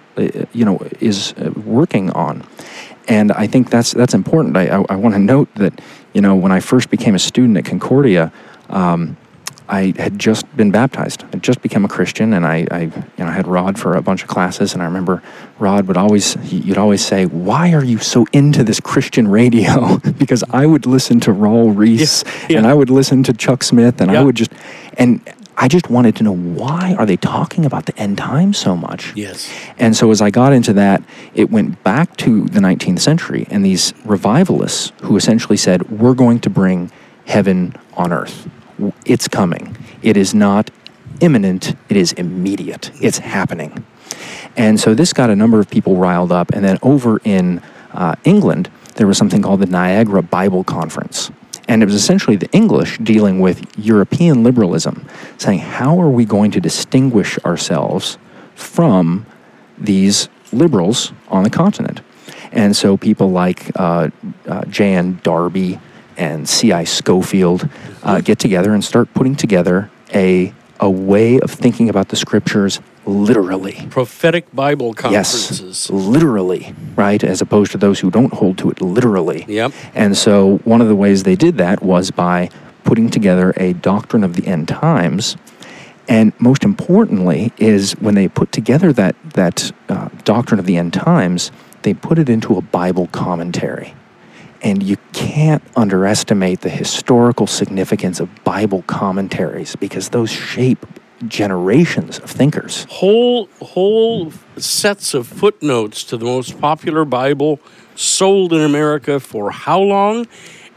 you 0.53 0.65
know, 0.65 0.79
is 1.01 1.33
uh, 1.35 1.51
working 1.65 2.11
on. 2.11 2.47
And 3.09 3.33
I 3.33 3.47
think 3.47 3.71
that's, 3.71 3.93
that's 3.93 4.15
important. 4.15 4.57
I, 4.57 4.67
I, 4.67 4.85
I 4.91 4.97
want 4.97 5.15
to 5.15 5.21
note 5.21 5.55
that, 5.57 5.81
you 6.13 6.21
know, 6.21 6.35
when 6.35 6.51
I 6.51 6.61
first 6.61 6.91
became 6.91 7.15
a 7.15 7.19
student 7.21 7.57
at 7.57 7.65
Concordia, 7.65 8.33
um, 8.69 9.17
I 9.69 9.95
had 9.97 10.19
just 10.19 10.57
been 10.57 10.71
baptized. 10.71 11.25
I 11.33 11.39
just 11.39 11.61
become 11.61 11.85
a 11.85 11.89
Christian, 11.89 12.33
and 12.33 12.47
I, 12.47 12.67
I, 12.71 12.81
you 12.83 12.93
know, 13.19 13.27
had 13.27 13.49
Rod 13.49 13.79
for 13.79 13.97
a 13.97 14.03
bunch 14.03 14.23
of 14.23 14.29
classes. 14.29 14.75
And 14.75 14.83
I 14.83 14.87
remember 14.87 15.23
Rod 15.59 15.89
would 15.89 15.97
always, 15.97 16.37
you'd 16.53 16.79
always 16.79 17.05
say, 17.05 17.27
"Why 17.27 17.73
are 17.73 17.83
you 17.83 17.99
so 17.99 18.27
into 18.33 18.63
this 18.63 18.79
Christian 18.79 19.27
radio?" 19.27 19.99
because 20.19 20.45
I 20.51 20.67
would 20.67 20.87
listen 20.87 21.19
to 21.21 21.33
Raul 21.33 21.77
Ries, 21.77 22.25
Yeah, 22.49 22.59
and. 22.59 22.67
I 22.67 22.75
would 22.75 22.91
listen 22.91 23.23
to 23.25 23.33
Chuck 23.33 23.65
Smith, 23.65 24.01
and 24.01 24.11
I 24.11 24.23
would 24.23 24.37
just, 24.37 24.53
and 24.97 25.21
I 25.59 25.69
just 25.69 25.89
wanted 25.89 26.17
to 26.17 26.23
know 26.23 26.37
why 26.37 26.95
are 26.99 27.07
they 27.07 27.17
talking 27.17 27.65
about 27.65 27.87
the 27.87 27.99
end 27.99 28.19
times 28.19 28.59
so 28.59 28.77
much? 28.77 29.15
Yes. 29.17 29.51
And 29.79 29.97
so 29.97 30.11
as 30.11 30.21
I 30.21 30.31
got 30.31 30.53
into 30.53 30.73
that, 30.75 31.03
it 31.35 31.51
went 31.51 31.83
back 31.83 32.17
to 32.19 32.47
the 32.47 32.61
19th 32.61 33.01
century 33.01 33.47
and 33.51 33.65
these 33.65 33.95
revivalists 34.05 34.93
who 35.03 35.17
essentially 35.17 35.57
said, 35.57 35.89
we're 35.91 36.15
going 36.15 36.41
to 36.41 36.51
bring 36.51 36.91
heaven 37.27 37.75
on 37.95 38.13
earth. 38.13 38.49
it's 39.07 39.27
coming. 39.27 39.77
It 40.03 40.17
is 40.19 40.35
not 40.35 40.71
imminent, 41.21 41.75
it 41.89 41.97
is 41.97 42.13
immediate. 42.13 42.91
It's 43.01 43.19
happening. 43.19 43.85
And 44.57 44.79
so 44.79 44.95
this 44.95 45.13
got 45.13 45.31
a 45.31 45.37
number 45.37 45.59
of 45.59 45.71
people 45.71 45.97
riled 45.97 46.33
up. 46.33 46.53
And 46.53 46.65
then 46.65 46.79
over 46.83 47.21
in 47.25 47.63
uh, 47.93 48.17
England, 48.25 48.71
there 48.97 49.07
was 49.07 49.17
something 49.17 49.43
called 49.43 49.61
the 49.61 49.67
Niagara 49.67 50.23
Bible 50.23 50.65
Conference. 50.65 51.31
And 51.69 51.83
it 51.83 51.87
was 51.87 51.95
essentially 51.95 52.37
the 52.37 52.51
English 52.53 52.99
dealing 52.99 53.41
with 53.41 53.67
European 53.79 54.45
liberalism, 54.45 55.07
saying, 55.37 55.61
how 55.61 56.01
are 56.01 56.11
we 56.11 56.25
going 56.25 56.51
to 56.53 56.61
distinguish 56.61 57.39
ourselves 57.45 58.19
from 58.55 59.27
these 59.77 60.29
liberals 60.53 61.13
on 61.29 61.43
the 61.43 61.51
continent? 61.51 62.01
And 62.53 62.77
so 62.77 62.97
people 62.97 63.31
like 63.31 63.71
uh, 63.75 64.11
uh, 64.47 64.65
J.N. 64.67 65.21
Darby 65.23 65.81
and 66.17 66.49
C.I. 66.49 66.85
Scofield 66.85 67.69
uh, 68.03 68.21
get 68.21 68.39
together 68.39 68.73
and 68.73 68.85
start 68.85 69.13
putting 69.13 69.35
together 69.35 69.91
a, 70.15 70.55
a 70.81 70.89
way 70.89 71.41
of 71.41 71.51
thinking 71.51 71.89
about 71.89 72.09
the 72.09 72.17
scriptures 72.17 72.81
literally. 73.07 73.87
Prophetic 73.91 74.53
Bible 74.55 74.93
conferences. 74.93 75.61
Yes, 75.61 75.91
literally, 75.91 76.75
right? 76.95 77.23
As 77.23 77.41
opposed 77.41 77.73
to 77.73 77.79
those 77.79 78.01
who 78.01 78.11
don't 78.11 78.33
hold 78.33 78.59
to 78.59 78.71
it 78.71 78.81
literally. 78.81 79.45
Yep. 79.49 79.73
And 79.95 80.17
so 80.17 80.59
one 80.65 80.81
of 80.81 80.89
the 80.89 80.97
ways 80.97 81.23
they 81.23 81.37
did 81.37 81.59
that 81.59 81.83
was 81.83 82.11
by 82.11 82.51
putting 82.85 83.11
together 83.11 83.53
a 83.57 83.73
doctrine 83.75 84.25
of 84.25 84.35
the 84.35 84.47
end 84.47 84.69
times. 84.69 85.37
And 86.09 86.33
most 86.39 86.63
importantly, 86.63 87.53
is 87.59 87.93
when 87.95 88.15
they 88.15 88.29
put 88.29 88.53
together 88.53 88.93
that 88.93 89.17
that 89.33 89.73
uh, 89.89 90.09
doctrine 90.25 90.61
of 90.61 90.67
the 90.67 90.77
end 90.77 90.93
times, 90.93 91.51
they 91.83 91.95
put 91.95 92.19
it 92.19 92.29
into 92.29 92.57
a 92.57 92.61
Bible 92.61 93.09
commentary. 93.09 93.95
And 94.63 94.83
you 94.83 94.97
can't 95.13 95.63
underestimate 95.75 96.61
the 96.63 96.71
historical 96.71 97.47
significance 97.47 98.21
of 98.21 98.45
Bible 98.45 98.83
commentaries 98.87 99.77
because 99.77 100.11
those 100.11 100.31
shape 100.31 100.87
generations 101.29 102.19
of 102.19 102.31
thinkers. 102.31 102.87
Whole 102.91 103.49
whole 103.61 104.33
sets 104.57 105.15
of 105.15 105.27
footnotes 105.27 106.05
to 106.05 106.17
the 106.17 106.25
most 106.25 106.61
popular 106.61 107.05
Bible 107.05 107.61
sold 107.95 108.53
in 108.53 108.61
America 108.61 109.21
for 109.21 109.51
how 109.51 109.81
long? 109.81 110.27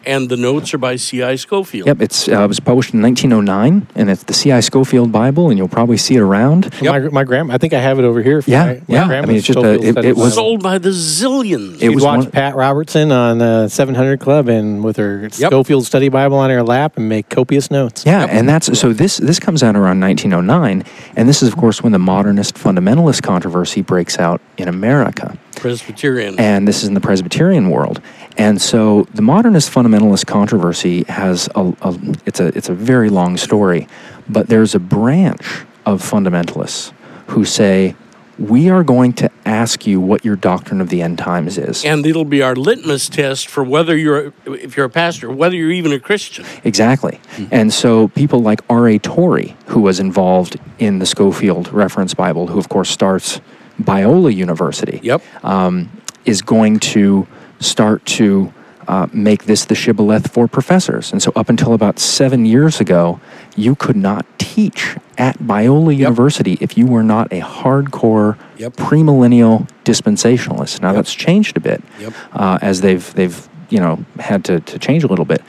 And 0.09 0.27
the 0.27 0.37
notes 0.37 0.73
are 0.73 0.79
by 0.79 0.95
C.I. 0.95 1.35
Scofield. 1.35 1.85
Yep, 1.85 2.01
it's 2.01 2.27
uh, 2.27 2.43
it 2.43 2.47
was 2.47 2.59
published 2.59 2.93
in 2.95 3.01
1909, 3.03 3.87
and 3.95 4.09
it's 4.09 4.23
the 4.23 4.33
C.I. 4.33 4.59
Scofield 4.61 5.11
Bible, 5.11 5.49
and 5.49 5.57
you'll 5.57 5.67
probably 5.67 5.97
see 5.97 6.15
it 6.15 6.21
around. 6.21 6.73
Yep. 6.81 6.83
My, 6.83 6.99
my 7.09 7.23
grandma, 7.23 7.53
I 7.53 7.57
think 7.59 7.73
I 7.73 7.79
have 7.79 7.99
it 7.99 8.05
over 8.05 8.23
here. 8.23 8.41
Yeah, 8.47 8.65
my, 8.65 8.73
my 8.73 8.81
yeah. 8.87 9.03
I 9.21 9.25
mean, 9.25 9.37
it's 9.37 9.45
just 9.45 9.59
a- 9.59 9.73
it- 9.79 9.97
it 10.03 10.15
was- 10.17 10.33
Sold 10.33 10.63
by 10.63 10.79
the 10.79 10.89
zillions. 10.89 11.75
It 11.75 11.79
She'd 11.81 11.89
was 11.95 12.03
watch 12.03 12.19
one- 12.21 12.31
Pat 12.31 12.55
Robertson 12.55 13.11
on 13.11 13.39
uh, 13.41 13.67
700 13.67 14.19
Club 14.19 14.47
and 14.49 14.83
with 14.83 14.97
her 14.97 15.29
Scofield 15.29 15.85
Study 15.85 16.09
Bible 16.09 16.37
on 16.37 16.49
her 16.49 16.63
lap 16.63 16.97
and 16.97 17.07
make 17.07 17.29
copious 17.29 17.69
notes. 17.69 18.03
Yeah, 18.05 18.25
and 18.25 18.49
that's 18.49 18.79
so 18.79 18.91
this 18.93 19.17
this 19.17 19.39
comes 19.39 19.61
out 19.61 19.75
around 19.75 19.99
1909, 19.99 20.83
and 21.15 21.29
this 21.29 21.43
is 21.43 21.49
of 21.49 21.55
course 21.57 21.83
when 21.83 21.91
the 21.91 21.99
modernist 21.99 22.55
fundamentalist 22.55 23.21
controversy 23.21 23.81
breaks 23.83 24.17
out 24.17 24.41
in 24.57 24.67
America. 24.67 25.37
Presbyterian. 25.59 26.39
and 26.39 26.67
this 26.67 26.81
is 26.81 26.87
in 26.87 26.93
the 26.93 27.01
Presbyterian 27.01 27.69
world. 27.69 28.01
And 28.37 28.61
so 28.61 29.03
the 29.13 29.21
modernist 29.21 29.71
fundamentalist 29.71 30.25
controversy 30.25 31.03
has 31.03 31.49
a, 31.55 31.73
a 31.81 31.97
it's 32.25 32.39
a 32.39 32.47
it's 32.57 32.69
a 32.69 32.73
very 32.73 33.09
long 33.09 33.37
story, 33.37 33.87
but 34.27 34.47
there's 34.47 34.75
a 34.75 34.79
branch 34.79 35.65
of 35.85 36.01
fundamentalists 36.01 36.93
who 37.27 37.45
say 37.45 37.95
we 38.39 38.69
are 38.69 38.83
going 38.83 39.11
to 39.11 39.29
ask 39.45 39.85
you 39.85 39.99
what 39.99 40.23
your 40.23 40.37
doctrine 40.37 40.79
of 40.79 40.89
the 40.89 41.01
end 41.01 41.17
times 41.17 41.57
is. 41.57 41.83
and 41.83 42.05
it'll 42.05 42.23
be 42.23 42.41
our 42.41 42.55
litmus 42.55 43.09
test 43.09 43.47
for 43.47 43.63
whether 43.63 43.97
you're, 43.97 44.31
if 44.45 44.77
you're 44.77 44.85
a 44.85 44.89
pastor, 44.89 45.29
whether 45.29 45.55
you're 45.55 45.71
even 45.71 45.91
a 45.91 45.99
Christian. 45.99 46.45
Exactly. 46.63 47.19
Mm-hmm. 47.35 47.47
And 47.51 47.73
so 47.73 48.07
people 48.09 48.39
like 48.39 48.61
R.A. 48.69 48.97
Torrey, 48.99 49.57
who 49.67 49.81
was 49.81 49.99
involved 49.99 50.57
in 50.77 50.99
the 50.99 51.05
Scofield 51.05 51.71
Reference 51.73 52.13
Bible, 52.13 52.47
who 52.47 52.57
of 52.57 52.69
course 52.69 52.89
starts 52.89 53.41
Biola 53.81 54.33
University, 54.35 54.99
Yep. 55.03 55.21
um, 55.43 55.89
is 56.25 56.41
going 56.41 56.79
to 56.79 57.27
start 57.59 58.05
to 58.05 58.51
uh, 58.87 59.07
make 59.13 59.45
this 59.45 59.65
the 59.65 59.75
shibboleth 59.75 60.31
for 60.31 60.47
professors. 60.47 61.11
And 61.11 61.21
so, 61.21 61.31
up 61.35 61.47
until 61.49 61.73
about 61.73 61.99
seven 61.99 62.45
years 62.45 62.79
ago, 62.81 63.19
you 63.55 63.75
could 63.75 63.95
not 63.95 64.25
teach 64.39 64.95
at 65.17 65.37
Biola 65.37 65.95
University 65.95 66.57
if 66.59 66.75
you 66.77 66.87
were 66.87 67.03
not 67.03 67.31
a 67.31 67.39
hardcore 67.41 68.35
Yep. 68.57 68.73
premillennial 68.77 69.67
dispensationalist. 69.85 70.81
Now, 70.81 70.89
Yep. 70.89 70.95
that's 70.95 71.13
changed 71.13 71.55
a 71.55 71.59
bit 71.59 71.83
Yep. 71.99 72.13
uh, 72.33 72.57
as 72.61 72.81
they've 72.81 73.13
they've 73.13 73.47
you 73.69 73.79
know 73.79 73.99
had 74.19 74.43
to, 74.45 74.59
to 74.61 74.79
change 74.79 75.03
a 75.03 75.07
little 75.07 75.25
bit. 75.25 75.41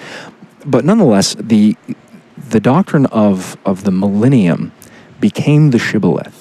But 0.66 0.84
nonetheless, 0.84 1.34
the 1.38 1.76
the 2.50 2.60
doctrine 2.60 3.06
of 3.06 3.56
of 3.64 3.84
the 3.84 3.90
millennium 3.92 4.72
became 5.20 5.70
the 5.70 5.78
shibboleth. 5.78 6.39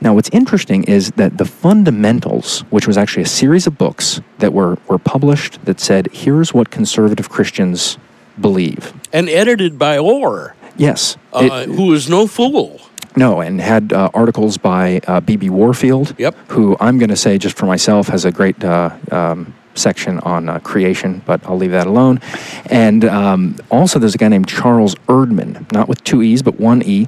Now, 0.00 0.14
what's 0.14 0.30
interesting 0.30 0.84
is 0.84 1.10
that 1.12 1.38
the 1.38 1.44
fundamentals, 1.44 2.60
which 2.70 2.86
was 2.86 2.96
actually 2.96 3.24
a 3.24 3.26
series 3.26 3.66
of 3.66 3.76
books 3.78 4.20
that 4.38 4.52
were 4.52 4.78
were 4.88 4.98
published 4.98 5.64
that 5.66 5.80
said, 5.80 6.08
"Here's 6.12 6.54
what 6.54 6.70
conservative 6.70 7.28
Christians 7.28 7.98
believe." 8.40 8.92
And 9.12 9.28
edited 9.28 9.78
by 9.78 9.98
Orr, 9.98 10.54
Yes, 10.76 11.16
uh, 11.34 11.40
it- 11.66 11.68
who 11.68 11.92
is 11.92 12.08
no 12.08 12.26
fool. 12.26 12.80
no, 13.16 13.40
and 13.40 13.60
had 13.60 13.92
uh, 13.92 14.08
articles 14.14 14.56
by 14.56 15.00
uh, 15.06 15.20
B.B. 15.20 15.50
Warfield, 15.50 16.14
Yep. 16.18 16.34
who 16.48 16.76
I'm 16.80 16.96
going 16.98 17.10
to 17.10 17.16
say 17.16 17.36
just 17.36 17.56
for 17.58 17.66
myself 17.66 18.08
has 18.08 18.24
a 18.24 18.32
great 18.32 18.64
uh, 18.64 18.90
um, 19.10 19.52
section 19.74 20.18
on 20.20 20.48
uh, 20.48 20.58
creation, 20.60 21.20
but 21.26 21.40
I'll 21.46 21.56
leave 21.58 21.72
that 21.72 21.86
alone. 21.86 22.20
And 22.66 23.04
um, 23.04 23.56
also, 23.70 23.98
there's 23.98 24.14
a 24.14 24.18
guy 24.18 24.28
named 24.28 24.48
Charles 24.48 24.94
Erdman, 25.08 25.70
not 25.72 25.88
with 25.88 26.02
two 26.04 26.22
E's, 26.22 26.42
but 26.42 26.58
one 26.58 26.82
E. 26.82 27.06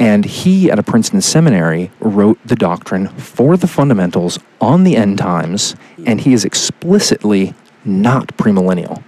And 0.00 0.24
he, 0.24 0.70
at 0.70 0.78
a 0.78 0.82
Princeton 0.82 1.20
seminary, 1.20 1.92
wrote 2.00 2.38
the 2.44 2.56
doctrine 2.56 3.08
for 3.08 3.58
the 3.58 3.68
fundamentals 3.68 4.38
on 4.58 4.82
the 4.84 4.96
end 4.96 5.18
times, 5.18 5.76
and 6.06 6.22
he 6.22 6.32
is 6.32 6.44
explicitly 6.44 7.54
not 7.84 8.28
premillennial. 8.38 9.02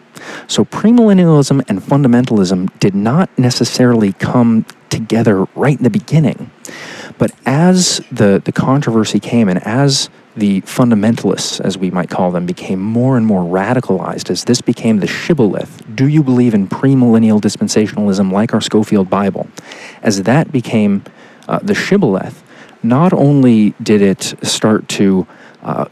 So 0.47 0.67
premillennialism 0.67 1.65
and 1.67 1.81
fundamentalism 1.81 2.79
did 2.79 2.95
not 2.95 3.31
necessarily 3.39 4.13
come 4.13 4.67
together 4.91 5.47
right 5.57 5.79
in 5.79 5.83
the 5.83 5.91
beginning. 5.91 6.51
But 7.17 7.33
as 7.47 8.03
the, 8.13 8.43
the 8.45 8.53
controversy 8.53 9.19
came 9.19 9.49
and 9.49 9.65
as 9.67 10.11
the 10.37 10.63
fundamentalists, 10.63 11.61
as 11.61 11.77
we 11.77 11.91
might 11.91 12.09
call 12.09 12.31
them, 12.31 12.47
became 12.47 12.81
more 12.81 13.17
and 13.17 13.27
more 13.27 13.43
radicalized, 13.43 14.31
as 14.31 14.45
this 14.45 14.61
became 14.61 14.99
the 14.99 15.07
shibboleth, 15.07 15.83
do 15.95 16.09
you 16.09 16.23
believe 16.23 16.55
in 16.55 16.69
premillennial 16.69 17.41
dispensationalism 17.41 18.33
like 18.33 18.55
our 18.55 18.61
Scofield 18.61 19.11
Bible? 19.11 19.47
As 20.03 20.23
that 20.23 20.51
became 20.51 21.05
uh, 21.49 21.59
the 21.63 21.75
shibboleth, 21.75 22.43
not 22.83 23.13
only 23.13 23.75
did 23.83 24.01
it 24.01 24.35
start 24.43 24.89
to 24.89 25.27
uh, 25.63 25.87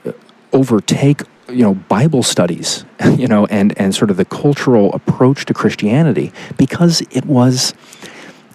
overtake 0.52 1.22
you 1.48 1.62
know 1.62 1.74
Bible 1.74 2.22
studies, 2.22 2.84
you 3.16 3.26
know, 3.26 3.46
and 3.46 3.76
and 3.78 3.94
sort 3.94 4.10
of 4.10 4.16
the 4.16 4.24
cultural 4.24 4.92
approach 4.94 5.44
to 5.46 5.54
Christianity 5.54 6.32
because 6.56 7.02
it 7.10 7.26
was 7.26 7.74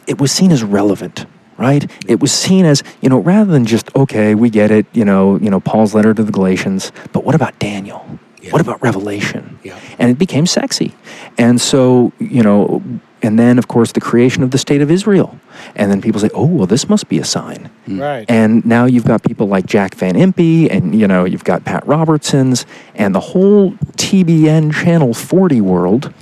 it 0.08 0.20
was 0.20 0.32
seen 0.32 0.52
as 0.52 0.64
relevant 0.64 1.26
right? 1.58 1.90
It 2.08 2.20
was 2.20 2.32
seen 2.32 2.66
as 2.66 2.84
you 3.02 3.10
know 3.10 3.20
rather 3.20 3.52
than 3.52 3.66
just 3.66 3.94
okay 3.96 4.36
we 4.36 4.50
get 4.50 4.72
it 4.72 4.86
you 4.94 5.06
know 5.06 5.38
you 5.40 5.50
know 5.50 5.60
paul's 5.60 5.94
letter 5.94 6.14
to 6.14 6.24
the 6.24 6.32
galatians 6.32 6.92
but 7.14 7.24
what 7.24 7.36
about 7.36 7.58
daniel? 7.60 8.20
Yeah. 8.42 8.52
what 8.52 8.62
about 8.62 8.80
revelation? 8.84 9.58
Yeah. 9.64 9.80
and 9.98 10.12
it 10.12 10.20
became 10.20 10.46
sexy. 10.46 10.94
And 11.38 11.60
so 11.60 12.14
you 12.20 12.44
know 12.44 12.84
and 13.22 13.40
then 13.40 13.58
of 13.58 13.68
course 13.68 13.92
the 13.94 14.02
creation 14.02 14.44
of 14.44 14.52
the 14.52 14.58
state 14.58 14.82
of 14.82 14.92
israel. 14.92 15.40
And 15.76 15.90
then 15.90 16.02
people 16.02 16.20
say 16.22 16.30
oh 16.34 16.46
well 16.46 16.68
this 16.68 16.88
must 16.90 17.08
be 17.10 17.20
a 17.20 17.26
sign. 17.26 17.70
Hmm. 17.86 18.00
Right. 18.00 18.26
and 18.30 18.66
now 18.66 18.86
you've 18.86 19.06
got 19.06 19.24
people 19.24 19.48
like 19.48 19.66
Jack 19.66 19.96
Van 19.96 20.16
Impe, 20.16 20.70
and 20.70 20.94
you 21.00 21.08
know 21.08 21.26
you've 21.26 21.44
got 21.44 21.66
Pat 21.66 21.86
Robertson's, 21.88 22.66
and 22.94 23.16
the 23.16 23.20
whole 23.20 23.72
TBN 23.98 24.74
Channel 24.74 25.14
40 25.14 25.62
world 25.62 26.14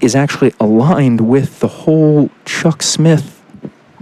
is 0.00 0.14
actually 0.14 0.52
aligned 0.60 1.20
with 1.22 1.60
the 1.60 1.68
whole 1.68 2.30
Chuck 2.44 2.82
Smith 2.82 3.33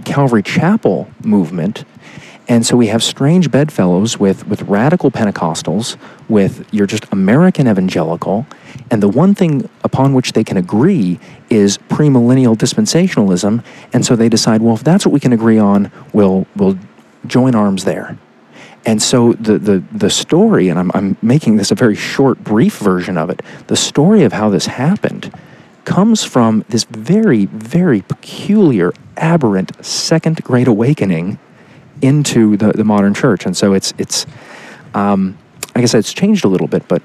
Calvary 0.03 0.43
Chapel 0.43 1.07
movement. 1.23 1.85
And 2.47 2.65
so 2.65 2.75
we 2.75 2.87
have 2.87 3.01
strange 3.01 3.49
bedfellows 3.49 4.19
with, 4.19 4.45
with 4.47 4.63
radical 4.63 5.09
Pentecostals, 5.11 5.97
with 6.27 6.67
you're 6.73 6.87
just 6.87 7.05
American 7.11 7.67
evangelical, 7.69 8.45
and 8.91 9.01
the 9.01 9.07
one 9.07 9.33
thing 9.33 9.69
upon 9.83 10.13
which 10.13 10.33
they 10.33 10.43
can 10.43 10.57
agree 10.57 11.19
is 11.49 11.77
premillennial 11.77 12.55
dispensationalism. 12.57 13.63
And 13.93 14.05
so 14.05 14.15
they 14.15 14.27
decide, 14.27 14.61
well, 14.61 14.75
if 14.75 14.83
that's 14.83 15.05
what 15.05 15.13
we 15.13 15.21
can 15.21 15.31
agree 15.31 15.57
on, 15.57 15.89
we'll, 16.11 16.45
we'll 16.55 16.77
join 17.27 17.55
arms 17.55 17.85
there. 17.85 18.17
And 18.85 19.01
so 19.01 19.33
the, 19.33 19.57
the, 19.57 19.83
the 19.93 20.09
story, 20.09 20.67
and 20.67 20.77
I'm, 20.77 20.91
I'm 20.93 21.15
making 21.21 21.55
this 21.55 21.71
a 21.71 21.75
very 21.75 21.95
short, 21.95 22.43
brief 22.43 22.79
version 22.79 23.17
of 23.17 23.29
it, 23.29 23.41
the 23.67 23.77
story 23.77 24.23
of 24.23 24.33
how 24.33 24.49
this 24.49 24.65
happened 24.65 25.31
comes 25.85 26.23
from 26.23 26.63
this 26.69 26.83
very, 26.85 27.45
very 27.45 28.01
peculiar, 28.01 28.93
aberrant 29.17 29.83
Second 29.85 30.43
Great 30.43 30.67
Awakening 30.67 31.39
into 32.01 32.57
the, 32.57 32.71
the 32.71 32.83
modern 32.83 33.13
church. 33.13 33.45
And 33.45 33.55
so 33.55 33.73
it's, 33.73 33.93
it's 33.97 34.25
um, 34.93 35.37
like 35.75 35.83
I 35.83 35.85
said, 35.85 35.99
it's 35.99 36.13
changed 36.13 36.45
a 36.45 36.47
little 36.47 36.67
bit, 36.67 36.87
but 36.87 37.01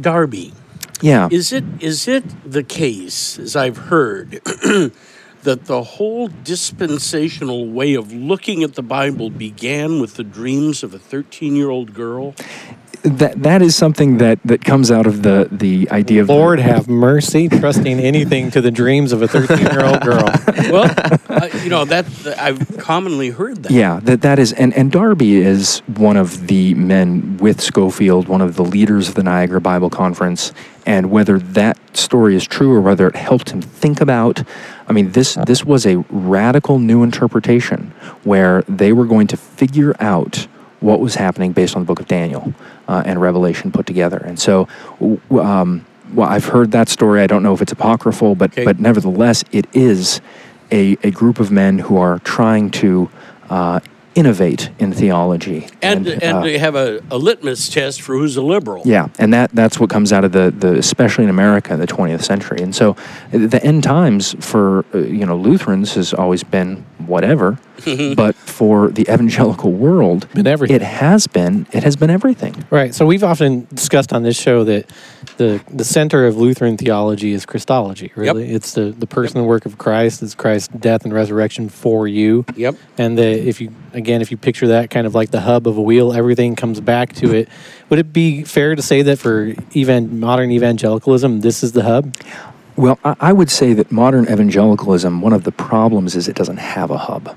Darby. 0.00 0.52
yeah. 1.00 1.28
Is 1.30 1.52
it 1.52 1.64
is 1.80 2.06
it 2.08 2.24
the 2.50 2.62
case, 2.62 3.38
as 3.38 3.56
I've 3.56 3.76
heard, 3.76 4.30
that 5.42 5.64
the 5.64 5.82
whole 5.82 6.28
dispensational 6.28 7.66
way 7.68 7.94
of 7.94 8.12
looking 8.12 8.62
at 8.62 8.74
the 8.74 8.82
Bible 8.82 9.30
began 9.30 10.00
with 10.00 10.14
the 10.14 10.24
dreams 10.24 10.82
of 10.82 10.92
a 10.92 10.98
13 10.98 11.56
year 11.56 11.70
old 11.70 11.94
girl? 11.94 12.34
That 13.06 13.42
that 13.44 13.62
is 13.62 13.76
something 13.76 14.18
that 14.18 14.40
that 14.44 14.64
comes 14.64 14.90
out 14.90 15.06
of 15.06 15.22
the 15.22 15.48
the 15.50 15.88
idea 15.90 16.22
of 16.22 16.28
Lord 16.28 16.58
have 16.58 16.88
mercy, 16.88 17.48
trusting 17.48 18.00
anything 18.00 18.50
to 18.50 18.60
the 18.60 18.72
dreams 18.72 19.12
of 19.12 19.22
a 19.22 19.28
13 19.28 19.58
year 19.58 19.84
old 19.84 20.00
girl. 20.02 20.28
Well, 20.66 20.92
uh, 21.28 21.48
you 21.62 21.70
know, 21.70 21.84
that 21.84 22.06
I've 22.38 22.78
commonly 22.78 23.30
heard 23.30 23.62
that. 23.62 23.70
Yeah, 23.70 24.00
that 24.02 24.22
that 24.22 24.38
is, 24.40 24.52
and 24.52 24.74
and 24.74 24.90
Darby 24.90 25.36
is 25.36 25.78
one 25.86 26.16
of 26.16 26.48
the 26.48 26.74
men 26.74 27.36
with 27.36 27.60
Scofield, 27.60 28.26
one 28.26 28.40
of 28.40 28.56
the 28.56 28.64
leaders 28.64 29.08
of 29.08 29.14
the 29.14 29.22
Niagara 29.22 29.60
Bible 29.60 29.90
Conference, 29.90 30.52
and 30.84 31.10
whether 31.10 31.38
that 31.38 31.78
story 31.96 32.34
is 32.34 32.46
true 32.46 32.72
or 32.72 32.80
whether 32.80 33.06
it 33.06 33.14
helped 33.14 33.50
him 33.50 33.60
think 33.62 34.00
about, 34.00 34.42
I 34.88 34.92
mean, 34.92 35.12
this 35.12 35.34
this 35.46 35.64
was 35.64 35.86
a 35.86 35.96
radical 36.10 36.78
new 36.78 37.02
interpretation 37.02 37.92
where 38.24 38.62
they 38.62 38.92
were 38.92 39.06
going 39.06 39.28
to 39.28 39.36
figure 39.36 39.94
out 40.00 40.48
what 40.80 41.00
was 41.00 41.14
happening 41.14 41.52
based 41.52 41.74
on 41.76 41.82
the 41.82 41.86
Book 41.86 42.00
of 42.00 42.06
Daniel 42.06 42.54
uh, 42.88 43.02
and 43.06 43.20
Revelation 43.20 43.72
put 43.72 43.86
together, 43.86 44.18
and 44.18 44.38
so. 44.38 44.68
Um, 45.30 45.84
well, 46.14 46.28
I've 46.28 46.44
heard 46.44 46.70
that 46.70 46.88
story. 46.88 47.20
I 47.20 47.26
don't 47.26 47.42
know 47.42 47.52
if 47.52 47.60
it's 47.60 47.72
apocryphal, 47.72 48.36
but 48.36 48.52
Okay. 48.52 48.64
but 48.64 48.78
nevertheless, 48.78 49.42
it 49.50 49.66
is 49.72 50.20
a, 50.70 50.96
a 51.02 51.10
group 51.10 51.40
of 51.40 51.50
men 51.50 51.80
who 51.80 51.96
are 51.96 52.20
trying 52.20 52.70
to 52.70 53.10
uh, 53.50 53.80
innovate 54.14 54.70
in 54.78 54.92
theology. 54.92 55.66
And, 55.82 56.06
and, 56.06 56.22
uh, 56.38 56.40
they 56.42 56.58
have 56.58 56.76
a, 56.76 57.02
a 57.10 57.18
litmus 57.18 57.68
test 57.68 58.00
for 58.02 58.16
who's 58.16 58.36
a 58.36 58.42
liberal. 58.42 58.82
yeah, 58.86 59.08
and 59.18 59.34
that 59.34 59.50
that's 59.52 59.80
what 59.80 59.90
comes 59.90 60.12
out 60.12 60.24
of 60.24 60.30
the, 60.30 60.54
the 60.56 60.78
especially 60.78 61.24
in 61.24 61.30
America 61.30 61.72
in 61.74 61.80
the 61.80 61.86
20th 61.88 62.22
century. 62.22 62.58
And 62.62 62.72
so 62.74 62.92
uh, 62.92 63.46
the 63.46 63.60
end 63.64 63.82
times 63.82 64.36
for 64.38 64.84
uh, 64.94 64.98
you 64.98 65.26
know 65.26 65.36
Lutherans 65.36 65.94
has 65.94 66.14
always 66.14 66.44
been 66.44 66.84
whatever, 67.06 67.58
but 68.16 68.34
for 68.34 68.88
the 68.88 69.02
evangelical 69.02 69.72
world, 69.72 70.28
Been 70.32 70.46
everything. 70.46 70.76
it 70.76 70.82
has 70.82 71.26
been 71.26 71.66
it 71.72 71.82
has 71.84 71.96
been 71.96 72.10
everything. 72.10 72.64
Right. 72.70 72.94
So 72.94 73.06
we've 73.06 73.24
often 73.24 73.66
discussed 73.72 74.12
on 74.12 74.22
this 74.22 74.38
show 74.38 74.64
that 74.64 74.90
the 75.36 75.60
the 75.70 75.84
center 75.84 76.26
of 76.26 76.36
Lutheran 76.36 76.76
theology 76.76 77.32
is 77.32 77.44
Christology. 77.46 78.12
Really, 78.16 78.50
it's 78.50 78.72
the 78.74 78.92
the 78.92 79.06
person 79.06 79.38
and 79.38 79.46
work 79.46 79.66
of 79.66 79.78
Christ. 79.78 80.22
It's 80.22 80.34
Christ's 80.34 80.68
death 80.68 81.04
and 81.04 81.12
resurrection 81.12 81.68
for 81.68 82.08
you. 82.08 82.44
Yep. 82.56 82.76
And 82.98 83.18
the, 83.18 83.26
if 83.48 83.60
you 83.60 83.70
again, 83.92 84.22
if 84.22 84.30
you 84.30 84.36
picture 84.36 84.68
that 84.68 84.90
kind 84.90 85.06
of 85.06 85.14
like 85.14 85.30
the 85.30 85.40
hub 85.42 85.66
of 85.66 85.76
a 85.76 85.82
wheel, 85.82 86.12
everything 86.12 86.56
comes 86.56 86.80
back 86.80 87.12
to 87.14 87.34
it. 87.34 87.48
Would 87.90 87.98
it 87.98 88.12
be 88.12 88.42
fair 88.44 88.74
to 88.74 88.82
say 88.82 89.02
that 89.02 89.18
for 89.18 89.54
even 89.72 90.18
modern 90.18 90.50
evangelicalism, 90.50 91.40
this 91.40 91.62
is 91.62 91.72
the 91.72 91.82
hub? 91.84 92.14
Well, 92.76 92.98
I, 93.02 93.32
would 93.32 93.50
say 93.50 93.72
that 93.72 93.90
modern 93.90 94.24
evangelicalism, 94.24 95.22
one 95.22 95.32
of 95.32 95.44
the 95.44 95.52
problems 95.52 96.14
is 96.14 96.28
it 96.28 96.36
doesn't 96.36 96.58
have 96.58 96.90
a 96.90 96.98
hub. 96.98 97.28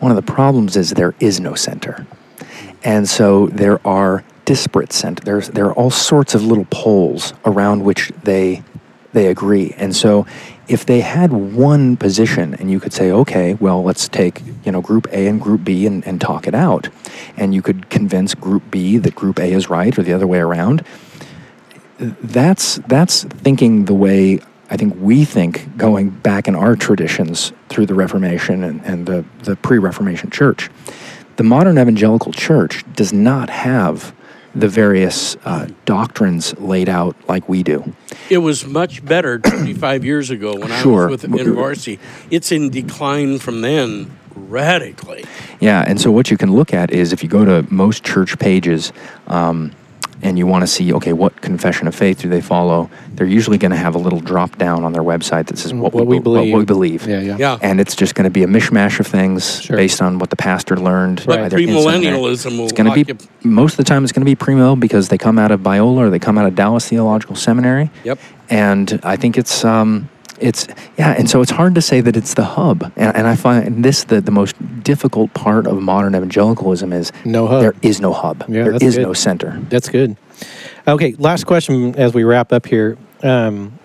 One 0.00 0.10
of 0.10 0.16
the 0.16 0.32
problems 0.32 0.76
is 0.76 0.90
there 0.90 1.14
is 1.20 1.38
no 1.38 1.54
center. 1.54 2.06
And 2.82 3.08
so 3.08 3.46
there 3.46 3.84
are 3.86 4.24
disparate 4.44 4.92
centers. 4.92 5.24
There's, 5.24 5.48
there 5.50 5.66
are 5.66 5.74
all 5.74 5.90
sorts 5.90 6.34
of 6.34 6.44
little 6.44 6.66
poles 6.66 7.34
around 7.44 7.84
which 7.84 8.10
they, 8.24 8.64
they 9.12 9.28
agree. 9.28 9.72
And 9.76 9.94
so 9.94 10.26
if 10.66 10.84
they 10.84 11.00
had 11.00 11.32
one 11.32 11.96
position 11.96 12.54
and 12.54 12.68
you 12.68 12.80
could 12.80 12.92
say, 12.92 13.12
okay, 13.12 13.54
well, 13.54 13.84
let's 13.84 14.08
take, 14.08 14.42
you 14.64 14.72
know, 14.72 14.80
group 14.80 15.06
A 15.12 15.28
and 15.28 15.40
group 15.40 15.62
B 15.62 15.86
and, 15.86 16.04
and 16.04 16.20
talk 16.20 16.48
it 16.48 16.54
out. 16.54 16.88
And 17.36 17.54
you 17.54 17.62
could 17.62 17.90
convince 17.90 18.34
group 18.34 18.64
B 18.72 18.96
that 18.98 19.14
group 19.14 19.38
A 19.38 19.52
is 19.52 19.70
right 19.70 19.96
or 19.96 20.02
the 20.02 20.12
other 20.12 20.26
way 20.26 20.40
around 20.40 20.84
that's 21.98 22.76
that's 22.88 23.24
thinking 23.24 23.84
the 23.84 23.94
way 23.94 24.40
I 24.70 24.76
think 24.76 24.94
we 24.98 25.24
think 25.24 25.76
going 25.76 26.10
back 26.10 26.48
in 26.48 26.54
our 26.54 26.74
traditions 26.76 27.52
through 27.68 27.86
the 27.86 27.94
Reformation 27.94 28.64
and, 28.64 28.80
and 28.82 29.06
the, 29.06 29.24
the 29.42 29.56
pre-Reformation 29.56 30.30
church. 30.30 30.70
The 31.36 31.42
modern 31.42 31.78
evangelical 31.78 32.32
church 32.32 32.84
does 32.94 33.12
not 33.12 33.50
have 33.50 34.14
the 34.54 34.68
various 34.68 35.36
uh, 35.44 35.68
doctrines 35.84 36.56
laid 36.58 36.88
out 36.88 37.16
like 37.28 37.48
we 37.48 37.62
do. 37.62 37.92
It 38.30 38.38
was 38.38 38.64
much 38.64 39.04
better 39.04 39.38
25 39.40 40.04
years 40.04 40.30
ago 40.30 40.56
when 40.56 40.68
Sure. 40.80 41.08
I 41.08 41.10
was 41.10 41.22
with 41.22 41.32
InterVarsity. 41.32 41.98
It's 42.30 42.52
in 42.52 42.70
decline 42.70 43.38
from 43.38 43.62
then 43.62 44.16
radically. 44.34 45.24
Yeah, 45.60 45.84
and 45.86 46.00
so 46.00 46.10
what 46.10 46.30
you 46.30 46.36
can 46.36 46.52
look 46.52 46.72
at 46.72 46.90
is 46.90 47.12
if 47.12 47.22
you 47.22 47.28
go 47.28 47.44
to 47.44 47.66
most 47.72 48.04
church 48.04 48.38
pages 48.38 48.92
um, 49.26 49.72
and 50.24 50.38
you 50.38 50.46
want 50.46 50.62
to 50.62 50.66
see, 50.66 50.92
okay, 50.94 51.12
what 51.12 51.40
confession 51.42 51.86
of 51.86 51.94
faith 51.94 52.22
do 52.22 52.30
they 52.30 52.40
follow? 52.40 52.90
They're 53.12 53.26
usually 53.26 53.58
going 53.58 53.72
to 53.72 53.76
have 53.76 53.94
a 53.94 53.98
little 53.98 54.20
drop 54.20 54.56
down 54.56 54.82
on 54.82 54.92
their 54.94 55.02
website 55.02 55.46
that 55.48 55.58
says 55.58 55.74
what, 55.74 55.92
What 55.92 56.06
we 56.06 56.18
believe. 56.18 56.50
What 56.52 56.58
we 56.60 56.64
believe. 56.64 57.06
Yeah, 57.06 57.20
yeah. 57.20 57.36
Yeah. 57.38 57.58
and 57.60 57.78
it's 57.78 57.94
just 57.94 58.14
going 58.14 58.24
to 58.24 58.30
be 58.30 58.42
a 58.42 58.46
mishmash 58.46 58.98
of 58.98 59.06
things 59.06 59.60
Sure. 59.60 59.76
based 59.76 60.00
on 60.00 60.18
what 60.18 60.30
the 60.30 60.36
pastor 60.36 60.76
learned. 60.76 61.22
But 61.26 61.40
either 61.40 61.58
premillennialism 61.58 62.56
will 62.56 62.64
It's 62.64 62.72
going 62.72 62.88
to 62.90 62.94
be 62.94 63.04
occup- 63.04 63.44
most 63.44 63.74
of 63.74 63.76
the 63.76 63.84
time. 63.84 64.02
It's 64.02 64.12
going 64.12 64.24
to 64.26 64.30
be 64.30 64.34
premill 64.34 64.80
because 64.80 65.10
they 65.10 65.18
come 65.18 65.38
out 65.38 65.50
of 65.50 65.60
Biola 65.60 65.98
or 65.98 66.10
they 66.10 66.18
come 66.18 66.38
out 66.38 66.46
of 66.46 66.54
Dallas 66.54 66.88
Theological 66.88 67.36
Seminary. 67.36 67.90
Yep. 68.04 68.18
And 68.48 69.00
I 69.02 69.16
think 69.16 69.36
it's 69.36 69.62
um, 69.64 70.08
it's 70.40 70.66
yeah, 70.98 71.12
and 71.12 71.28
so 71.28 71.40
it's 71.40 71.50
hard 71.50 71.74
to 71.74 71.82
say 71.82 72.00
that 72.00 72.16
it's 72.16 72.34
the 72.34 72.44
hub. 72.44 72.92
And, 72.96 73.16
and 73.16 73.26
I 73.26 73.36
find 73.36 73.84
this 73.84 74.04
the 74.04 74.20
the 74.20 74.30
most 74.30 74.54
difficult 74.82 75.32
part 75.34 75.66
of 75.66 75.80
modern 75.80 76.14
evangelicalism 76.14 76.92
is 76.92 77.12
No 77.24 77.46
hub. 77.46 77.60
There 77.60 77.74
is 77.82 78.00
no 78.00 78.12
hub. 78.12 78.44
Yeah, 78.48 78.64
there 78.64 78.74
is 78.74 78.96
good. 78.96 79.02
no 79.02 79.12
center. 79.12 79.60
That's 79.68 79.88
good. 79.88 80.16
Okay, 80.86 81.14
last 81.18 81.44
question 81.44 81.94
as 81.96 82.14
we 82.14 82.24
wrap 82.24 82.52
up 82.52 82.66
here. 82.66 82.98
Um, 83.22 83.78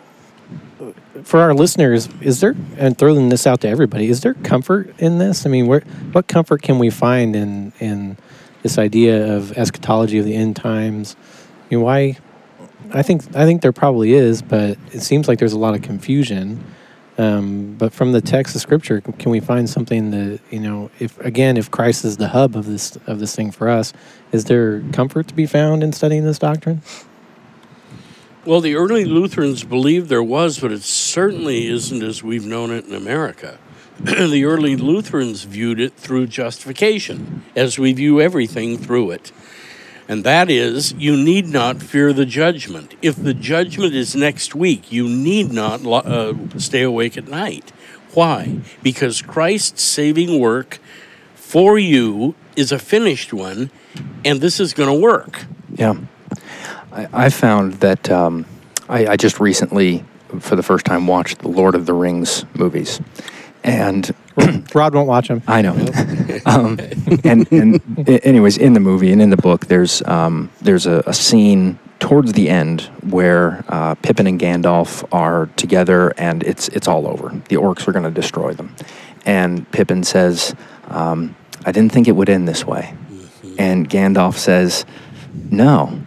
for 1.24 1.41
our 1.41 1.54
listeners, 1.54 2.10
is 2.22 2.39
there 2.39 2.56
and 2.78 2.97
throwing 2.97 3.30
this 3.30 3.45
out 3.45 3.62
to 3.62 3.68
everybody, 3.68 4.08
is 4.10 4.22
there 4.22 4.34
comfort 4.36 4.93
in 5.00 5.18
this? 5.18 5.45
I 5.45 5.50
mean, 5.50 5.68
where 5.68 5.82
what 6.12 6.28
comfort 6.28 6.62
can 6.62 6.80
we 6.80 6.89
find 6.89 7.36
in 7.36 7.74
in 7.80 8.18
this 8.64 8.78
idea 8.78 9.36
of 9.36 9.52
eschatology 9.58 10.18
of 10.20 10.26
the 10.26 10.36
end 10.36 10.56
times? 10.56 11.16
I 11.72 11.76
mean, 11.76 11.84
why? 11.84 12.18
I 12.92 13.04
think 13.04 13.24
I 13.36 13.46
think 13.46 13.62
there 13.62 13.72
probably 13.72 14.14
is, 14.14 14.42
but 14.42 14.78
it 14.92 15.02
seems 15.02 15.28
like 15.28 15.40
there's 15.40 15.54
a 15.54 15.60
lot 15.60 15.76
of 15.76 15.82
confusion. 15.82 16.64
Um, 17.18 17.76
but 17.78 17.92
from 17.92 18.14
the 18.14 18.22
text 18.22 18.56
of 18.56 18.62
Scripture, 18.62 19.02
can 19.02 19.30
we 19.30 19.42
find 19.42 19.70
something 19.70 20.12
that 20.12 20.40
you 20.50 20.60
know? 20.60 20.90
If 21.00 21.20
again, 21.20 21.58
if 21.58 21.70
Christ 21.70 22.06
is 22.06 22.18
the 22.18 22.30
hub 22.30 22.56
of 22.56 22.66
this 22.66 22.98
of 23.08 23.20
this 23.20 23.36
thing 23.36 23.52
for 23.52 23.70
us, 23.70 23.94
is 24.32 24.46
there 24.46 24.82
comfort 24.94 25.28
to 25.28 25.34
be 25.34 25.46
found 25.46 25.84
in 25.84 25.92
studying 25.92 26.24
this 26.24 26.40
doctrine? 26.40 26.82
Well, 28.46 28.62
the 28.62 28.76
early 28.76 29.04
Lutherans 29.04 29.66
believed 29.66 30.08
there 30.08 30.24
was, 30.24 30.60
but 30.60 30.72
it 30.72 30.82
certainly 30.82 31.68
isn't 31.68 32.02
as 32.02 32.24
we've 32.24 32.46
known 32.46 32.72
it 32.72 32.86
in 32.86 32.96
America. 32.96 33.60
the 34.00 34.46
early 34.46 34.78
Lutherans 34.78 35.44
viewed 35.44 35.80
it 35.80 35.94
through 35.94 36.28
justification, 36.28 37.44
as 37.54 37.78
we 37.78 37.92
view 37.92 38.22
everything 38.22 38.78
through 38.78 39.12
it. 39.12 39.34
And 40.10 40.24
that 40.24 40.49
is, 40.49 40.91
you 40.93 41.16
need 41.16 41.47
not 41.47 41.84
fear 41.84 42.12
the 42.12 42.26
judgment. 42.26 42.95
If 42.99 43.16
the 43.16 43.36
judgment 43.36 43.93
is 43.93 44.16
next 44.16 44.55
week, 44.55 44.91
you 44.91 45.07
need 45.07 45.51
not 45.51 45.86
uh, 45.86 46.34
stay 46.57 46.82
awake 46.82 47.16
at 47.16 47.28
night. 47.28 47.72
Why? 48.16 48.60
Because 48.82 49.22
Christ's 49.22 49.84
saving 49.84 50.39
work 50.39 50.80
for 51.36 51.78
you 51.78 52.34
is 52.55 52.72
a 52.72 52.80
finished 52.80 53.34
one, 53.34 53.70
and 54.26 54.41
this 54.41 54.60
is 54.60 54.74
going 54.74 54.89
to 54.89 54.99
work. 54.99 55.45
Yeah. 55.76 55.93
I, 56.91 57.07
I 57.14 57.30
found 57.30 57.74
that 57.76 58.10
um, 58.10 58.47
I, 58.89 59.10
I 59.10 59.16
just 59.16 59.39
recently, 59.39 60.03
for 60.39 60.55
the 60.55 60.64
first 60.64 60.88
time, 60.88 61.05
watched 61.05 61.39
the 61.39 61.49
Lord 61.49 61.76
of 61.76 61.86
the 61.86 61.93
Rings 61.93 62.45
movies. 62.55 62.99
And 63.64 64.12
Rod 64.74 64.94
won't 64.94 65.08
watch 65.08 65.28
them. 65.28 65.42
I 65.48 65.62
know. 65.62 65.74
um, 66.46 66.80
and 67.24 67.52
and 67.52 68.10
anyways, 68.24 68.58
in 68.58 68.74
the 68.74 68.80
movie 68.80 69.12
and 69.12 69.22
in 69.22 69.30
the 69.30 69.38
book, 69.38 69.68
there's 69.68 70.02
um, 70.04 70.52
there's 70.62 70.86
a, 70.86 71.04
a 71.06 71.14
scene 71.14 71.80
towards 72.00 72.34
the 72.34 72.50
end 72.50 72.82
where 73.10 73.64
uh, 73.68 73.96
Pippin 73.96 74.28
and 74.28 74.40
Gandalf 74.40 75.08
are 75.12 75.48
together, 75.58 76.14
and 76.18 76.44
it's 76.44 76.68
it's 76.70 76.88
all 76.88 77.08
over. 77.08 77.30
The 77.50 77.58
orcs 77.58 77.88
are 77.88 77.92
going 77.92 78.06
to 78.06 78.12
destroy 78.12 78.54
them, 78.54 78.76
and 79.26 79.70
Pippin 79.72 80.04
says, 80.04 80.56
um, 80.88 81.36
"I 81.66 81.72
didn't 81.72 81.92
think 81.92 82.08
it 82.08 82.14
would 82.14 82.30
end 82.30 82.48
this 82.48 82.66
way," 82.66 82.94
and 83.58 83.90
Gandalf 83.90 84.36
says, 84.36 84.86
"No." 85.52 86.02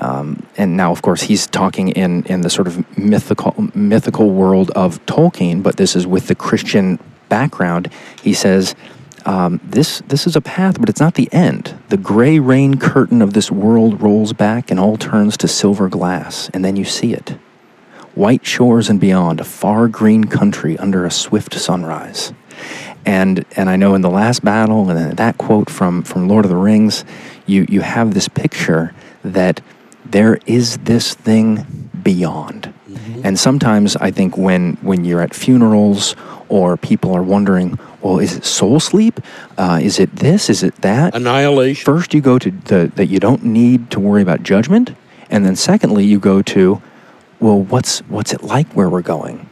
Um, 0.00 0.46
and 0.56 0.76
now, 0.76 0.92
of 0.92 1.02
course, 1.02 1.22
he's 1.22 1.48
talking 1.48 1.88
in, 1.88 2.22
in 2.26 2.42
the 2.42 2.50
sort 2.50 2.68
of 2.68 2.96
mythical 2.96 3.54
mythical 3.74 4.30
world 4.30 4.70
of 4.70 5.04
Tolkien, 5.06 5.62
but 5.62 5.76
this 5.76 5.96
is 5.96 6.06
with 6.06 6.28
the 6.28 6.36
Christian 6.36 7.00
background. 7.28 7.90
He 8.22 8.32
says, 8.32 8.74
um, 9.26 9.60
"This 9.64 10.02
this 10.08 10.26
is 10.26 10.36
a 10.36 10.40
path, 10.40 10.78
but 10.80 10.88
it's 10.88 11.00
not 11.00 11.14
the 11.14 11.28
end. 11.32 11.74
The 11.88 11.96
gray 11.96 12.38
rain 12.38 12.78
curtain 12.78 13.22
of 13.22 13.32
this 13.32 13.50
world 13.50 14.00
rolls 14.02 14.32
back, 14.32 14.70
and 14.70 14.80
all 14.80 14.96
turns 14.96 15.36
to 15.38 15.48
silver 15.48 15.88
glass, 15.88 16.50
and 16.52 16.64
then 16.64 16.76
you 16.76 16.84
see 16.84 17.12
it, 17.12 17.36
white 18.14 18.46
shores 18.46 18.88
and 18.88 19.00
beyond, 19.00 19.40
a 19.40 19.44
far 19.44 19.88
green 19.88 20.24
country 20.24 20.78
under 20.78 21.04
a 21.04 21.10
swift 21.10 21.54
sunrise." 21.54 22.32
And 23.04 23.44
and 23.56 23.70
I 23.70 23.76
know 23.76 23.94
in 23.94 24.02
the 24.02 24.10
last 24.10 24.44
battle, 24.44 24.90
and 24.90 25.16
that 25.16 25.38
quote 25.38 25.70
from 25.70 26.02
from 26.02 26.28
Lord 26.28 26.44
of 26.44 26.50
the 26.50 26.56
Rings, 26.56 27.04
you 27.46 27.66
you 27.68 27.80
have 27.80 28.14
this 28.14 28.28
picture 28.28 28.92
that 29.24 29.60
there 30.10 30.38
is 30.46 30.78
this 30.78 31.14
thing 31.14 31.90
beyond. 32.02 32.72
And 33.24 33.38
sometimes 33.38 33.96
I 33.96 34.10
think 34.10 34.36
when 34.36 34.76
when 34.82 35.04
you're 35.04 35.20
at 35.20 35.34
funerals 35.34 36.14
or 36.48 36.76
people 36.76 37.14
are 37.14 37.22
wondering, 37.22 37.78
well, 38.00 38.18
is 38.18 38.36
it 38.36 38.44
soul 38.44 38.80
sleep? 38.80 39.20
Uh, 39.56 39.80
is 39.82 39.98
it 39.98 40.14
this? 40.16 40.48
Is 40.48 40.62
it 40.62 40.74
that? 40.76 41.14
Annihilation. 41.14 41.84
First, 41.84 42.14
you 42.14 42.20
go 42.20 42.38
to 42.38 42.50
the 42.50 42.92
that 42.96 43.06
you 43.06 43.18
don't 43.18 43.44
need 43.44 43.90
to 43.90 44.00
worry 44.00 44.22
about 44.22 44.42
judgment, 44.42 44.94
and 45.30 45.44
then 45.44 45.56
secondly, 45.56 46.04
you 46.04 46.18
go 46.18 46.42
to, 46.42 46.82
well, 47.40 47.60
what's 47.60 48.00
what's 48.00 48.32
it 48.32 48.42
like 48.42 48.72
where 48.72 48.88
we're 48.88 49.02
going? 49.02 49.48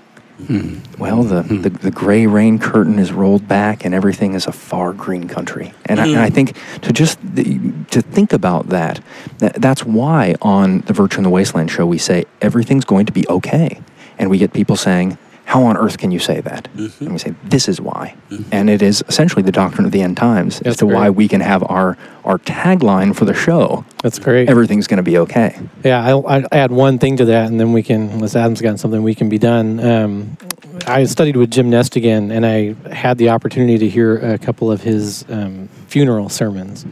Hmm. 0.47 0.81
Well, 0.99 1.23
the, 1.23 1.43
hmm. 1.43 1.63
the, 1.63 1.71
the 1.71 1.91
gray 1.91 2.27
rain 2.27 2.59
curtain 2.59 2.99
is 2.99 3.11
rolled 3.11 3.49
back 3.49 3.87
and 3.87 3.95
everything 3.95 4.35
is 4.35 4.47
a 4.47 4.53
far 4.53 4.93
green 4.93 5.29
country. 5.29 5.73
And, 5.87 5.99
I, 5.99 6.07
and 6.07 6.19
I 6.19 6.29
hmm. 6.29 6.35
think 6.35 6.57
to 6.83 6.93
just 6.93 7.19
to 7.23 8.03
think 8.03 8.35
about 8.35 8.69
that, 8.69 9.01
that, 9.39 9.55
that's 9.55 9.85
why 9.85 10.35
on 10.43 10.81
the 10.81 10.93
Virtue 10.93 11.19
in 11.19 11.25
the 11.25 11.31
Wasteland 11.31 11.71
show 11.71 11.87
we 11.87 11.97
say 11.97 12.27
everything's 12.43 12.85
going 12.85 13.07
to 13.07 13.13
be 13.13 13.27
okay. 13.29 13.81
And 14.19 14.29
we 14.29 14.37
get 14.37 14.53
people 14.53 14.77
saying, 14.77 15.17
how 15.47 15.63
on 15.63 15.77
earth 15.77 15.97
can 15.97 16.11
you 16.11 16.19
say 16.19 16.41
that? 16.41 16.69
And 16.75 17.13
we 17.13 17.19
say, 17.19 17.33
this 17.45 17.69
is 17.69 17.81
why. 17.81 18.17
And 18.51 18.69
it 18.69 18.83
is 18.83 19.05
essentially 19.07 19.43
the 19.43 19.53
doctrine 19.53 19.87
of 19.87 19.93
the 19.93 20.03
end 20.03 20.17
times 20.17 20.57
as 20.57 20.65
That's 20.65 20.79
to 20.79 20.87
why 20.87 21.09
we 21.09 21.29
can 21.29 21.41
have 21.41 21.63
our, 21.63 21.97
our 22.25 22.39
tagline 22.39 23.15
for 23.15 23.27
the 23.27 23.33
show. 23.33 23.85
That's 24.03 24.19
great. 24.19 24.49
Everything's 24.49 24.89
going 24.89 24.97
to 24.97 25.05
be 25.05 25.19
okay. 25.19 25.57
Yeah, 25.85 26.05
I'll, 26.05 26.27
I'll 26.27 26.49
add 26.51 26.73
one 26.73 26.99
thing 26.99 27.17
to 27.19 27.27
that, 27.27 27.47
and 27.49 27.61
then 27.61 27.73
we 27.73 27.85
can, 27.85 28.11
unless 28.11 28.35
Adam's 28.35 28.61
got 28.61 28.81
something, 28.81 29.05
we 29.05 29.15
can 29.15 29.29
be 29.29 29.39
done. 29.39 29.79
Um, 29.79 30.37
I 30.85 31.05
studied 31.05 31.37
with 31.37 31.53
Jim 31.53 31.71
Nestingen, 31.71 32.33
and 32.33 32.45
I 32.45 32.75
had 32.93 33.17
the 33.17 33.29
opportunity 33.29 33.79
to 33.79 33.89
hear 33.89 34.19
a 34.19 34.39
couple 34.39 34.73
of 34.73 34.83
his 34.83 35.25
um, 35.29 35.69
funeral 35.87 36.29
sermons. 36.29 36.85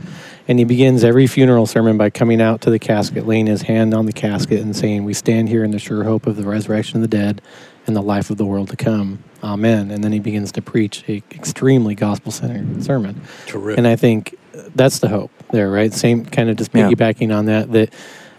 And 0.46 0.59
he 0.61 0.64
begins 0.64 1.02
every 1.02 1.26
funeral 1.26 1.66
sermon 1.66 1.96
by 1.96 2.11
coming 2.11 2.40
out 2.40 2.61
to 2.62 2.70
the 2.70 2.78
casket, 2.78 3.26
laying 3.26 3.46
his 3.46 3.62
hand 3.62 3.94
on 3.94 4.07
the 4.07 4.12
casket, 4.12 4.61
and 4.61 4.76
saying, 4.76 5.02
We 5.02 5.14
stand 5.14 5.48
here 5.48 5.64
in 5.64 5.72
the 5.72 5.78
sure 5.78 6.05
hope 6.05 6.26
of 6.26 6.36
the 6.36 6.44
resurrection 6.44 6.98
of 6.98 7.02
the 7.02 7.16
dead 7.16 7.42
and 7.87 7.95
the 7.97 8.03
life 8.03 8.30
of 8.30 8.37
the 8.37 8.45
world 8.47 8.70
to 8.70 8.76
come. 8.76 9.22
Amen. 9.43 9.91
And 9.91 10.03
then 10.03 10.12
he 10.12 10.18
begins 10.20 10.53
to 10.53 10.62
preach 10.62 11.05
a 11.09 11.22
extremely 11.32 11.95
gospel 11.95 12.32
centered 12.32 12.82
sermon. 12.82 13.20
Terrific. 13.47 13.78
And 13.78 13.87
I 13.87 13.97
think 13.97 14.37
that's 14.74 14.99
the 15.01 15.09
hope 15.09 15.30
there, 15.53 15.70
right? 15.70 15.93
Same 15.93 16.24
kind 16.24 16.49
of 16.49 16.57
just 16.57 16.70
Yeah. 16.74 16.89
piggybacking 16.89 17.37
on 17.37 17.47
that, 17.47 17.70
that 17.72 17.93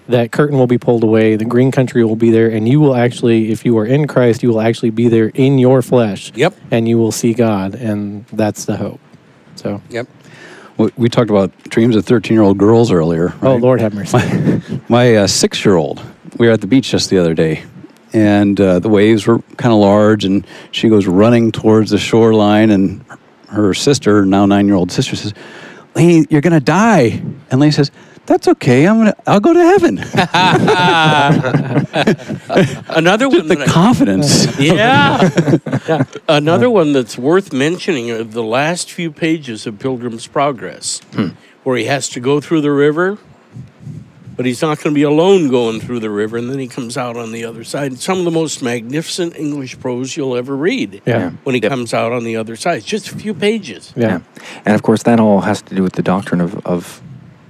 that 0.08 0.32
curtain 0.32 0.58
will 0.58 0.68
be 0.68 0.78
pulled 0.78 1.04
away, 1.04 1.36
the 1.36 1.46
green 1.46 1.72
country 1.72 2.04
will 2.04 2.16
be 2.16 2.30
there, 2.30 2.48
and 2.48 2.70
you 2.70 2.80
will 2.80 2.96
actually, 2.96 3.52
if 3.52 3.66
you 3.66 3.76
are 3.80 3.86
in 3.88 4.06
Christ, 4.06 4.44
you 4.44 4.50
will 4.50 4.62
actually 4.62 4.92
be 4.92 5.08
there 5.08 5.30
in 5.34 5.58
your 5.58 5.82
flesh. 5.82 6.32
Yep. 6.36 6.54
And 6.70 6.88
you 6.88 7.00
will 7.00 7.12
see 7.12 7.34
God, 7.34 7.74
and 7.74 8.24
that's 8.32 8.66
the 8.66 8.78
hope. 8.78 9.00
So, 9.56 9.82
Yep. 9.90 10.08
We, 10.78 10.92
we 10.98 11.10
talked 11.10 11.30
about 11.32 11.52
dreams 11.70 11.96
of 11.96 12.06
13 12.06 12.36
year 12.36 12.44
old 12.44 12.58
girls 12.58 12.92
earlier. 12.92 13.34
oh? 13.42 13.56
Lord 13.56 13.80
have 13.82 13.94
mercy. 13.96 14.62
My 14.90 15.16
uh, 15.16 15.28
six 15.28 15.64
year 15.66 15.76
old, 15.76 16.02
we 16.38 16.46
were 16.48 16.54
at 16.54 16.62
the 16.62 16.68
beach 16.68 16.92
just 16.92 17.10
the 17.10 17.18
other 17.18 17.34
day, 17.34 17.64
and 18.16 18.60
uh, 18.62 18.80
the 18.80 18.88
waves 18.90 19.28
were 19.28 19.40
kind 19.58 19.74
of 19.74 19.80
large, 19.80 20.24
and 20.24 20.48
she 20.72 20.88
goes 20.88 21.06
running 21.06 21.52
towards 21.52 21.92
the 21.92 21.98
shoreline, 21.98 22.70
and 22.72 23.04
her 23.50 23.74
sister, 23.74 24.26
now 24.26 24.46
nine 24.46 24.68
year 24.68 24.76
old 24.76 24.92
sister, 24.92 25.16
says, 25.16 25.34
Lainey, 25.96 26.26
you're 26.30 26.42
going 26.42 26.54
to 26.54 26.60
die. 26.62 27.22
And 27.52 27.60
Lainey 27.60 27.72
says, 27.72 27.92
that's 28.26 28.48
okay. 28.48 28.88
I'm 28.88 28.98
gonna. 28.98 29.14
I'll 29.28 29.40
go 29.40 29.54
to 29.54 29.60
heaven. 29.60 30.00
Another 32.90 33.30
one. 33.30 33.48
the 33.48 33.56
that 33.56 33.68
I- 33.68 33.72
confidence. 33.72 34.60
yeah. 34.60 35.30
yeah. 35.88 36.04
Another 36.28 36.68
one 36.70 36.92
that's 36.94 37.20
worth 37.20 37.54
mentioning 37.54 38.10
are 38.10 38.24
the 38.24 38.42
last 38.44 38.92
few 38.92 39.12
pages 39.12 39.68
of 39.68 39.78
Pilgrim's 39.78 40.26
Progress, 40.26 41.02
where 41.64 41.78
he 41.78 41.86
has 41.86 42.10
to 42.10 42.20
go 42.20 42.42
through 42.42 42.62
the 42.62 42.72
river, 42.72 43.20
but 44.36 44.46
he's 44.46 44.62
not 44.62 44.78
going 44.80 44.94
to 44.94 44.96
be 44.96 45.04
alone 45.04 45.50
going 45.50 45.80
through 45.80 46.00
the 46.00 46.10
river, 46.10 46.38
and 46.38 46.50
then 46.50 46.60
he 46.60 46.68
comes 46.68 46.98
out 46.98 47.16
on 47.18 47.32
the 47.32 47.46
other 47.46 47.64
side. 47.64 47.98
Some 48.00 48.20
of 48.20 48.26
the 48.26 48.32
most 48.32 48.62
magnificent 48.62 49.36
English 49.38 49.80
prose 49.80 50.16
you'll 50.18 50.36
ever 50.36 50.56
read 50.56 51.02
Yeah. 51.06 51.32
when 51.44 51.56
he 51.56 51.62
comes 51.62 51.94
out 51.94 52.12
on 52.12 52.24
the 52.24 52.36
other 52.36 52.56
side. 52.56 52.78
It's 52.80 52.86
just 52.86 53.10
a 53.12 53.16
few 53.16 53.34
pages. 53.34 53.94
Yeah. 53.96 54.20
And 54.66 54.76
of 54.76 54.82
course, 54.84 55.04
that 55.04 55.20
all 55.20 55.42
has 55.42 55.62
to 55.64 55.76
do 55.76 55.84
with 55.84 55.94
the 55.94 56.04
doctrine 56.04 56.42
of, 56.42 56.56
of, 56.66 57.02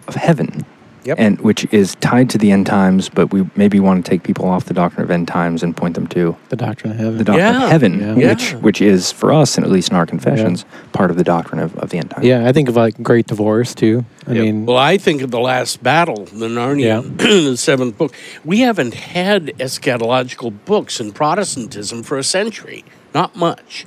of 0.07 0.15
heaven. 0.15 0.65
Yep. 1.05 1.19
And 1.19 1.39
which 1.41 1.67
is 1.71 1.95
tied 2.01 2.31
to 2.31 2.37
the 2.39 2.51
end 2.51 2.65
times, 2.65 3.09
but 3.09 3.31
we 3.31 3.47
maybe 3.55 3.79
want 3.79 4.03
to 4.03 4.09
take 4.09 4.23
people 4.23 4.45
off 4.47 4.65
the 4.65 4.73
doctrine 4.73 5.03
of 5.03 5.11
end 5.11 5.27
times 5.27 5.61
and 5.61 5.77
point 5.77 5.93
them 5.93 6.07
to 6.07 6.35
The 6.49 6.55
doctrine 6.55 6.91
of 6.93 6.97
heaven. 6.97 7.17
the 7.19 7.23
doctrine 7.23 7.45
Yeah. 7.53 7.63
of 7.65 7.69
heaven, 7.71 7.99
Yeah. 8.19 8.29
which 8.29 8.51
which 8.53 8.81
is 8.81 9.11
for 9.11 9.31
us, 9.31 9.55
and 9.55 9.63
at 9.65 9.71
least 9.71 9.89
in 9.91 9.95
our 9.97 10.05
confessions, 10.07 10.65
part 10.93 11.11
of 11.11 11.17
the 11.17 11.23
doctrine 11.23 11.61
of, 11.61 11.75
of 11.77 11.91
the 11.91 11.99
end 11.99 12.09
times. 12.09 12.25
yeah, 12.25 12.47
I 12.47 12.51
think 12.51 12.69
of 12.69 12.75
like 12.75 13.01
Great 13.03 13.27
Divorce 13.27 13.75
too. 13.75 14.03
I 14.27 14.31
Yep. 14.33 14.43
mean, 14.43 14.65
Well, 14.65 14.77
I 14.77 14.97
think 14.97 15.21
of 15.21 15.29
the 15.29 15.39
last 15.39 15.83
battle, 15.83 16.27
the 16.33 16.47
Narnia, 16.47 17.03
the 17.17 17.55
seventh 17.55 17.97
book. 17.99 18.11
We 18.43 18.61
haven't 18.61 18.95
had 18.95 19.53
eschatological 19.59 20.53
books 20.65 20.99
in 20.99 21.11
Protestantism 21.11 22.01
for 22.01 22.17
a 22.17 22.23
century, 22.23 22.83
not 23.13 23.35
much, 23.35 23.85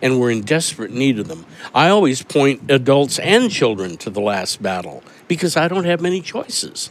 and 0.00 0.20
we're 0.20 0.30
in 0.30 0.42
desperate 0.42 0.92
need 0.92 1.18
of 1.18 1.26
them. 1.26 1.44
I 1.74 1.88
always 1.88 2.22
point 2.22 2.60
adults 2.68 3.18
and 3.18 3.50
children 3.50 3.96
to 3.98 4.10
the 4.10 4.20
last 4.20 4.62
battle 4.62 5.02
because 5.32 5.56
I 5.56 5.66
don't 5.66 5.84
have 5.84 6.00
many 6.02 6.20
choices. 6.20 6.90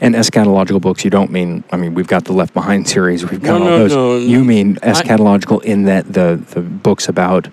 And 0.00 0.14
eschatological 0.14 0.80
books, 0.80 1.04
you 1.04 1.10
don't 1.10 1.30
mean. 1.30 1.64
I 1.70 1.76
mean, 1.76 1.92
we've 1.94 2.06
got 2.06 2.24
the 2.24 2.32
Left 2.32 2.54
Behind 2.54 2.88
series. 2.88 3.28
We've 3.30 3.42
got 3.42 3.58
No, 3.58 3.64
all 3.64 3.70
no, 3.70 3.78
those. 3.78 3.92
no, 3.92 4.16
you 4.16 4.38
no. 4.38 4.44
mean 4.44 4.78
I- 4.82 4.92
eschatological 4.92 5.62
in 5.62 5.84
that 5.84 6.10
the 6.10 6.40
the 6.54 6.60
books 6.60 7.08
about 7.08 7.48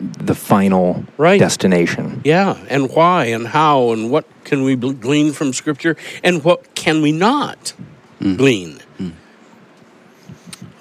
the 0.00 0.34
final 0.34 1.04
Right. 1.18 1.38
destination. 1.38 2.20
Yeah, 2.24 2.56
and 2.70 2.90
why 2.90 3.26
and 3.26 3.46
how 3.48 3.92
and 3.92 4.10
what 4.10 4.24
can 4.44 4.62
we 4.64 4.76
glean 4.76 5.32
from 5.32 5.52
Scripture 5.52 5.96
and 6.22 6.42
what 6.42 6.74
can 6.74 7.02
we 7.02 7.12
not 7.12 7.74
hmm. 8.20 8.36
glean? 8.36 8.80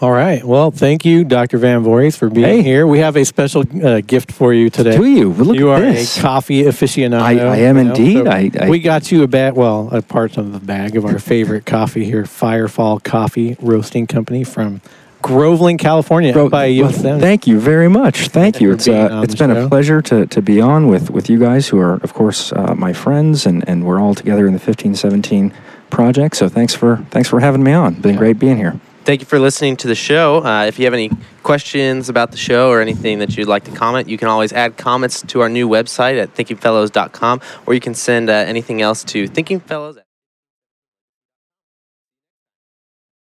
All 0.04 0.12
right. 0.12 0.44
Well, 0.44 0.70
thank 0.70 1.06
you, 1.06 1.24
Dr. 1.24 1.58
Van 1.60 1.82
Voorhis, 1.82 2.18
for 2.18 2.30
being 2.30 2.46
Hey. 2.46 2.62
here. 2.62 2.86
We 2.86 3.00
have 3.00 3.16
a 3.16 3.24
special 3.24 3.64
uh, 3.82 4.02
gift 4.02 4.34
for 4.34 4.54
you 4.54 4.70
today. 4.70 4.98
Do 4.98 5.06
you? 5.06 5.30
Well, 5.30 5.46
look 5.46 5.56
you 5.56 5.72
at 5.72 5.82
are 5.82 5.86
this. 5.94 6.18
a 6.18 6.22
coffee 6.22 6.64
aficionado. 6.64 7.22
I- 7.22 7.40
I 7.40 7.56
am 7.60 7.78
you 7.78 7.84
know, 7.86 7.90
indeed. 7.92 8.28
I- 8.28 8.52
I- 8.60 8.70
we 8.70 8.80
got 8.80 9.14
you 9.14 9.24
a 9.24 9.28
bag, 9.28 9.54
well, 9.54 9.88
a 9.94 10.02
part 10.02 10.36
of 10.36 10.52
the 10.52 10.60
bag 10.60 10.98
of 10.98 11.06
our 11.06 11.20
favorite 11.20 11.66
coffee 11.76 12.04
here, 12.04 12.24
Firefall 12.24 13.02
Coffee 13.02 13.56
Roasting 13.62 14.06
Company 14.06 14.44
from 14.44 14.82
Groveland, 15.22 15.80
California, 15.80 16.34
Bro, 16.34 16.50
by 16.50 16.78
well, 16.82 16.92
thank 16.92 17.48
you 17.48 17.58
very 17.58 17.88
much. 17.88 18.28
Thank 18.28 18.60
you. 18.60 18.74
It's 18.74 18.90
uh, 18.90 19.22
it's 19.24 19.36
been 19.36 19.54
show. 19.54 19.68
a 19.68 19.70
pleasure 19.70 20.02
to, 20.02 20.26
to 20.26 20.42
be 20.42 20.60
on 20.60 20.88
with, 20.90 21.12
with 21.12 21.30
you 21.30 21.40
guys 21.40 21.70
who 21.70 21.80
are 21.80 21.94
of 22.04 22.14
course 22.14 22.52
uh, 22.52 22.76
my 22.76 22.92
friends 22.92 23.46
and, 23.46 23.64
and 23.70 23.86
we're 23.86 24.02
all 24.02 24.16
together 24.16 24.46
in 24.48 24.52
the 24.52 24.60
1517 24.60 25.54
project. 25.90 26.36
So 26.36 26.50
thanks 26.50 26.76
for 26.76 26.98
thanks 27.12 27.30
for 27.30 27.40
having 27.40 27.64
me 27.64 27.72
on. 27.72 27.94
Been 27.94 28.18
great 28.18 28.38
being 28.38 28.58
here. 28.58 28.78
Thank 29.06 29.20
you 29.20 29.26
for 29.26 29.38
listening 29.38 29.76
to 29.78 29.90
the 29.90 29.96
show. 29.96 30.38
Uh, 30.46 30.64
if 30.66 30.80
you 30.80 30.86
have 30.86 30.94
any 30.94 31.12
questions 31.44 32.08
about 32.08 32.32
the 32.32 32.38
show 32.38 32.70
or 32.70 32.80
anything 32.80 33.20
that 33.20 33.36
you'd 33.36 33.50
like 33.50 33.66
to 33.66 33.72
comment, 33.72 34.08
you 34.08 34.18
can 34.18 34.30
always 34.30 34.54
add 34.54 34.78
comments 34.78 35.22
to 35.24 35.42
our 35.42 35.50
new 35.50 35.68
website 35.68 36.22
at 36.22 36.34
thinkingfellows.com 36.36 37.42
or 37.66 37.74
you 37.74 37.82
can 37.82 37.96
send 37.96 38.30
uh, 38.30 38.34
anything 38.34 38.82
else 38.82 39.04
to 39.04 39.28
thinkingfellows. 39.28 39.98